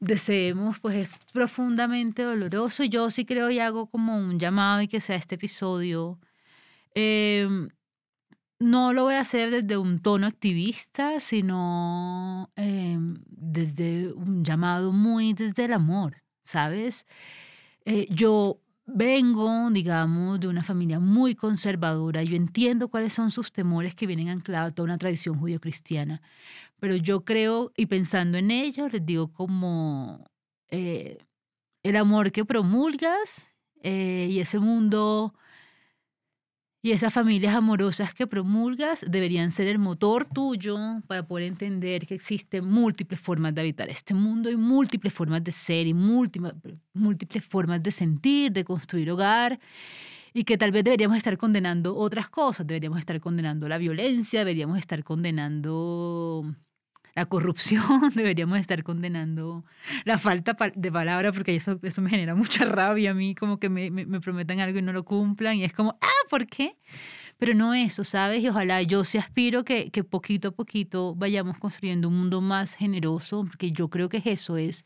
deseemos, 0.00 0.80
pues 0.80 0.96
es 0.96 1.14
profundamente 1.32 2.22
doloroso. 2.22 2.84
Yo 2.84 3.10
sí 3.10 3.24
creo 3.24 3.50
y 3.50 3.58
hago 3.60 3.86
como 3.86 4.16
un 4.16 4.38
llamado 4.38 4.82
y 4.82 4.88
que 4.88 5.00
sea 5.00 5.16
este 5.16 5.36
episodio. 5.36 6.18
Em, 6.94 7.68
no 8.58 8.92
lo 8.92 9.04
voy 9.04 9.14
a 9.14 9.20
hacer 9.20 9.50
desde 9.50 9.76
un 9.78 10.00
tono 10.00 10.26
activista, 10.26 11.20
sino 11.20 12.50
em, 12.56 13.16
desde 13.26 14.12
un 14.12 14.44
llamado 14.44 14.92
muy 14.92 15.34
desde 15.34 15.64
el 15.66 15.72
amor, 15.74 16.22
¿sabes? 16.44 17.06
Eh, 17.84 18.06
yo 18.10 18.60
vengo, 18.86 19.70
digamos, 19.70 20.40
de 20.40 20.48
una 20.48 20.62
familia 20.62 21.00
muy 21.00 21.34
conservadora. 21.34 22.22
Yo 22.22 22.36
entiendo 22.36 22.88
cuáles 22.88 23.12
son 23.12 23.30
sus 23.30 23.52
temores 23.52 23.94
que 23.94 24.06
vienen 24.06 24.28
anclados 24.28 24.72
a 24.72 24.74
toda 24.74 24.86
una 24.86 24.98
tradición 24.98 25.38
judío-cristiana. 25.38 26.20
Pero 26.80 26.96
yo 26.96 27.24
creo, 27.24 27.72
y 27.76 27.86
pensando 27.86 28.38
en 28.38 28.50
ello, 28.50 28.88
les 28.88 29.04
digo 29.04 29.32
como 29.32 30.24
eh, 30.68 31.18
el 31.82 31.96
amor 31.96 32.32
que 32.32 32.44
promulgas 32.44 33.48
eh, 33.82 34.28
y 34.30 34.40
ese 34.40 34.58
mundo 34.58 35.34
y 36.82 36.92
esas 36.92 37.12
familias 37.12 37.54
amorosas 37.54 38.14
que 38.14 38.26
promulgas 38.26 39.04
deberían 39.06 39.50
ser 39.50 39.68
el 39.68 39.78
motor 39.78 40.24
tuyo 40.24 40.78
para 41.06 41.26
poder 41.26 41.48
entender 41.48 42.06
que 42.06 42.14
existen 42.14 42.64
múltiples 42.64 43.20
formas 43.20 43.54
de 43.54 43.60
habitar 43.60 43.90
este 43.90 44.14
mundo 44.14 44.50
y 44.50 44.56
múltiples 44.56 45.12
formas 45.12 45.44
de 45.44 45.52
ser 45.52 45.86
y 45.86 45.92
múltiples, 45.92 46.54
múltiples 46.94 47.44
formas 47.44 47.82
de 47.82 47.90
sentir, 47.90 48.52
de 48.52 48.64
construir 48.64 49.10
hogar 49.10 49.60
y 50.32 50.44
que 50.44 50.56
tal 50.56 50.72
vez 50.72 50.84
deberíamos 50.84 51.18
estar 51.18 51.36
condenando 51.36 51.94
otras 51.96 52.30
cosas, 52.30 52.66
deberíamos 52.66 52.98
estar 52.98 53.20
condenando 53.20 53.68
la 53.68 53.76
violencia, 53.76 54.40
deberíamos 54.40 54.78
estar 54.78 55.04
condenando 55.04 56.46
la 57.14 57.26
corrupción, 57.26 57.82
deberíamos 58.14 58.58
estar 58.58 58.82
condenando 58.82 59.64
la 60.04 60.18
falta 60.18 60.56
de 60.74 60.92
palabra, 60.92 61.32
porque 61.32 61.56
eso, 61.56 61.78
eso 61.82 62.02
me 62.02 62.10
genera 62.10 62.34
mucha 62.34 62.64
rabia 62.64 63.10
a 63.10 63.14
mí, 63.14 63.34
como 63.34 63.58
que 63.58 63.68
me, 63.68 63.90
me, 63.90 64.20
prometan 64.20 64.60
algo 64.60 64.78
y 64.78 64.82
no 64.82 64.92
lo 64.92 65.04
cumplan, 65.04 65.56
y 65.56 65.64
es 65.64 65.72
como, 65.72 65.98
ah, 66.00 66.26
¿por 66.28 66.46
qué? 66.46 66.76
Pero 67.38 67.54
no 67.54 67.74
eso, 67.74 68.04
¿sabes? 68.04 68.42
Y 68.42 68.48
ojalá 68.48 68.82
yo 68.82 69.04
sí 69.04 69.18
aspiro 69.18 69.64
que, 69.64 69.90
que 69.90 70.04
poquito 70.04 70.48
a 70.48 70.50
poquito 70.52 71.14
vayamos 71.14 71.58
construyendo 71.58 72.08
un 72.08 72.18
mundo 72.18 72.40
más 72.40 72.74
generoso, 72.74 73.44
porque 73.44 73.72
yo 73.72 73.88
creo 73.88 74.08
que 74.08 74.22
eso 74.24 74.56
es 74.56 74.84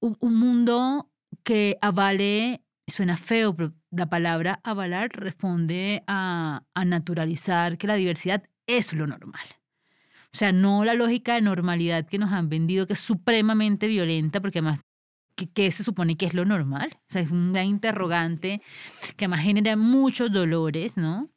un, 0.00 0.16
un 0.20 0.34
mundo 0.34 1.10
que 1.42 1.78
avale, 1.80 2.62
suena 2.86 3.16
feo, 3.16 3.54
pero 3.54 3.72
la 3.90 4.08
palabra 4.08 4.60
avalar 4.62 5.10
responde 5.12 6.02
a, 6.06 6.62
a 6.74 6.84
naturalizar 6.84 7.78
que 7.78 7.86
la 7.86 7.94
diversidad 7.94 8.44
es 8.66 8.92
lo 8.92 9.06
normal. 9.06 9.46
O 10.32 10.36
sea, 10.36 10.52
no 10.52 10.84
la 10.84 10.94
lógica 10.94 11.34
de 11.34 11.40
normalidad 11.40 12.06
que 12.06 12.18
nos 12.18 12.32
han 12.32 12.48
vendido, 12.48 12.86
que 12.86 12.94
es 12.94 13.00
supremamente 13.00 13.86
violenta, 13.86 14.40
porque 14.40 14.58
además, 14.58 14.80
¿qué, 15.54 15.70
se 15.70 15.84
supone 15.84 16.16
que 16.16 16.26
es 16.26 16.34
lo 16.34 16.44
normal? 16.44 16.90
O 16.94 17.06
sea, 17.08 17.22
es 17.22 17.30
una 17.30 17.64
interrogante 17.64 18.60
que 19.16 19.24
además 19.24 19.40
genera 19.40 19.76
muchos 19.76 20.30
dolores, 20.30 20.96
¿no? 20.96 21.30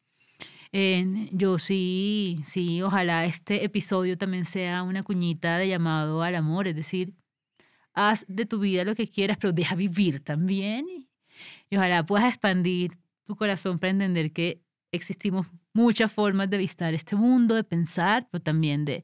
yo 1.31 1.57
sí, 1.57 2.41
sí, 2.43 2.83
ojalá 2.83 3.25
este 3.25 3.65
episodio 3.65 4.19
también 4.19 4.45
sea 4.45 4.83
una 4.83 5.01
cuñita 5.01 5.57
de 5.57 5.67
llamado 5.67 6.21
al 6.21 6.35
amor, 6.35 6.67
es 6.67 6.75
decir, 6.75 7.15
haz 7.93 8.25
de 8.27 8.45
tu 8.45 8.59
vida 8.59 8.83
lo 8.83 8.95
que 8.95 9.07
quieras, 9.07 9.37
pero 9.37 9.51
deja 9.53 9.75
vivir 9.75 10.19
también. 10.19 10.85
Y 11.69 11.77
ojalá 11.77 12.05
puedas 12.05 12.29
expandir 12.29 12.97
tu 13.25 13.35
corazón 13.35 13.79
para 13.79 13.91
entender 13.91 14.31
que 14.31 14.61
existimos 14.91 15.51
muchas 15.73 16.11
formas 16.11 16.49
de 16.49 16.57
visitar 16.57 16.93
este 16.93 17.15
mundo, 17.15 17.55
de 17.55 17.63
pensar, 17.63 18.27
pero 18.31 18.41
también 18.41 18.85
de, 18.85 19.03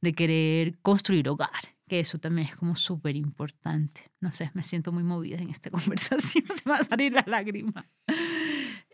de 0.00 0.12
querer 0.12 0.78
construir 0.80 1.28
hogar, 1.28 1.50
que 1.88 2.00
eso 2.00 2.18
también 2.18 2.48
es 2.48 2.56
como 2.56 2.76
súper 2.76 3.16
importante. 3.16 4.10
No 4.20 4.32
sé, 4.32 4.50
me 4.54 4.62
siento 4.62 4.92
muy 4.92 5.02
movida 5.02 5.38
en 5.38 5.50
esta 5.50 5.70
conversación, 5.70 6.44
se 6.54 6.68
va 6.68 6.76
a 6.76 6.84
salir 6.84 7.12
la 7.12 7.24
lágrima. 7.26 7.86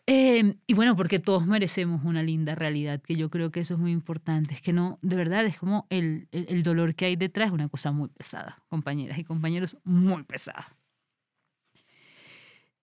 Em, 0.08 0.54
y 0.68 0.74
bueno, 0.74 0.94
porque 0.94 1.18
todos 1.18 1.46
merecemos 1.46 2.04
una 2.04 2.22
linda 2.22 2.54
realidad, 2.54 3.02
que 3.02 3.16
yo 3.16 3.28
creo 3.28 3.50
que 3.50 3.60
eso 3.60 3.74
es 3.74 3.80
muy 3.80 3.90
importante. 3.90 4.54
Es 4.54 4.62
que 4.62 4.72
no, 4.72 5.00
de 5.02 5.16
verdad, 5.16 5.44
es 5.46 5.58
como 5.58 5.86
el, 5.90 6.28
el, 6.30 6.62
dolor 6.62 6.94
que 6.94 7.06
hay 7.06 7.16
detrás, 7.16 7.50
una 7.50 7.68
cosa 7.68 7.90
muy 7.90 8.08
pesada, 8.08 8.62
compañeras 8.68 9.18
y 9.18 9.24
compañeros, 9.24 9.76
muy 9.82 10.22
pesada. 10.22 10.76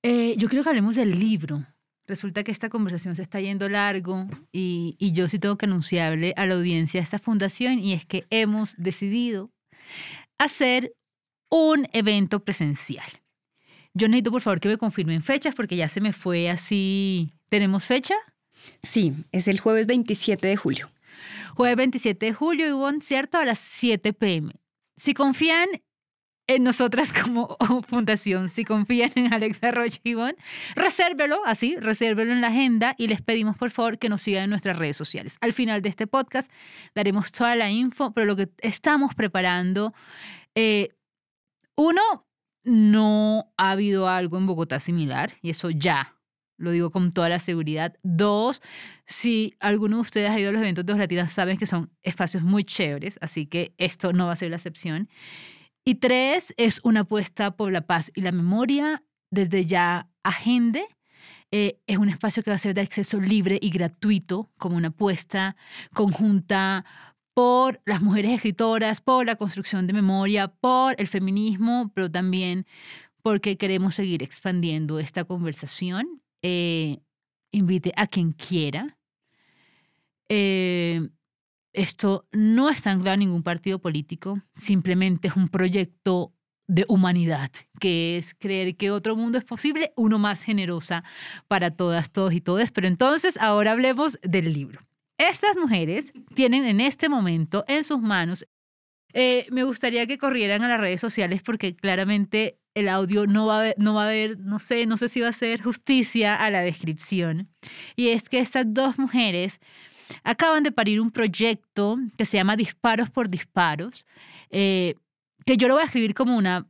Eh, 0.02 0.36
yo 0.38 0.50
creo 0.50 0.64
que 0.64 0.70
hablemos 0.70 0.98
del 0.98 1.18
libro, 1.18 1.66
Resulta 2.06 2.44
que 2.44 2.52
esta 2.52 2.70
conversación 2.70 3.16
se 3.16 3.22
está 3.22 3.40
yendo 3.40 3.70
largo 3.70 4.28
y, 4.52 4.98
yo 5.14 5.30
sí 5.30 5.40
tengo 5.40 5.58
que 5.58 5.66
anunciarle 5.66 6.34
a 6.36 6.46
la 6.46 6.56
audiencia 6.56 7.00
de 7.00 7.04
esta 7.04 7.20
fundación 7.20 7.80
y 7.80 7.94
es 7.94 8.06
que 8.06 8.26
hemos 8.30 8.76
decidido 8.78 9.52
hacer 10.38 10.94
un 11.50 11.88
evento 11.94 12.44
presencial. 12.44 13.10
Yo 13.94 14.08
necesito 14.08 14.32
por 14.32 14.42
favor 14.42 14.60
que 14.60 14.70
me 14.70 14.78
confirmen 14.78 15.22
fechas 15.22 15.56
porque 15.56 15.76
ya 15.76 15.88
se 15.88 16.02
me 16.02 16.14
fue 16.14 16.50
así. 16.50 17.34
¿Tenemos 17.48 17.86
fecha? 17.86 18.16
Sí, 18.82 19.14
es 19.32 19.48
el 19.48 19.60
jueves 19.60 19.86
27 19.86 20.48
de 20.48 20.58
julio. 20.58 20.92
Jueves 21.56 21.78
27 21.78 22.26
de 22.26 22.34
julio, 22.34 22.68
Ivonne, 22.68 23.02
¿cierto? 23.02 23.38
A 23.38 23.46
las 23.46 23.60
7 23.60 24.14
pm. 24.14 24.54
Si 24.98 25.14
confían 25.14 25.70
en 26.48 26.64
nosotras 26.64 27.12
como 27.14 27.58
fundación. 27.88 28.50
Si 28.50 28.66
confían 28.66 29.12
en 29.16 29.34
Alexa 29.34 29.72
Roche 29.72 30.00
Ivonne, 30.04 30.36
resérvelo 30.76 31.42
así, 31.46 31.76
resérvelo 31.78 32.32
en 32.32 32.42
la 32.42 32.48
agenda 32.48 32.96
y 32.98 33.08
les 33.08 33.22
pedimos 33.22 33.58
por 33.58 33.72
favor 33.72 33.98
que 33.98 34.10
nos 34.10 34.22
sigan 34.22 34.46
en 34.46 34.50
nuestras 34.50 34.78
redes 34.78 34.98
sociales. 34.98 35.38
Al 35.42 35.54
final 35.54 35.82
de 35.82 35.90
este 35.90 36.08
podcast 36.08 36.52
daremos 36.96 37.32
toda 37.32 37.56
la 37.56 37.70
info, 37.70 38.14
pero 38.14 38.26
lo 38.26 38.36
que 38.36 38.50
estamos 38.60 39.16
preparando, 39.16 39.94
eh, 40.56 40.90
uno, 41.76 42.02
no 42.64 43.52
ha 43.58 43.72
habido 43.72 44.08
algo 44.08 44.38
en 44.38 44.48
Bogotá 44.48 44.80
similar 44.80 45.34
y 45.42 45.50
eso 45.50 45.70
ya. 45.70 46.16
Lo 46.58 46.72
digo 46.72 46.92
con 46.92 47.12
toda 47.12 47.30
la 47.30 47.40
seguridad. 47.40 47.98
Dos, 48.04 48.62
si 49.06 49.56
alguno 49.60 49.98
de 49.98 50.02
ustedes 50.02 50.30
ha 50.30 50.40
ido 50.40 50.50
a 50.50 50.52
los 50.54 50.62
eventos 50.62 50.86
de 50.86 50.96
Latinas, 50.96 51.34
saben 51.34 51.58
que 51.58 51.66
son 51.66 51.92
espacios 52.04 52.44
muy 52.44 52.64
chéveres, 52.64 53.18
así 53.22 53.48
que 53.48 53.74
esto 53.78 54.14
no 54.14 54.28
va 54.28 54.34
a 54.34 54.38
ser 54.38 54.52
la 54.52 54.58
excepción. 54.58 55.10
Y 55.86 55.96
tres, 55.96 56.54
es 56.58 56.80
una 56.84 57.02
apuesta 57.02 57.56
por 57.56 57.72
la 57.72 57.82
paz 57.82 58.12
y 58.16 58.22
la 58.22 58.32
memoria. 58.32 59.04
Desde 59.32 59.66
ya 59.66 60.10
Agende 60.24 60.86
eh, 61.52 61.80
es 61.88 61.98
un 61.98 62.10
espacio 62.10 62.42
que 62.42 62.52
va 62.52 62.56
a 62.56 62.60
ser 62.60 62.74
de 62.74 62.82
acceso 62.82 63.20
libre 63.20 63.60
y 63.62 63.70
gratuito, 63.70 64.52
como 64.58 64.78
una 64.78 64.90
apuesta 64.90 65.56
conjunta 65.94 66.86
por 67.34 67.82
las 67.86 68.02
mujeres 68.02 68.32
escritoras, 68.32 69.02
por 69.02 69.26
la 69.26 69.36
construcción 69.36 69.88
de 69.88 69.94
memoria, 69.94 70.48
por 70.48 70.96
el 71.00 71.08
feminismo, 71.08 71.92
pero 71.94 72.10
también 72.10 72.66
porque 73.22 73.58
queremos 73.58 73.96
seguir 73.96 74.24
expandiendo 74.24 75.00
esta 75.00 75.26
conversación. 75.26 76.22
Eh, 76.42 77.00
invite 77.52 77.94
a 77.98 78.08
quien 78.08 78.32
quiera. 78.32 78.98
Eh, 80.30 81.10
esto 81.74 82.28
no 82.32 82.70
está 82.70 82.92
anclado 82.92 83.16
en 83.16 83.22
ningún 83.22 83.44
partido 83.44 83.80
político, 83.80 84.40
simplemente 84.54 85.28
es 85.28 85.36
un 85.36 85.48
proyecto 85.48 86.34
de 86.68 86.86
humanidad, 86.88 87.52
que 87.80 88.18
es 88.18 88.34
creer 88.34 88.78
que 88.78 88.92
otro 88.92 89.16
mundo 89.16 89.38
es 89.38 89.44
posible, 89.44 89.92
uno 89.98 90.18
más 90.18 90.44
generosa 90.44 91.04
para 91.48 91.72
todas, 91.72 92.12
todos 92.12 92.34
y 92.34 92.42
todas. 92.42 92.72
Pero 92.72 92.88
entonces 92.88 93.38
ahora 93.38 93.74
hablemos 93.74 94.18
del 94.22 94.54
libro. 94.54 94.82
Estas 95.18 95.58
mujeres 95.58 96.14
tienen 96.34 96.66
en 96.66 96.80
este 96.80 97.10
momento 97.10 97.66
en 97.68 97.84
sus 97.84 98.00
manos, 98.00 98.48
eh, 99.14 99.46
me 99.52 99.64
gustaría 99.64 100.08
que 100.08 100.18
corrieran 100.18 100.64
a 100.64 100.68
las 100.68 100.80
redes 100.80 101.00
sociales 101.00 101.44
porque 101.44 101.76
claramente 101.76 102.58
el 102.74 102.90
audio 102.90 103.28
no 103.28 103.46
va, 103.46 103.70
a 103.70 103.74
no 103.78 103.94
va 103.94 104.06
a 104.06 104.08
haber, 104.08 104.40
no 104.40 104.58
sé, 104.58 104.88
no 104.88 104.98
sé 104.98 105.08
si 105.08 105.22
va 105.22 105.28
a 105.28 105.34
ser 105.34 105.62
justicia 105.62 106.36
a 106.36 106.50
la 106.50 106.62
descripción. 106.62 107.50
Y 107.96 108.08
es 108.10 108.28
que 108.28 108.40
estas 108.40 108.66
dos 108.68 108.98
mujeres 108.98 109.60
acaban 110.24 110.64
de 110.64 110.72
parir 110.72 111.00
un 111.00 111.12
proyecto 111.12 111.98
que 112.18 112.26
se 112.26 112.38
llama 112.38 112.56
Disparos 112.56 113.10
por 113.10 113.30
Disparos, 113.30 114.06
eh, 114.50 114.96
que 115.46 115.58
yo 115.58 115.68
lo 115.68 115.76
voy 115.76 115.84
a 115.84 115.86
escribir 115.86 116.14
como 116.14 116.38
una, 116.38 116.68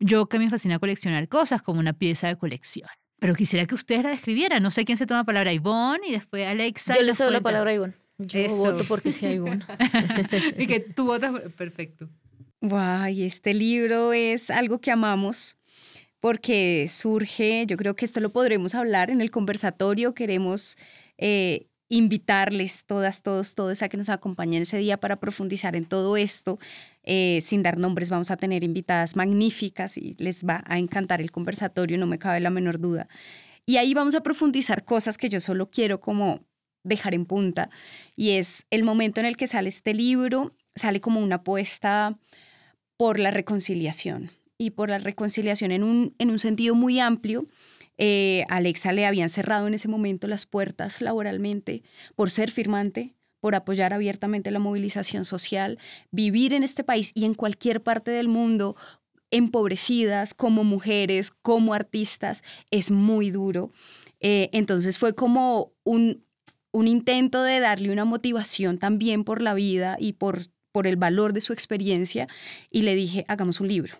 yo 0.00 0.26
que 0.26 0.38
me 0.38 0.50
fascina 0.50 0.78
coleccionar 0.78 1.28
cosas, 1.28 1.62
como 1.62 1.80
una 1.80 1.92
pieza 1.92 2.28
de 2.28 2.36
colección. 2.36 2.88
Pero 3.18 3.34
quisiera 3.34 3.66
que 3.66 3.74
ustedes 3.74 4.02
la 4.02 4.10
describieran. 4.10 4.62
No 4.62 4.70
sé 4.70 4.84
quién 4.84 4.98
se 4.98 5.06
toma 5.06 5.20
la 5.20 5.24
palabra 5.24 5.52
Ivonne 5.52 6.06
y 6.06 6.12
después 6.12 6.46
Alexa. 6.46 6.94
Yo 6.94 7.02
le 7.02 7.14
cedo 7.14 7.30
la 7.30 7.40
palabra 7.40 7.70
a 7.70 7.74
Ivonne. 7.74 7.94
Yo 8.18 8.48
voto 8.48 8.84
porque 8.86 9.12
sí 9.12 9.26
a 9.26 9.32
Ivonne. 9.32 9.64
y 10.58 10.66
que 10.66 10.80
tú 10.80 11.06
votas, 11.06 11.32
perfecto. 11.56 12.08
Guay, 12.60 13.22
este 13.22 13.54
libro 13.54 14.12
es 14.12 14.50
algo 14.50 14.80
que 14.80 14.90
amamos 14.90 15.58
porque 16.20 16.86
surge, 16.88 17.66
yo 17.66 17.76
creo 17.76 17.94
que 17.94 18.04
esto 18.04 18.20
lo 18.20 18.32
podremos 18.32 18.74
hablar 18.74 19.10
en 19.10 19.20
el 19.20 19.30
conversatorio, 19.30 20.14
queremos 20.14 20.76
eh, 21.18 21.68
invitarles 21.88 22.84
todas, 22.84 23.22
todos, 23.22 23.54
todos 23.54 23.82
a 23.82 23.88
que 23.88 23.96
nos 23.96 24.08
acompañen 24.08 24.62
ese 24.62 24.78
día 24.78 24.96
para 24.98 25.16
profundizar 25.16 25.76
en 25.76 25.84
todo 25.84 26.16
esto. 26.16 26.58
Eh, 27.04 27.40
sin 27.42 27.62
dar 27.62 27.78
nombres, 27.78 28.10
vamos 28.10 28.30
a 28.30 28.36
tener 28.36 28.64
invitadas 28.64 29.16
magníficas 29.16 29.96
y 29.96 30.14
les 30.18 30.44
va 30.44 30.64
a 30.66 30.78
encantar 30.78 31.20
el 31.20 31.30
conversatorio, 31.30 31.98
no 31.98 32.06
me 32.06 32.18
cabe 32.18 32.40
la 32.40 32.50
menor 32.50 32.80
duda. 32.80 33.08
Y 33.66 33.76
ahí 33.78 33.94
vamos 33.94 34.14
a 34.14 34.22
profundizar 34.22 34.84
cosas 34.84 35.18
que 35.18 35.28
yo 35.28 35.40
solo 35.40 35.70
quiero 35.70 36.00
como 36.00 36.40
dejar 36.84 37.14
en 37.14 37.26
punta. 37.26 37.70
Y 38.14 38.30
es 38.30 38.66
el 38.70 38.84
momento 38.84 39.20
en 39.20 39.26
el 39.26 39.36
que 39.36 39.46
sale 39.46 39.68
este 39.68 39.94
libro, 39.94 40.54
sale 40.74 41.00
como 41.00 41.20
una 41.20 41.36
apuesta 41.36 42.18
por 42.96 43.18
la 43.18 43.30
reconciliación 43.30 44.30
y 44.58 44.70
por 44.70 44.88
la 44.88 44.98
reconciliación 44.98 45.72
en 45.72 45.82
un, 45.82 46.14
en 46.18 46.30
un 46.30 46.38
sentido 46.38 46.74
muy 46.74 47.00
amplio. 47.00 47.46
Eh, 47.98 48.44
Alexa 48.48 48.92
le 48.92 49.06
habían 49.06 49.28
cerrado 49.28 49.66
en 49.66 49.74
ese 49.74 49.88
momento 49.88 50.26
las 50.26 50.46
puertas 50.46 51.00
laboralmente 51.00 51.82
por 52.14 52.30
ser 52.30 52.50
firmante, 52.50 53.14
por 53.40 53.54
apoyar 53.54 53.92
abiertamente 53.92 54.50
la 54.50 54.58
movilización 54.58 55.24
social, 55.24 55.78
vivir 56.10 56.52
en 56.52 56.62
este 56.62 56.84
país 56.84 57.12
y 57.14 57.24
en 57.24 57.34
cualquier 57.34 57.82
parte 57.82 58.10
del 58.10 58.28
mundo 58.28 58.76
empobrecidas 59.30 60.34
como 60.34 60.64
mujeres, 60.64 61.30
como 61.42 61.74
artistas, 61.74 62.42
es 62.70 62.90
muy 62.90 63.30
duro. 63.30 63.70
Eh, 64.20 64.48
entonces 64.52 64.98
fue 64.98 65.14
como 65.14 65.72
un, 65.84 66.24
intento 66.72 67.42
de 67.42 67.58
darle 67.58 67.90
una 67.90 68.04
motivación 68.04 68.78
también 68.78 69.24
por 69.24 69.40
la 69.40 69.54
vida 69.54 69.96
y 69.98 70.12
por, 70.12 70.40
por 70.72 70.86
el 70.86 70.96
valor 70.96 71.32
de 71.32 71.40
su 71.40 71.52
experiencia 71.52 72.28
y 72.70 72.82
le 72.82 72.94
dije, 72.94 73.24
hagamos 73.28 73.60
un 73.60 73.68
libro. 73.68 73.96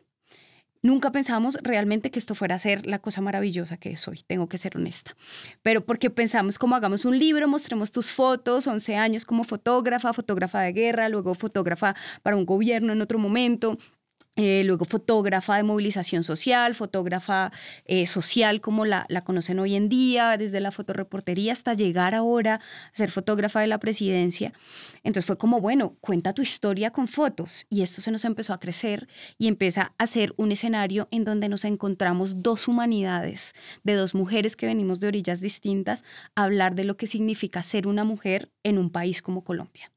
Nunca 0.87 1.11
pensamos 1.11 1.59
realmente 1.65 2.13
que 2.13 2.21
esto 2.21 2.37
fuera 2.37 2.55
a 2.55 2.59
ser 2.61 2.87
la 2.87 3.01
cosa 3.01 3.21
maravillosa 3.21 3.77
que 3.77 3.91
es 3.91 4.07
hoy, 4.07 4.21
tengo 4.25 4.49
que 4.49 4.57
ser 4.57 4.77
honesta. 4.77 5.17
Pero 5.65 5.85
porque 5.85 6.11
pensamos 6.11 6.61
como 6.61 6.77
hagamos 6.77 7.05
un 7.05 7.19
libro, 7.19 7.49
mostremos 7.49 7.91
tus 7.91 8.13
fotos, 8.13 8.69
11 8.69 8.95
años 8.95 9.25
como 9.25 9.43
fotógrafa, 9.43 10.13
fotógrafa 10.13 10.61
de 10.61 10.73
guerra, 10.73 11.09
luego 11.09 11.35
fotógrafa 11.35 11.97
para 12.23 12.37
un 12.37 12.47
gobierno 12.47 12.93
en 12.93 13.03
otro 13.03 13.19
momento, 13.19 13.79
eh, 14.37 14.63
luego 14.65 14.85
fotógrafa 14.85 15.57
de 15.57 15.63
movilización 15.63 16.23
social, 16.23 16.75
fotógrafa 16.75 17.53
eh, 17.87 18.07
social 18.07 18.61
como 18.61 18.85
la, 18.85 19.07
la 19.09 19.25
conocen 19.25 19.59
hoy 19.59 19.75
en 19.75 19.89
día, 19.89 20.37
desde 20.37 20.61
la 20.61 20.71
fotoreportería 20.71 21.53
hasta 21.53 21.73
llegar 21.75 22.15
ahora 22.15 22.57
a 22.57 22.61
ser 22.97 23.11
fotógrafa 23.11 23.61
de 23.61 23.67
la 23.67 23.79
presidencia. 23.79 24.53
Entonces 25.03 25.27
fue 25.27 25.39
como, 25.39 25.61
bueno, 25.61 25.97
cuenta 26.01 26.35
tu 26.35 26.43
historia 26.43 26.91
con 26.91 27.09
fotos. 27.09 27.67
Y 27.71 27.83
esto 27.83 28.03
se 28.03 28.11
nos 28.11 28.25
empezó 28.25 28.53
a 28.53 28.61
crecer 28.61 29.09
y 29.39 29.49
empieza 29.49 29.95
a 29.99 30.07
ser 30.07 30.35
un 30.37 30.53
escenario 30.53 31.09
en 31.11 31.25
donde 31.25 31.49
nos 31.49 31.65
encontramos 31.65 32.43
dos 32.43 32.69
humanidades, 32.69 33.55
de 33.85 33.95
dos 33.95 34.15
mujeres 34.15 34.57
que 34.57 34.67
venimos 34.67 35.01
de 35.01 35.09
orillas 35.09 35.41
distintas, 35.41 36.05
a 36.35 36.45
hablar 36.45 36.75
de 36.75 36.85
lo 36.85 36.97
que 36.97 37.07
significa 37.07 37.63
ser 37.63 37.87
una 37.87 38.05
mujer 38.05 38.51
en 38.63 38.79
un 38.79 38.91
país 38.91 39.23
como 39.23 39.45
Colombia. 39.45 39.91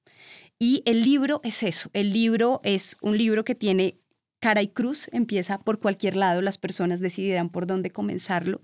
Y 0.60 0.84
el 0.86 1.04
libro 1.04 1.40
es 1.44 1.64
eso, 1.64 1.90
el 1.94 2.12
libro 2.12 2.60
es 2.64 2.98
un 3.02 3.18
libro 3.18 3.46
que 3.46 3.56
tiene 3.56 3.98
cara 4.40 4.62
y 4.62 4.70
cruz, 4.70 5.10
empieza 5.12 5.60
por 5.60 5.80
cualquier 5.80 6.16
lado, 6.16 6.42
las 6.42 6.58
personas 6.58 7.00
decidirán 7.00 7.50
por 7.50 7.68
dónde 7.68 7.92
comenzarlo. 7.92 8.62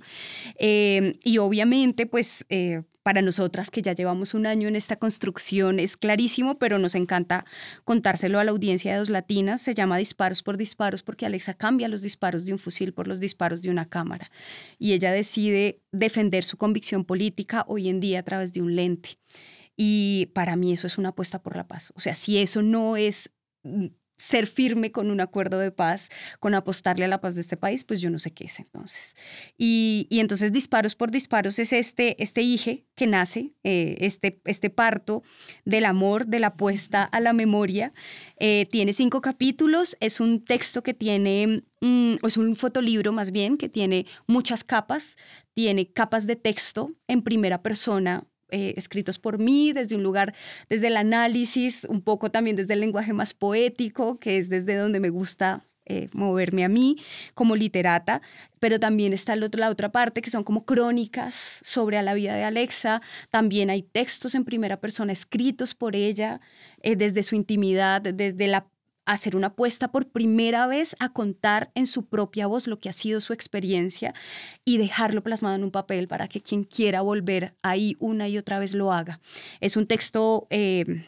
Eh, 0.58 1.20
y 1.24 1.38
obviamente, 1.38 2.06
pues 2.06 2.46
eh, 2.50 2.84
para 3.06 3.22
nosotras 3.22 3.70
que 3.70 3.84
ya 3.84 3.94
llevamos 3.94 4.34
un 4.34 4.48
año 4.48 4.68
en 4.68 4.76
esta 4.76 4.96
construcción 4.96 5.80
es 5.80 5.96
clarísimo, 5.96 6.58
pero 6.58 6.80
nos 6.80 6.96
encanta 6.96 7.46
contárselo 7.84 8.40
a 8.40 8.44
la 8.44 8.50
audiencia 8.50 8.94
de 8.94 8.98
dos 8.98 9.12
latinas. 9.12 9.62
Se 9.62 9.76
llama 9.76 9.98
Disparos 9.98 10.42
por 10.42 10.58
Disparos 10.58 11.04
porque 11.04 11.28
Alexa 11.28 11.54
cambia 11.54 11.88
los 11.88 12.02
disparos 12.02 12.46
de 12.46 12.54
un 12.54 12.58
fusil 12.58 12.94
por 12.94 13.08
los 13.08 13.20
disparos 13.20 13.62
de 13.62 13.70
una 13.70 13.86
cámara. 13.86 14.32
Y 14.80 14.94
ella 14.94 15.12
decide 15.12 15.84
defender 15.92 16.44
su 16.46 16.58
convicción 16.58 17.06
política 17.06 17.64
hoy 17.68 17.90
en 17.90 18.00
día 18.00 18.22
a 18.22 18.24
través 18.24 18.54
de 18.54 18.64
un 18.64 18.76
lente. 18.76 19.20
Y 19.78 20.32
para 20.34 20.56
mí 20.56 20.74
eso 20.74 20.88
es 20.88 20.98
una 20.98 21.10
apuesta 21.10 21.44
por 21.44 21.56
la 21.56 21.68
paz. 21.68 21.94
O 21.96 22.00
sea, 22.00 22.16
si 22.16 22.40
eso 22.40 22.64
no 22.64 22.98
es 22.98 23.32
ser 24.18 24.48
firme 24.48 24.92
con 24.92 25.12
un 25.12 25.22
acuerdo 25.22 25.60
de 25.60 25.72
paz, 25.72 26.10
con 26.40 26.54
apostarle 26.56 27.06
a 27.06 27.08
la 27.08 27.22
paz 27.22 27.36
de 27.36 27.42
este 27.42 27.58
país, 27.58 27.84
pues 27.84 28.02
yo 28.02 28.10
no 28.10 28.20
sé 28.20 28.32
qué 28.32 28.46
es 28.46 28.60
entonces. 28.60 29.16
Y, 29.58 30.08
entonces 30.12 30.52
disparos 30.52 30.96
por 30.96 31.12
disparos 31.12 31.60
es 31.60 31.74
este, 31.74 32.22
este 32.24 32.42
hije 32.42 32.86
que 32.96 33.08
nace, 33.08 33.54
eh, 33.64 33.98
este, 34.00 34.42
este 34.46 34.70
parto 34.70 35.24
del 35.66 35.86
amor, 35.86 36.28
de 36.28 36.40
la 36.40 36.48
apuesta 36.48 37.04
a 37.04 37.20
la 37.20 37.34
memoria. 37.34 37.94
Eh, 38.40 38.68
tiene 38.72 38.94
cinco 38.94 39.22
capítulos, 39.22 39.98
es 40.00 40.20
un 40.20 40.44
texto 40.44 40.84
que 40.84 40.94
tiene, 40.94 41.64
mm, 41.82 42.16
es 42.26 42.38
un 42.38 42.56
fotolibro 42.56 43.12
más 43.12 43.32
bien, 43.32 43.58
que 43.58 43.70
tiene 43.70 44.06
muchas 44.28 44.64
capas, 44.64 45.18
tiene 45.54 45.92
capas 45.92 46.26
de 46.26 46.36
texto 46.36 46.92
en 47.08 47.22
primera 47.22 47.62
persona 47.62 48.26
eh, 48.50 48.74
escritos 48.78 49.20
por 49.20 49.40
mí, 49.40 49.74
desde 49.74 49.96
un 49.96 50.04
lugar, 50.04 50.34
desde 50.70 50.88
el 50.88 50.98
análisis, 50.98 51.86
un 51.86 52.02
poco 52.02 52.32
también 52.32 52.56
desde 52.56 52.74
el 52.74 52.80
lenguaje 52.80 53.14
más 53.14 53.34
poético, 53.34 54.20
que 54.20 54.38
es 54.38 54.50
desde 54.50 54.76
donde 54.76 55.00
me 55.00 55.10
gusta 55.10 55.66
eh, 55.88 56.10
moverme 56.14 56.64
a 56.64 56.68
mí 56.68 56.98
como 57.36 57.56
literata, 57.56 58.24
pero 58.60 58.80
también 58.80 59.14
está 59.14 59.34
el 59.34 59.44
otro, 59.44 59.60
la 59.60 59.70
otra 59.70 59.92
parte 59.92 60.24
que 60.24 60.32
son 60.32 60.44
como 60.44 60.66
crónicas 60.66 61.60
sobre 61.64 62.02
la 62.02 62.16
vida 62.16 62.34
de 62.36 62.44
Alexa, 62.44 63.04
también 63.30 63.70
hay 63.70 63.84
textos 63.84 64.34
en 64.34 64.46
primera 64.46 64.82
persona 64.82 65.12
escritos 65.12 65.76
por 65.76 65.96
ella 65.96 66.42
eh, 66.82 66.96
desde 66.96 67.22
su 67.22 67.36
intimidad, 67.36 68.02
desde 68.02 68.48
la 68.48 68.68
hacer 69.06 69.36
una 69.36 69.48
apuesta 69.48 69.92
por 69.92 70.08
primera 70.08 70.68
vez 70.68 70.96
a 71.00 71.10
contar 71.10 71.72
en 71.76 71.88
su 71.88 72.06
propia 72.06 72.48
voz 72.48 72.68
lo 72.68 72.80
que 72.80 72.90
ha 72.90 72.94
sido 72.94 73.22
su 73.22 73.34
experiencia 73.34 74.14
y 74.64 74.78
dejarlo 74.78 75.24
plasmado 75.24 75.56
en 75.56 75.64
un 75.64 75.72
papel 75.72 76.08
para 76.08 76.28
que 76.28 76.42
quien 76.42 76.64
quiera 76.64 77.02
volver 77.02 77.56
ahí 77.62 77.96
una 78.00 78.28
y 78.28 78.38
otra 78.38 78.60
vez 78.60 78.74
lo 78.74 78.92
haga. 78.92 79.20
Es 79.62 79.78
un 79.78 79.88
texto... 79.88 80.48
Eh, 80.50 81.06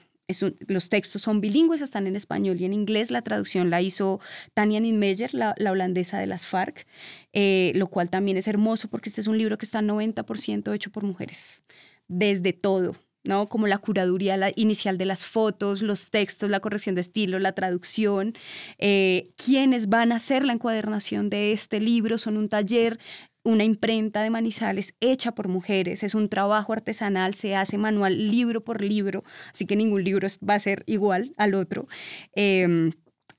los 0.68 0.90
textos 0.90 1.22
son 1.22 1.40
bilingües, 1.40 1.82
están 1.82 2.06
en 2.06 2.18
español 2.18 2.60
y 2.60 2.66
en 2.66 2.74
inglés. 2.74 3.12
La 3.12 3.22
traducción 3.22 3.70
la 3.70 3.82
hizo 3.82 4.20
Tania 4.54 4.82
Ninmeyer, 4.82 5.34
la, 5.34 5.56
holandesa 5.58 6.20
de 6.20 6.28
las 6.28 6.48
FARC, 6.48 6.86
eh, 7.32 7.72
lo 7.76 7.88
cual 7.88 8.10
también 8.10 8.36
es 8.36 8.50
hermoso 8.50 8.90
porque 8.90 9.08
este 9.08 9.22
es 9.22 9.28
un 9.28 9.38
libro 9.38 9.58
que 9.58 9.66
está 9.66 9.80
90% 9.80 10.76
hecho 10.76 10.92
por 10.92 11.04
mujeres, 11.04 11.64
desde 12.10 12.52
todo, 12.52 12.98
¿no? 13.28 13.48
Como 13.48 13.68
la 13.68 13.78
curaduría 13.78 14.52
inicial 14.56 14.98
de 14.98 15.06
las 15.06 15.26
fotos, 15.26 15.82
los 15.82 16.10
textos, 16.10 16.50
la 16.50 16.60
corrección 16.60 16.96
de 16.96 17.02
estilo, 17.02 17.40
la 17.40 17.52
traducción. 17.52 18.34
Eh, 18.80 19.30
quienes 19.36 19.90
van 19.90 20.12
a 20.12 20.16
hacer 20.16 20.46
la 20.46 20.54
encuadernación 20.54 21.30
de 21.30 21.52
este 21.52 21.80
libro 21.80 22.18
son 22.18 22.38
un 22.38 22.50
taller 22.50 23.00
una 23.44 23.64
imprenta 23.64 24.22
de 24.24 24.30
Manizales 24.30 24.94
hecha 25.00 25.32
por 25.32 25.48
mujeres, 25.48 26.04
es 26.04 26.16
un 26.16 26.28
trabajo 26.28 26.74
artesanal, 26.74 27.34
se 27.34 27.56
hace 27.56 27.78
manual 27.78 28.30
libro 28.30 28.62
por 28.64 28.82
libro, 28.82 29.24
así 29.54 29.66
que 29.66 29.78
ningún 29.78 30.04
libro 30.04 30.28
va 30.48 30.56
a 30.56 30.60
ser 30.60 30.84
igual 30.86 31.34
al 31.38 31.54
otro. 31.54 31.88
Em, 32.34 32.92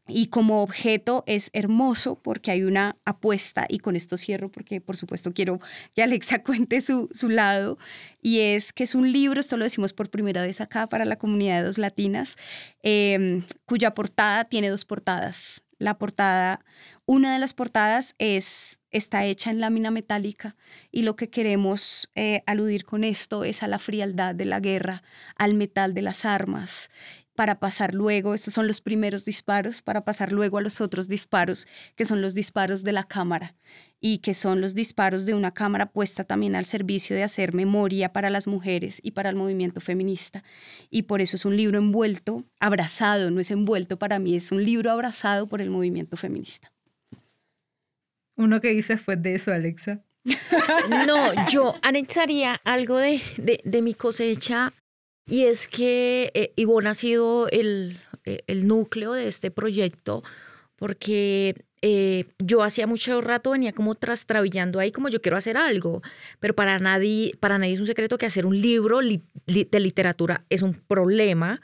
y 0.09 0.29
como 0.29 0.63
objeto 0.63 1.23
es 1.27 1.51
hermoso 1.53 2.19
porque 2.21 2.51
hay 2.51 2.65
una 2.65 2.97
apuesta, 3.05 3.67
y 3.69 3.79
con 3.79 3.95
esto 3.95 4.17
cierro 4.17 4.51
porque 4.51 4.81
por 4.81 4.97
supuesto 4.97 5.33
quiero 5.33 5.61
que 5.95 6.03
Alexa 6.03 6.43
cuente 6.43 6.81
su, 6.81 7.09
su 7.13 7.29
lado, 7.29 7.79
y 8.23 8.41
es 8.41 8.73
que 8.73 8.85
es 8.85 8.95
un 8.95 9.13
libro, 9.13 9.41
esto 9.41 9.57
lo 9.57 9.65
decimos 9.65 9.93
por 9.93 10.11
primera 10.11 10.43
vez 10.43 10.61
acá 10.61 10.89
para 10.89 11.05
la 11.05 11.17
comunidad 11.17 11.61
de 11.61 11.67
dos 11.67 11.79
latinas, 11.79 12.37
em, 12.83 13.45
cuya 13.67 13.95
portada 13.95 14.45
tiene 14.45 14.71
dos 14.71 14.85
portadas. 14.85 15.63
La 15.81 15.97
portada, 15.97 16.65
una 17.07 17.33
de 17.33 17.39
las 17.39 17.55
portadas 17.55 18.17
es, 18.19 18.81
está 18.91 19.25
hecha 19.25 19.51
en 19.51 19.61
lámina 19.61 19.93
metálica 19.93 20.57
y 20.91 21.03
lo 21.03 21.15
que 21.15 21.31
queremos 21.31 22.11
eh, 22.17 22.43
aludir 22.47 22.85
con 22.85 23.05
esto 23.05 23.45
es 23.45 23.63
a 23.63 23.69
la 23.69 23.79
frialdad 23.79 24.35
de 24.35 24.45
la 24.45 24.59
guerra, 24.59 25.05
al 25.37 25.55
metal 25.55 25.95
de 25.95 26.03
las 26.03 26.25
armas 26.25 26.91
para 27.39 27.61
pasar 27.61 27.95
luego, 27.95 28.35
estos 28.35 28.53
son 28.53 28.67
los 28.67 28.81
primeros 28.81 29.25
disparos, 29.25 29.81
para 29.81 30.05
pasar 30.05 30.33
luego 30.33 30.59
a 30.59 30.61
los 30.61 30.81
otros 30.81 31.07
disparos, 31.07 31.69
que 31.95 32.05
son 32.05 32.21
los 32.21 32.35
disparos 32.35 32.83
de 32.83 32.91
la 32.91 33.05
cámara 33.05 33.55
y 34.01 34.19
que 34.19 34.35
son 34.35 34.61
los 34.61 34.75
disparos 34.75 35.25
de 35.25 35.35
una 35.35 35.55
cámara 35.55 35.87
puesta 35.87 36.25
también 36.25 36.57
al 36.57 36.65
servicio 36.65 37.15
de 37.15 37.23
hacer 37.23 37.55
memoria 37.55 38.13
para 38.13 38.29
las 38.29 38.49
mujeres 38.49 38.99
y 39.05 39.13
para 39.13 39.31
el 39.31 39.37
movimiento 39.37 39.81
feminista. 39.81 40.43
Y 40.91 41.03
por 41.03 41.21
eso 41.21 41.37
es 41.37 41.45
un 41.45 41.57
libro 41.57 41.79
envuelto, 41.79 42.43
abrazado, 42.59 43.31
no 43.31 43.39
es 43.39 43.53
envuelto 43.53 44.01
para 44.01 44.19
mí, 44.19 44.35
es 44.35 44.51
un 44.51 44.65
libro 44.65 44.91
abrazado 44.91 45.47
por 45.47 45.61
el 45.61 45.71
movimiento 45.71 46.17
feminista. 46.17 46.73
Uno 48.35 48.61
que 48.61 48.71
dice 48.71 48.95
después 48.95 49.23
de 49.23 49.37
eso, 49.37 49.53
Alexa. 49.53 50.03
No, 51.07 51.47
yo 51.49 51.77
anexaría 51.83 52.61
algo 52.65 52.97
de, 52.97 53.21
de 53.65 53.83
mi 53.83 53.95
cosecha 53.95 54.73
y 55.29 55.45
es 55.45 55.69
que 55.69 56.31
eh, 56.35 56.53
Ivonne 56.57 56.89
ha 56.89 56.95
sido 56.95 57.49
el, 57.49 58.01
eh, 58.25 58.41
el, 58.47 58.67
núcleo 58.67 59.13
de 59.13 59.29
este 59.29 59.51
proyecto 59.51 60.23
porque 60.77 61.65
eh, 61.83 62.25
yo 62.39 62.63
hacía 62.63 62.87
mucho 62.87 63.21
rato 63.21 63.51
venía 63.51 63.73
como 63.73 63.95
trastrabillando 63.95 64.81
ahí 64.81 64.91
como 64.91 65.09
yo 65.09 65.21
quiero 65.21 65.37
hacer 65.37 65.57
algo, 65.57 66.03
pero 66.41 66.55
para 66.55 66.79
nadie, 66.79 67.33
para 67.39 67.59
nadie 67.59 67.75
es 67.75 67.81
un 67.81 67.87
secreto 67.87 68.19
que 68.19 68.27
hacer 68.27 68.47
un 68.47 68.61
libro 68.61 68.99
de 68.99 69.81
literatura 69.81 70.45
es 70.51 70.63
un 70.63 70.75
problema, 70.75 71.61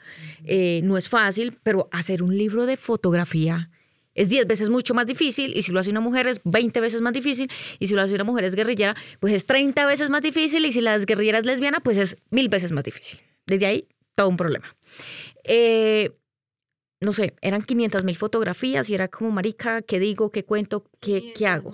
no 0.83 0.97
es 0.97 1.09
fácil, 1.09 1.57
pero 1.63 1.89
hacer 1.91 2.23
un 2.23 2.37
libro 2.37 2.65
de 2.65 2.77
fotografía 2.77 3.69
es 4.15 4.29
10 4.29 4.47
veces 4.47 4.69
mucho 4.69 4.93
más 4.93 5.05
difícil 5.05 5.55
y 5.55 5.61
si 5.61 5.71
lo 5.71 5.79
hace 5.79 5.91
una 5.91 5.99
mujer 5.99 6.27
es 6.27 6.39
20 6.43 6.79
veces 6.79 7.01
más 7.01 7.13
difícil 7.13 7.51
y 7.79 7.87
si 7.87 7.93
lo 7.93 8.01
hace 8.01 8.15
una 8.15 8.23
mujer 8.23 8.45
es 8.45 8.55
guerrillera, 8.55 8.95
pues 9.19 9.33
es 9.33 9.45
30 9.45 9.85
veces 9.85 10.09
más 10.09 10.21
difícil 10.21 10.65
y 10.65 10.71
si 10.71 10.81
la 10.81 10.97
guerrillera 10.97 11.37
es 11.37 11.45
lesbiana, 11.45 11.81
pues 11.81 11.97
es 11.97 12.17
mil 12.31 12.49
veces 12.49 12.71
más 12.71 12.83
difícil. 12.83 13.19
Desde 13.45 13.65
ahí, 13.65 13.87
todo 14.15 14.29
un 14.29 14.37
problema. 14.37 14.75
Eh, 15.43 16.11
no 17.01 17.11
sé, 17.11 17.35
eran 17.41 17.61
500 17.61 18.03
mil 18.03 18.15
fotografías 18.15 18.89
y 18.89 18.95
era 18.95 19.07
como, 19.07 19.31
marica, 19.31 19.81
¿qué 19.81 19.99
digo? 19.99 20.31
¿Qué 20.31 20.43
cuento? 20.43 20.85
¿Qué, 20.99 21.33
¿qué 21.35 21.47
hago? 21.47 21.73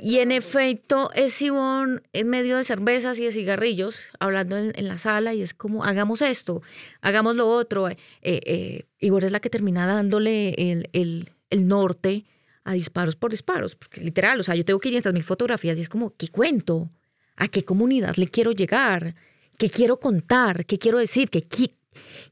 Y 0.00 0.18
en 0.18 0.32
efecto, 0.32 1.10
es 1.14 1.40
Ivonne 1.42 2.00
en 2.12 2.28
medio 2.28 2.56
de 2.56 2.64
cervezas 2.64 3.18
y 3.18 3.24
de 3.24 3.32
cigarrillos, 3.32 3.96
hablando 4.18 4.56
en, 4.56 4.88
la 4.88 4.98
sala, 4.98 5.34
y 5.34 5.42
es 5.42 5.54
como, 5.54 5.84
hagamos 5.84 6.22
esto, 6.22 6.62
hagamos 7.00 7.36
lo 7.36 7.48
otro. 7.48 7.88
Eh, 7.88 7.96
eh, 8.22 8.86
Igor 8.98 9.24
es 9.24 9.32
la 9.32 9.40
que 9.40 9.50
termina 9.50 9.86
dándole 9.86 10.50
el, 10.50 10.88
el, 10.92 11.30
el, 11.50 11.66
norte 11.66 12.24
a 12.64 12.74
disparos 12.74 13.16
por 13.16 13.30
disparos, 13.30 13.74
porque 13.74 14.00
literal, 14.00 14.38
o 14.40 14.42
sea, 14.42 14.54
yo 14.54 14.64
tengo 14.64 14.78
500 14.78 15.12
mil 15.12 15.22
fotografías 15.22 15.78
y 15.78 15.82
es 15.82 15.88
como, 15.88 16.14
¿qué 16.16 16.28
cuento? 16.28 16.90
¿A 17.36 17.48
qué 17.48 17.64
comunidad 17.64 18.16
le 18.16 18.28
quiero 18.28 18.52
llegar? 18.52 19.14
¿Qué 19.62 19.70
quiero 19.70 20.00
contar? 20.00 20.66
¿Qué 20.66 20.76
quiero 20.76 20.98
decir? 20.98 21.30
¿Qué, 21.30 21.46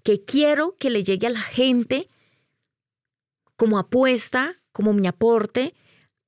que 0.03 0.25
quiero 0.25 0.75
que 0.81 0.91
le 0.91 1.05
llegue 1.05 1.29
a 1.29 1.31
la 1.31 1.41
gente 1.41 2.09
como 3.55 3.79
apuesta, 3.79 4.57
como 4.73 4.93
mi 4.93 5.07
aporte 5.07 5.73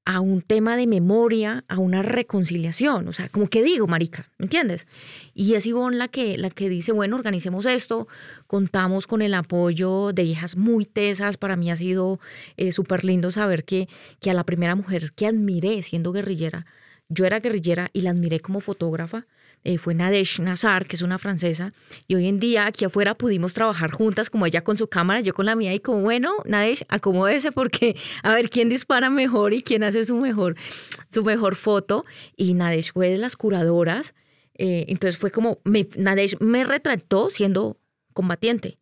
a 0.05 0.21
un 0.21 0.43
tema 0.43 0.77
de 0.77 0.87
memoria, 0.87 1.65
a 1.67 1.79
una 1.79 2.03
reconciliación. 2.03 3.09
O 3.09 3.13
sea, 3.13 3.29
como 3.31 3.49
que 3.49 3.65
digo, 3.65 3.89
marica, 3.89 4.31
¿me 4.39 4.45
entiendes? 4.45 4.87
Y 5.35 5.55
es 5.55 5.67
Ivonne 5.67 5.97
la 5.97 6.07
que, 6.07 6.39
la 6.39 6.51
que 6.51 6.69
dice, 6.69 6.93
bueno, 6.93 7.17
organicemos 7.17 7.67
esto, 7.67 8.07
contamos 8.47 9.09
con 9.09 9.23
el 9.23 9.35
apoyo 9.35 10.13
de 10.13 10.23
viejas 10.23 10.57
muy 10.57 10.85
tesas. 10.85 11.37
Para 11.37 11.57
mí 11.57 11.69
ha 11.73 11.77
sido 11.77 12.21
eh, 12.57 12.71
súper 12.71 13.05
lindo 13.05 13.33
saber 13.33 13.65
que, 13.65 13.89
que 14.21 14.31
a 14.31 14.35
la 14.35 14.45
primera 14.45 14.77
mujer 14.77 15.13
que 15.15 15.27
admiré 15.27 15.83
siendo 15.83 16.13
guerrillera, 16.13 16.65
yo 17.09 17.27
era 17.27 17.41
guerrillera 17.41 17.91
y 17.93 18.03
la 18.03 18.11
admiré 18.11 18.39
como 18.39 18.61
fotógrafa, 18.61 19.27
eh, 19.65 19.79
fue 19.79 19.95
Nadesh 19.95 20.41
Nazar, 20.41 20.87
que 20.87 20.97
es 20.97 21.03
una 21.03 21.19
francesa, 21.19 21.73
y 22.09 22.17
hoy 22.17 22.27
en 22.27 22.41
día 22.41 22.67
aquí 22.67 22.85
afuera 22.85 23.15
pudimos 23.15 23.55
trabajar 23.55 23.91
juntas, 23.91 24.29
como 24.29 24.47
ella 24.47 24.65
con 24.65 24.77
su 24.77 24.89
cámara, 24.89 25.21
yo 25.21 25.35
con 25.35 25.47
la 25.47 25.55
mía, 25.55 25.73
y 25.73 25.81
como, 25.81 26.01
bueno, 26.01 26.33
Nadesh, 26.45 26.85
acomódese 26.89 27.53
porque 27.53 27.97
a 28.23 28.35
ver 28.35 28.51
quién 28.51 28.69
dispara 28.69 29.11
mejor 29.11 29.55
y 29.55 29.63
quién 29.63 29.85
hace 29.85 30.05
su 30.05 30.17
mejor, 30.17 30.57
su 31.09 31.23
mejor 31.23 31.55
foto. 31.55 32.05
Y 32.37 32.55
Nadesh 32.55 32.93
fue 32.93 33.11
de 33.11 33.19
las 33.19 33.37
curadoras, 33.37 34.15
eh, 34.55 34.87
entonces 34.89 35.19
fue 35.19 35.31
como, 35.31 35.59
me, 35.65 35.89
Nadesh 35.97 36.37
me 36.41 36.65
retrató 36.65 37.31
siendo 37.31 37.79
combatiente 38.13 38.79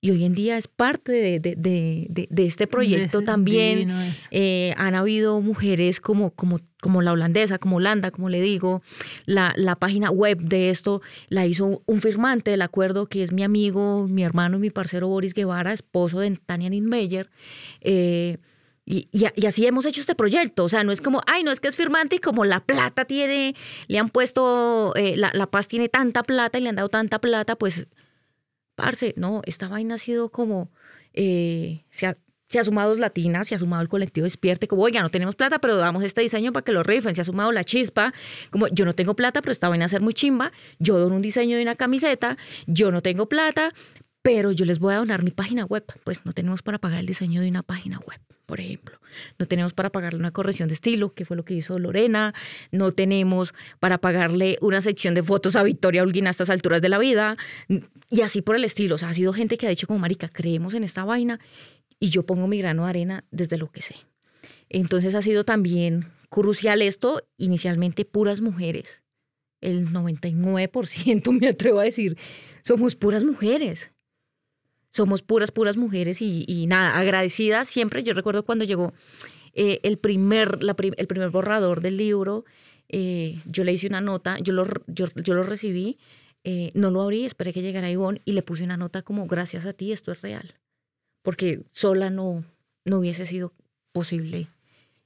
y 0.00 0.10
hoy 0.10 0.24
en 0.24 0.34
día 0.34 0.56
es 0.56 0.68
parte 0.68 1.40
de, 1.40 2.36
este 2.36 2.66
proyecto 2.66 3.22
también. 3.22 3.90
Eh, 4.30 4.74
han 4.76 4.94
habido 4.94 5.40
mujeres 5.40 6.00
como, 6.00 6.30
como, 6.32 6.60
como 6.80 7.02
la 7.02 7.12
holandesa, 7.12 7.58
como 7.58 7.76
Holanda, 7.76 8.10
como 8.10 8.28
le 8.28 8.40
digo. 8.40 8.82
La, 9.24 9.52
la, 9.56 9.74
página 9.76 10.10
web 10.10 10.38
de 10.38 10.70
esto 10.70 11.00
la 11.28 11.46
hizo 11.46 11.82
un 11.86 12.00
firmante 12.00 12.50
del 12.50 12.62
acuerdo 12.62 13.06
que 13.06 13.22
es 13.22 13.32
mi 13.32 13.42
amigo, 13.42 14.06
mi 14.06 14.22
hermano 14.22 14.58
y 14.58 14.60
mi 14.60 14.70
parcero 14.70 15.08
Boris 15.08 15.34
Guevara, 15.34 15.72
esposo 15.72 16.20
de 16.20 16.38
Tania 16.44 16.68
Ninmeyer. 16.68 17.30
Eh, 17.80 18.36
y, 18.84 19.08
y, 19.10 19.46
así 19.46 19.66
hemos 19.66 19.86
hecho 19.86 20.00
este 20.00 20.14
proyecto. 20.14 20.62
O 20.62 20.68
sea, 20.68 20.84
no 20.84 20.92
es 20.92 21.00
como, 21.00 21.20
ay, 21.26 21.42
no 21.42 21.50
es 21.50 21.58
que 21.58 21.66
es 21.66 21.74
firmante 21.74 22.16
y 22.16 22.18
como 22.20 22.44
la 22.44 22.60
plata 22.60 23.06
tiene, 23.06 23.56
le 23.88 23.98
han 23.98 24.10
puesto, 24.10 24.94
eh, 24.94 25.16
la, 25.16 25.32
la, 25.34 25.50
Paz 25.50 25.66
tiene 25.66 25.88
tanta 25.88 26.22
plata 26.22 26.58
y 26.58 26.60
le 26.60 26.68
han 26.68 26.76
dado 26.76 26.88
tanta 26.90 27.18
plata, 27.18 27.56
pues 27.56 27.88
parce, 28.76 29.14
no, 29.16 29.42
esta 29.46 29.68
vaina 29.68 29.96
ha 29.96 29.98
sido 29.98 30.30
como, 30.30 30.70
eh, 31.14 31.84
se, 31.90 32.06
ha, 32.06 32.16
se 32.48 32.60
ha 32.60 32.64
sumado 32.64 32.94
Latinas, 32.94 33.48
se 33.48 33.54
ha 33.54 33.58
sumado 33.58 33.82
el 33.82 33.88
colectivo 33.88 34.24
Despierte, 34.24 34.68
como, 34.68 34.82
oiga, 34.82 35.02
no 35.02 35.10
tenemos 35.10 35.34
plata, 35.34 35.58
pero 35.58 35.76
damos 35.76 36.04
este 36.04 36.20
diseño 36.20 36.52
para 36.52 36.62
que 36.62 36.72
lo 36.72 36.82
rifen, 36.82 37.14
se 37.14 37.22
ha 37.22 37.24
sumado 37.24 37.50
la 37.50 37.64
chispa, 37.64 38.12
como, 38.50 38.68
yo 38.68 38.84
no 38.84 38.94
tengo 38.94 39.16
plata, 39.16 39.42
pero 39.42 39.50
esta 39.50 39.68
vaina 39.68 39.86
a 39.86 39.88
ser 39.88 40.02
muy 40.02 40.12
chimba, 40.12 40.52
yo 40.78 40.98
doy 40.98 41.10
un 41.10 41.22
diseño 41.22 41.56
de 41.56 41.62
una 41.62 41.74
camiseta, 41.74 42.36
yo 42.66 42.92
no 42.92 43.02
tengo 43.02 43.28
plata, 43.28 43.72
pero 44.22 44.52
yo 44.52 44.64
les 44.64 44.78
voy 44.78 44.94
a 44.94 44.98
donar 44.98 45.24
mi 45.24 45.30
página 45.30 45.64
web, 45.64 45.84
pues 46.04 46.24
no 46.24 46.32
tenemos 46.32 46.62
para 46.62 46.78
pagar 46.78 47.00
el 47.00 47.06
diseño 47.06 47.40
de 47.40 47.48
una 47.48 47.62
página 47.62 47.98
web 47.98 48.20
por 48.46 48.60
ejemplo. 48.60 48.98
No 49.38 49.46
tenemos 49.46 49.74
para 49.74 49.90
pagarle 49.90 50.20
una 50.20 50.30
corrección 50.30 50.68
de 50.68 50.74
estilo, 50.74 51.12
que 51.12 51.24
fue 51.24 51.36
lo 51.36 51.44
que 51.44 51.54
hizo 51.54 51.78
Lorena. 51.78 52.32
No 52.70 52.92
tenemos 52.92 53.52
para 53.80 53.98
pagarle 53.98 54.56
una 54.60 54.80
sección 54.80 55.14
de 55.14 55.22
fotos 55.22 55.56
a 55.56 55.62
Victoria 55.62 56.02
Holguín 56.02 56.28
a 56.28 56.30
estas 56.30 56.48
alturas 56.48 56.80
de 56.80 56.88
la 56.88 56.98
vida. 56.98 57.36
Y 58.08 58.22
así 58.22 58.42
por 58.42 58.56
el 58.56 58.64
estilo. 58.64 58.94
O 58.94 58.98
sea, 58.98 59.10
ha 59.10 59.14
sido 59.14 59.32
gente 59.32 59.58
que 59.58 59.66
ha 59.66 59.70
dicho 59.70 59.86
como, 59.86 59.98
marica, 59.98 60.28
creemos 60.28 60.74
en 60.74 60.84
esta 60.84 61.04
vaina 61.04 61.40
y 61.98 62.10
yo 62.10 62.24
pongo 62.24 62.46
mi 62.46 62.58
grano 62.58 62.84
de 62.84 62.90
arena 62.90 63.24
desde 63.30 63.58
lo 63.58 63.70
que 63.70 63.80
sé. 63.80 63.96
Entonces 64.68 65.14
ha 65.14 65.22
sido 65.22 65.44
también 65.44 66.12
crucial 66.28 66.82
esto, 66.82 67.22
inicialmente 67.36 68.04
puras 68.04 68.40
mujeres. 68.40 69.02
El 69.60 69.88
99% 69.88 71.32
me 71.40 71.48
atrevo 71.48 71.80
a 71.80 71.84
decir, 71.84 72.16
somos 72.62 72.94
puras 72.94 73.24
mujeres 73.24 73.90
somos 74.96 75.20
puras, 75.22 75.52
puras 75.52 75.76
mujeres 75.76 76.22
y, 76.22 76.66
nada, 76.66 76.98
agradecidas 76.98 77.68
siempre. 77.68 78.02
Yo 78.02 78.14
recuerdo 78.14 78.44
cuando 78.44 78.64
llegó 78.64 78.94
eh, 79.52 79.78
el, 79.82 79.98
primer, 79.98 80.58
el 80.96 81.06
primer 81.06 81.30
borrador 81.30 81.82
del 81.82 81.98
libro, 81.98 82.46
eh, 82.88 83.40
yo 83.44 83.62
le 83.62 83.72
hice 83.72 83.86
una 83.86 84.00
nota, 84.00 84.38
yo 84.38 84.54
lo, 84.54 84.66
yo, 84.86 85.08
lo 85.34 85.42
recibí, 85.42 85.98
eh, 86.48 86.70
no 86.74 86.92
lo 86.92 87.02
abrí, 87.02 87.24
esperé 87.24 87.52
que 87.52 87.60
llegara 87.60 87.90
Ivonne 87.90 88.22
y 88.24 88.30
le 88.30 88.40
puse 88.40 88.62
una 88.62 88.76
nota 88.76 89.02
como, 89.02 89.26
gracias 89.26 89.66
a 89.66 89.72
ti, 89.72 89.90
esto 89.90 90.12
es 90.12 90.22
real. 90.22 90.54
Porque 91.22 91.64
sola 91.72 92.08
no, 92.08 92.44
no 92.84 93.00
hubiese 93.00 93.26
sido 93.26 93.52
posible 93.90 94.48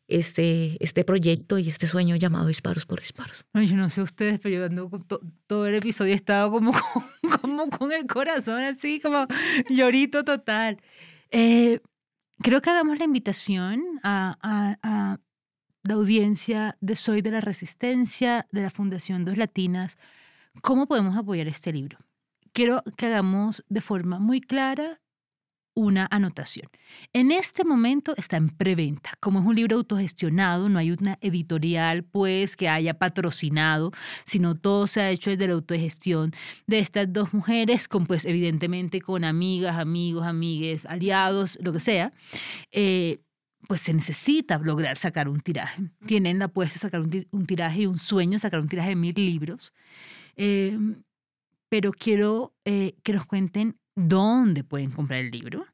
este, 0.07 0.77
este 0.85 1.03
proyecto 1.03 1.57
y 1.59 1.67
este 1.67 1.87
sueño 1.87 2.15
llamado 2.17 2.47
Disparos 2.47 2.85
por 2.85 3.01
Disparos. 3.01 3.43
yo 3.55 3.75
no 3.75 3.89
sé 3.89 4.03
ustedes, 4.03 4.39
pero 4.39 4.55
yo 4.55 4.67
ando 4.67 4.91
con 4.91 5.07
todo 5.47 5.67
el 5.67 5.77
episodio 5.77 6.13
he 6.13 6.17
estado 6.17 6.51
como, 6.51 6.73
como 7.41 7.71
con 7.71 7.91
el 7.91 8.07
corazón 8.07 8.61
así, 8.61 9.01
como 9.01 9.27
llorito 9.71 10.25
total. 10.25 10.77
Eh, 11.31 11.81
creo 12.43 12.61
que 12.61 12.69
hagamos 12.69 12.99
la 12.99 13.07
invitación 13.07 13.83
a, 14.03 14.37
a, 14.43 14.77
a, 14.83 15.21
la 15.85 15.95
audiencia 15.95 16.77
de 16.83 16.97
Soy 16.97 17.23
de 17.23 17.31
la 17.31 17.41
Resistencia, 17.41 18.47
de 18.53 18.61
la 18.61 18.69
Fundación 18.69 19.25
Dos 19.25 19.39
Latinas, 19.39 19.97
cómo 20.63 20.87
podemos 20.87 21.17
apoyar 21.17 21.49
este 21.49 21.73
libro. 21.73 21.99
Quiero 22.53 22.83
que 22.97 23.07
hagamos 23.07 23.65
de 23.69 23.81
forma 23.81 24.19
muy 24.19 24.41
clara 24.41 25.01
una 25.75 26.09
anotación. 26.11 26.69
En 27.13 27.31
este 27.31 27.65
momento 27.65 28.15
está 28.17 28.37
en 28.37 28.51
preventa. 28.51 29.13
Como 29.21 29.39
es 29.39 29.47
un 29.47 29.55
libro 29.55 29.77
autogestionado, 29.77 30.69
no 30.69 30.79
hay 30.79 30.91
una 30.91 31.17
editorial 31.21 32.03
pues 32.05 32.57
que 32.57 32.69
haya 32.69 32.95
patrocinado, 32.95 33.93
sino 34.25 34.57
todo 34.57 34.87
se 34.87 35.01
ha 35.01 35.11
hecho 35.11 35.31
desde 35.31 35.47
la 35.47 35.55
autogestión 35.55 36.33
de 36.67 36.81
estas 36.81 37.13
dos 37.13 37.33
mujeres, 37.33 37.89
con 37.89 38.07
pues 38.07 38.25
evidentemente 38.25 39.01
con 39.01 39.25
amigas, 39.25 39.79
amigos, 39.79 40.27
amigues, 40.27 40.87
aliados, 40.87 41.57
lo 41.63 41.73
que 41.73 41.81
sea. 41.81 42.13
Eh, 42.73 43.21
pues 43.69 43.83
se 43.83 43.95
necesita 43.95 44.59
lograr 44.59 44.97
sacar 44.97 45.29
un 45.29 45.41
tiraje. 45.41 45.83
Tienen 46.07 46.39
la 46.39 46.47
apuesta 46.47 46.75
de 46.75 46.81
sacar 46.81 47.01
un, 47.01 47.47
tiraje 47.47 47.83
y 47.83 47.87
un 47.87 47.99
sueño, 47.99 48.39
sacar 48.39 48.61
un 48.61 48.69
tiraje 48.69 48.91
de 48.91 48.97
mil 48.97 49.15
libros. 49.15 49.73
Eh, 50.43 50.75
pero 51.69 51.93
quiero 51.93 52.55
eh, 52.65 52.97
que 53.03 53.13
nos 53.13 53.27
cuenten 53.27 53.79
dónde 53.95 54.65
pueden 54.65 54.91
comprar 54.91 55.21
el 55.21 55.31
libro, 55.31 55.67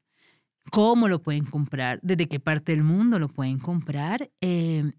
cómo 0.71 1.07
lo 1.07 1.21
pueden 1.21 1.45
comprar, 1.45 2.01
desde 2.03 2.27
qué 2.27 2.41
parte 2.41 2.73
del 2.73 2.83
mundo 2.83 3.17
lo 3.17 3.29
pueden 3.29 3.59
comprar. 3.59 4.29
Eh, 4.41 4.91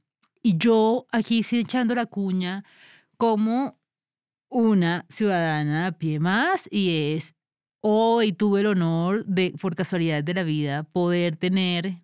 y 0.43 0.57
yo 0.57 1.07
aquí 1.13 1.43
sí 1.43 1.59
echando 1.59 1.95
la 1.95 2.07
cuña 2.07 2.65
como 3.19 3.79
una 4.49 5.05
ciudadana 5.11 5.89
a 5.89 5.93
pie 5.93 6.19
más 6.19 6.67
y 6.73 7.13
es 7.15 7.35
hoy 7.83 8.33
tuve 8.33 8.61
el 8.61 8.69
honor 8.69 9.27
de, 9.27 9.55
por 9.61 9.75
casualidad 9.75 10.25
de 10.25 10.33
la 10.33 10.45
vida, 10.45 10.85
poder 10.85 11.37
tener, 11.37 12.01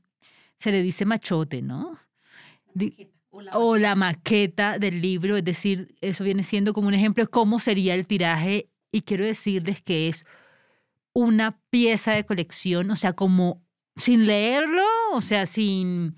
se 0.58 0.70
le 0.70 0.82
dice 0.82 1.06
machote, 1.06 1.62
¿no? 1.62 1.98
O 3.52 3.78
la 3.78 3.94
maqueta 3.94 4.78
del 4.78 5.00
libro, 5.00 5.36
es 5.36 5.44
decir, 5.44 5.94
eso 6.00 6.24
viene 6.24 6.42
siendo 6.42 6.72
como 6.72 6.88
un 6.88 6.94
ejemplo 6.94 7.24
de 7.24 7.30
cómo 7.30 7.58
sería 7.58 7.94
el 7.94 8.06
tiraje 8.06 8.68
y 8.92 9.02
quiero 9.02 9.24
decirles 9.24 9.82
que 9.82 10.08
es 10.08 10.24
una 11.12 11.58
pieza 11.70 12.12
de 12.12 12.24
colección, 12.24 12.90
o 12.90 12.96
sea, 12.96 13.12
como 13.12 13.62
sin 13.96 14.26
leerlo, 14.26 14.84
o 15.12 15.20
sea, 15.20 15.46
sin 15.46 16.16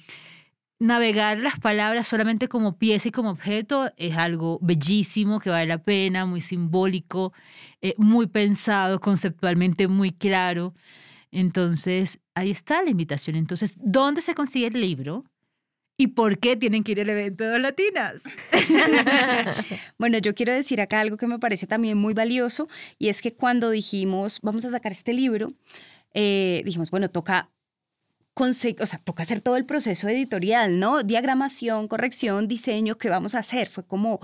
navegar 0.79 1.39
las 1.39 1.59
palabras 1.59 2.07
solamente 2.07 2.49
como 2.49 2.77
pieza 2.77 3.09
y 3.09 3.13
como 3.13 3.31
objeto, 3.31 3.91
es 3.97 4.17
algo 4.17 4.59
bellísimo 4.61 5.41
que 5.41 5.51
vale 5.51 5.67
la 5.67 5.83
pena, 5.83 6.27
muy 6.27 6.41
simbólico, 6.41 7.33
eh, 7.81 7.95
muy 7.97 8.27
pensado, 8.27 9.01
conceptualmente 9.01 9.89
muy 9.89 10.13
claro. 10.13 10.75
Entonces, 11.31 12.21
ahí 12.35 12.51
está 12.51 12.83
la 12.83 12.91
invitación. 12.91 13.37
Entonces, 13.37 13.77
¿dónde 13.79 14.21
se 14.23 14.35
consigue 14.35 14.67
el 14.69 14.81
libro? 14.81 15.25
¿Y 15.99 16.09
por 16.09 16.39
qué 16.39 16.57
tienen 16.57 16.83
que 16.83 16.93
ir 16.93 17.01
al 17.01 17.09
evento 17.09 17.45
de 17.45 17.59
latinas? 17.59 18.17
bueno, 19.99 20.19
yo 20.19 20.35
quiero 20.35 20.53
decir 20.53 20.81
acá 20.81 21.01
algo 21.01 21.17
que 21.17 21.27
me 21.27 21.39
parece 21.39 21.67
también 21.67 21.97
muy 21.97 22.13
valioso 22.13 22.69
y 22.99 23.09
es 23.09 23.23
que 23.23 23.33
cuando 23.33 23.71
dijimos, 23.71 24.41
vamos 24.43 24.67
a 24.67 24.71
sacar 24.71 24.93
este 24.93 25.15
libro, 25.15 25.55
eh, 26.13 26.63
dijimos, 26.65 26.91
bueno, 26.91 27.11
toca 27.11 27.51
o 28.39 28.53
sea, 28.53 28.99
toca 29.03 29.23
hacer 29.23 29.41
todo 29.41 29.57
el 29.57 29.65
proceso 29.65 30.09
editorial, 30.09 30.79
¿no? 30.79 31.03
Diagramación, 31.03 31.89
corrección, 31.89 32.49
diseño, 32.49 32.99
¿qué 32.99 33.09
vamos 33.09 33.35
a 33.35 33.39
hacer? 33.39 33.69
Fue 33.69 33.87
como, 33.87 34.21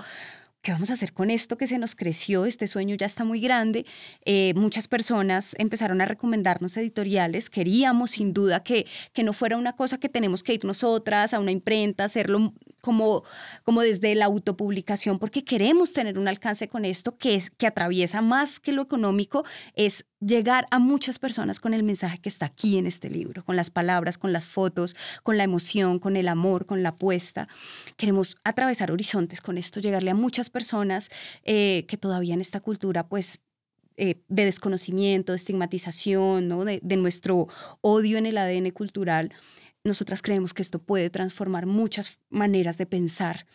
¿qué 0.63 0.71
vamos 0.71 0.91
a 0.91 0.93
hacer 0.93 1.13
con 1.13 1.31
esto 1.31 1.59
que 1.59 1.67
se 1.67 1.79
nos 1.79 1.95
creció? 1.95 2.47
Este 2.47 2.69
sueño 2.69 2.95
ya 2.95 3.07
está 3.07 3.25
muy 3.25 3.41
grande. 3.41 3.85
Eh, 4.25 4.55
muchas 4.55 4.87
personas 4.87 5.57
empezaron 5.59 6.01
a 6.01 6.07
recomendarnos 6.07 6.77
editoriales. 6.77 7.51
Queríamos 7.51 8.13
sin 8.13 8.33
duda 8.33 8.63
que, 8.63 8.87
que 9.13 9.25
no 9.25 9.33
fuera 9.33 9.57
una 9.57 9.75
cosa 9.75 9.99
que 9.99 10.09
tenemos 10.09 10.43
que 10.43 10.55
ir 10.55 10.65
nosotras 10.65 11.35
a 11.35 11.41
una 11.41 11.51
imprenta, 11.51 12.05
hacerlo 12.05 12.55
como, 12.83 13.23
como 13.63 13.81
desde 13.81 14.15
la 14.15 14.27
autopublicación, 14.27 15.19
porque 15.19 15.45
queremos 15.45 15.95
tener 15.95 16.19
un 16.19 16.29
alcance 16.29 16.69
con 16.69 16.85
esto 16.85 17.17
que, 17.17 17.37
es, 17.37 17.51
que 17.51 17.67
atraviesa 17.67 18.21
más 18.21 18.61
que 18.61 18.73
lo 18.73 18.83
económico, 18.83 19.45
es 19.75 20.05
llegar 20.21 20.67
a 20.71 20.79
muchas 20.79 21.19
personas 21.19 21.61
con 21.61 21.73
el 21.73 21.85
mensaje 21.85 22.19
que 22.19 22.29
está 22.29 22.47
aquí 22.47 22.77
en 22.77 22.87
este 22.87 23.09
libro, 23.09 23.45
con 23.45 23.57
las 23.57 23.71
palabras, 23.71 24.19
con 24.19 24.33
las 24.33 24.47
fotos, 24.47 24.97
con 25.23 25.39
la 25.39 25.45
emoción, 25.45 25.99
con 25.99 26.17
el 26.17 26.29
amor, 26.29 26.67
con 26.67 26.83
la 26.83 26.91
apuesta. 26.91 27.49
Queremos 27.97 28.37
atravesar 28.45 28.91
horizontes 28.91 29.41
con 29.41 29.57
esto, 29.57 29.81
llegarle 29.81 30.11
a 30.11 30.15
muchas 30.15 30.51
personas 30.51 31.09
eh, 31.45 31.87
que 31.89 31.97
todavía 31.97 32.35
en 32.35 32.41
esta 32.41 32.61
cultura 32.61 33.09
pues 33.09 33.41
eh, 33.97 34.23
de 34.29 34.45
desconocimiento, 34.45 35.33
de 35.33 35.37
estigmatización, 35.37 36.49
¿no? 36.49 36.65
de, 36.65 36.81
de, 36.83 36.97
nuestro 36.97 37.47
odio 37.81 38.19
en 38.19 38.27
el 38.27 38.39
ADN 38.39 38.71
cultural, 38.71 39.33
nosotras 39.85 40.23
creemos 40.23 40.55
que 40.55 40.63
esto 40.63 40.79
puede 40.79 41.11
transformar 41.11 41.67
muchas 41.67 42.19
maneras 42.31 42.79
de 42.79 42.87
pensar. 42.87 43.47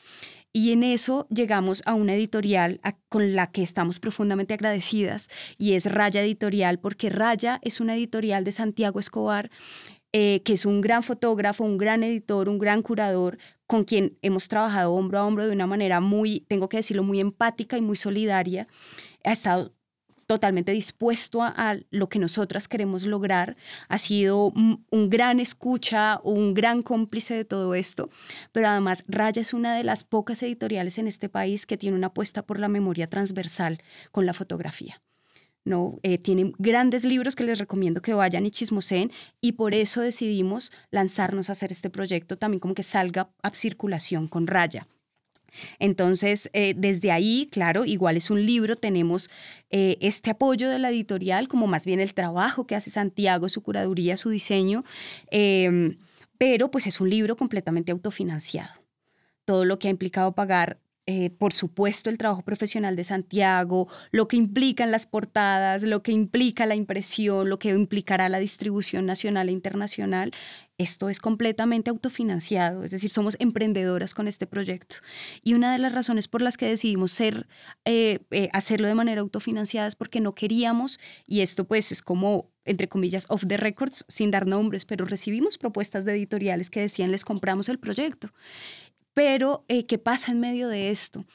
Y 0.53 0.71
en 0.71 0.83
eso 0.83 1.27
llegamos 1.29 1.83
a 1.85 1.93
una 1.93 2.15
editorial 2.15 2.81
con 3.09 3.35
la 3.35 3.51
que 3.51 3.63
estamos 3.63 3.99
profundamente 3.99 4.53
agradecidas 4.53 5.29
y 5.57 5.73
es 5.73 5.85
Raya 5.85 6.21
Editorial, 6.21 6.79
porque 6.79 7.09
Raya 7.09 7.59
es 7.61 7.79
una 7.79 7.95
editorial 7.95 8.43
de 8.43 8.51
Santiago 8.51 8.99
Escobar, 8.99 9.51
eh, 10.13 10.41
que 10.43 10.53
es 10.53 10.65
un 10.65 10.81
gran 10.81 11.03
fotógrafo, 11.03 11.63
un 11.63 11.77
gran 11.77 12.03
editor, 12.03 12.49
un 12.49 12.57
gran 12.57 12.81
curador, 12.81 13.37
con 13.67 13.83
quien 13.83 14.17
hemos 14.21 14.47
trabajado 14.47 14.93
hombro 14.93 15.19
a 15.19 15.25
hombro 15.25 15.45
de 15.45 15.51
una 15.51 15.67
manera 15.67 15.99
muy, 15.99 16.39
tengo 16.47 16.69
que 16.69 16.77
decirlo, 16.77 17.03
muy 17.03 17.19
empática 17.19 17.77
y 17.77 17.81
muy 17.81 17.97
solidaria. 17.97 18.67
Ha 19.23 19.33
estado 19.33 19.73
totalmente 20.27 20.73
dispuesto 20.73 21.41
a, 21.41 21.77
lo 21.89 22.09
que 22.09 22.19
nosotras 22.19 22.67
queremos 22.67 23.05
lograr, 23.05 23.55
ha 23.87 23.97
sido 23.97 24.51
un, 24.51 25.09
gran 25.09 25.39
escucha, 25.39 26.19
un 26.23 26.53
gran 26.53 26.83
cómplice 26.83 27.33
de 27.33 27.45
todo 27.45 27.73
esto, 27.73 28.09
pero 28.51 28.67
además 28.67 29.05
Raya 29.07 29.41
es 29.41 29.53
una 29.53 29.75
de 29.75 29.83
las 29.83 30.03
pocas 30.03 30.43
editoriales 30.43 30.97
en 30.97 31.07
este 31.07 31.29
país 31.29 31.65
que 31.65 31.77
tiene 31.77 31.95
una 31.95 32.07
apuesta 32.07 32.45
por 32.45 32.59
la 32.59 32.67
memoria 32.67 33.07
transversal 33.07 33.81
con 34.11 34.25
la 34.25 34.33
fotografía. 34.33 35.01
¿no? 35.63 35.99
Eh, 36.03 36.17
tienen 36.17 36.53
grandes 36.57 37.03
libros 37.03 37.35
que 37.35 37.43
les 37.43 37.59
recomiendo 37.59 38.01
que 38.01 38.13
vayan 38.13 38.45
y 38.45 38.51
chismoseen 38.51 39.11
y 39.41 39.53
por 39.53 39.73
eso 39.73 40.01
decidimos 40.01 40.71
lanzarnos 40.91 41.49
a 41.49 41.51
hacer 41.51 41.73
este 41.73 41.89
proyecto 41.89 42.37
también 42.37 42.61
como 42.61 42.73
que 42.73 42.83
salga 42.83 43.29
a 43.43 43.49
circulación 43.51 44.29
con 44.29 44.47
Raya. 44.47 44.87
Entonces, 45.79 46.49
eh, 46.53 46.73
desde 46.75 47.11
ahí, 47.11 47.47
claro, 47.51 47.85
igual 47.85 48.17
es 48.17 48.29
un 48.29 48.45
libro, 48.45 48.75
tenemos 48.75 49.29
eh, 49.69 49.97
este 50.01 50.31
apoyo 50.31 50.69
de 50.69 50.79
la 50.79 50.89
editorial, 50.89 51.47
como 51.47 51.67
más 51.67 51.85
bien 51.85 51.99
el 51.99 52.13
trabajo 52.13 52.67
que 52.67 52.75
hace 52.75 52.91
Santiago, 52.91 53.49
su 53.49 53.61
curaduría, 53.61 54.17
su 54.17 54.29
diseño, 54.29 54.83
em, 55.31 55.97
pero 56.37 56.69
pues 56.71 56.87
es 56.87 57.01
un 57.01 57.09
libro 57.09 57.35
completamente 57.35 57.91
autofinanciado. 57.91 58.71
Todo 59.45 59.65
lo 59.65 59.79
que 59.79 59.87
ha 59.87 59.91
implicado 59.91 60.33
pagar 60.33 60.79
eh, 61.09 61.29
por 61.29 61.53
supuesto, 61.53 62.09
el 62.09 62.17
trabajo 62.17 62.41
profesional 62.41 62.97
de 62.97 63.05
Santiago, 63.05 63.87
lo 64.11 64.27
que 64.27 64.35
implican 64.35 64.91
las 64.91 65.05
portadas, 65.05 65.83
lo 65.83 66.03
que 66.03 66.11
implica 66.11 66.65
la 66.65 66.75
impresión, 66.75 67.49
lo 67.49 67.59
que 67.59 67.69
implicará 67.69 68.27
la 68.27 68.39
distribución 68.39 69.05
nacional 69.05 69.47
e 69.47 69.53
internacional. 69.53 70.31
Esto 70.77 71.09
es 71.09 71.19
completamente 71.21 71.89
autofinanciado, 71.89 72.83
es 72.83 72.91
decir, 72.91 73.09
somos 73.09 73.37
emprendedoras 73.39 74.13
con 74.13 74.27
este 74.27 74.47
proyecto. 74.47 74.97
Y 75.41 75.53
una 75.53 75.71
de 75.71 75.77
las 75.77 75.93
razones 75.93 76.27
por 76.27 76.41
las 76.41 76.57
que 76.57 76.67
decidimos 76.67 77.17
eh, 77.21 77.45
eh, 77.85 78.49
hacerlo 78.51 78.89
de 78.89 78.95
manera 78.95 79.21
autofinanciada 79.21 79.87
es 79.87 79.95
porque 79.95 80.19
no 80.19 80.35
queríamos, 80.35 80.99
y 81.25 81.39
esto 81.39 81.63
pues 81.65 81.93
es 81.93 82.01
como 82.01 82.51
entre 82.67 82.89
comillas, 82.89 83.25
off 83.29 83.45
the 83.47 83.57
records, 83.57 84.05
sin 84.07 84.29
dar 84.29 84.45
nombres, 84.45 84.85
pero 84.85 85.05
recibimos 85.05 85.57
propuestas 85.57 86.05
de 86.05 86.11
editoriales 86.11 86.69
que 86.69 86.81
decían 86.81 87.11
les 87.11 87.23
compramos 87.23 87.69
el 87.69 87.79
proyecto. 87.79 88.31
Pero, 89.17 89.65
eh, 89.67 89.87
¿qué 89.87 89.97
pasa 89.97 90.31
en 90.31 90.39
medio 90.39 90.69
de 90.69 90.91
esto? 90.91 91.25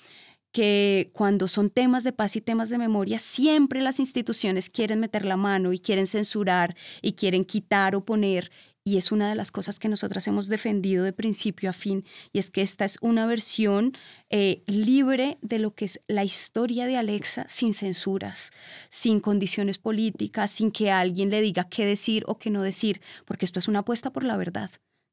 que 0.52 1.10
cuando 1.14 1.48
son 1.48 1.70
temas 1.70 2.04
de 2.04 2.12
paz 2.12 2.36
y 2.36 2.42
temas 2.42 2.68
de 2.68 2.76
memoria, 2.76 3.18
siempre 3.18 3.80
las 3.80 3.98
instituciones 3.98 4.68
quieren 4.68 5.00
meter 5.00 5.24
la 5.24 5.38
mano 5.38 5.72
y 5.72 5.78
quieren 5.78 6.06
censurar 6.06 6.76
y 7.00 7.14
quieren 7.14 7.46
quitar 7.46 7.96
o 7.96 8.04
poner. 8.04 8.52
Y 8.84 8.98
es 8.98 9.12
una 9.12 9.30
de 9.30 9.34
las 9.34 9.50
cosas 9.50 9.78
que 9.78 9.88
nosotras 9.88 10.28
hemos 10.28 10.48
defendido 10.48 11.04
de 11.04 11.14
principio 11.14 11.70
a 11.70 11.72
fin, 11.72 12.04
y 12.34 12.38
es 12.38 12.50
que 12.50 12.60
esta 12.60 12.84
es 12.84 12.98
una 13.00 13.26
versión 13.26 13.94
eh, 14.28 14.62
libre 14.66 15.38
de 15.40 15.58
lo 15.58 15.74
que 15.74 15.86
es 15.86 16.02
la 16.06 16.22
historia 16.22 16.84
de 16.84 16.98
Alexa, 16.98 17.46
sin 17.48 17.72
censuras, 17.72 18.50
sin 18.90 19.20
condiciones 19.20 19.78
políticas, 19.78 20.50
sin 20.50 20.70
que 20.70 20.90
alguien 20.90 21.30
le 21.30 21.40
diga 21.40 21.64
qué 21.64 21.86
decir 21.86 22.24
o 22.26 22.38
qué 22.38 22.50
no 22.50 22.62
decir, 22.62 23.00
porque 23.24 23.46
esto 23.46 23.58
es 23.58 23.68
una 23.68 23.80
apuesta 23.80 24.10
por 24.10 24.22
la 24.22 24.36
verdad 24.36 24.70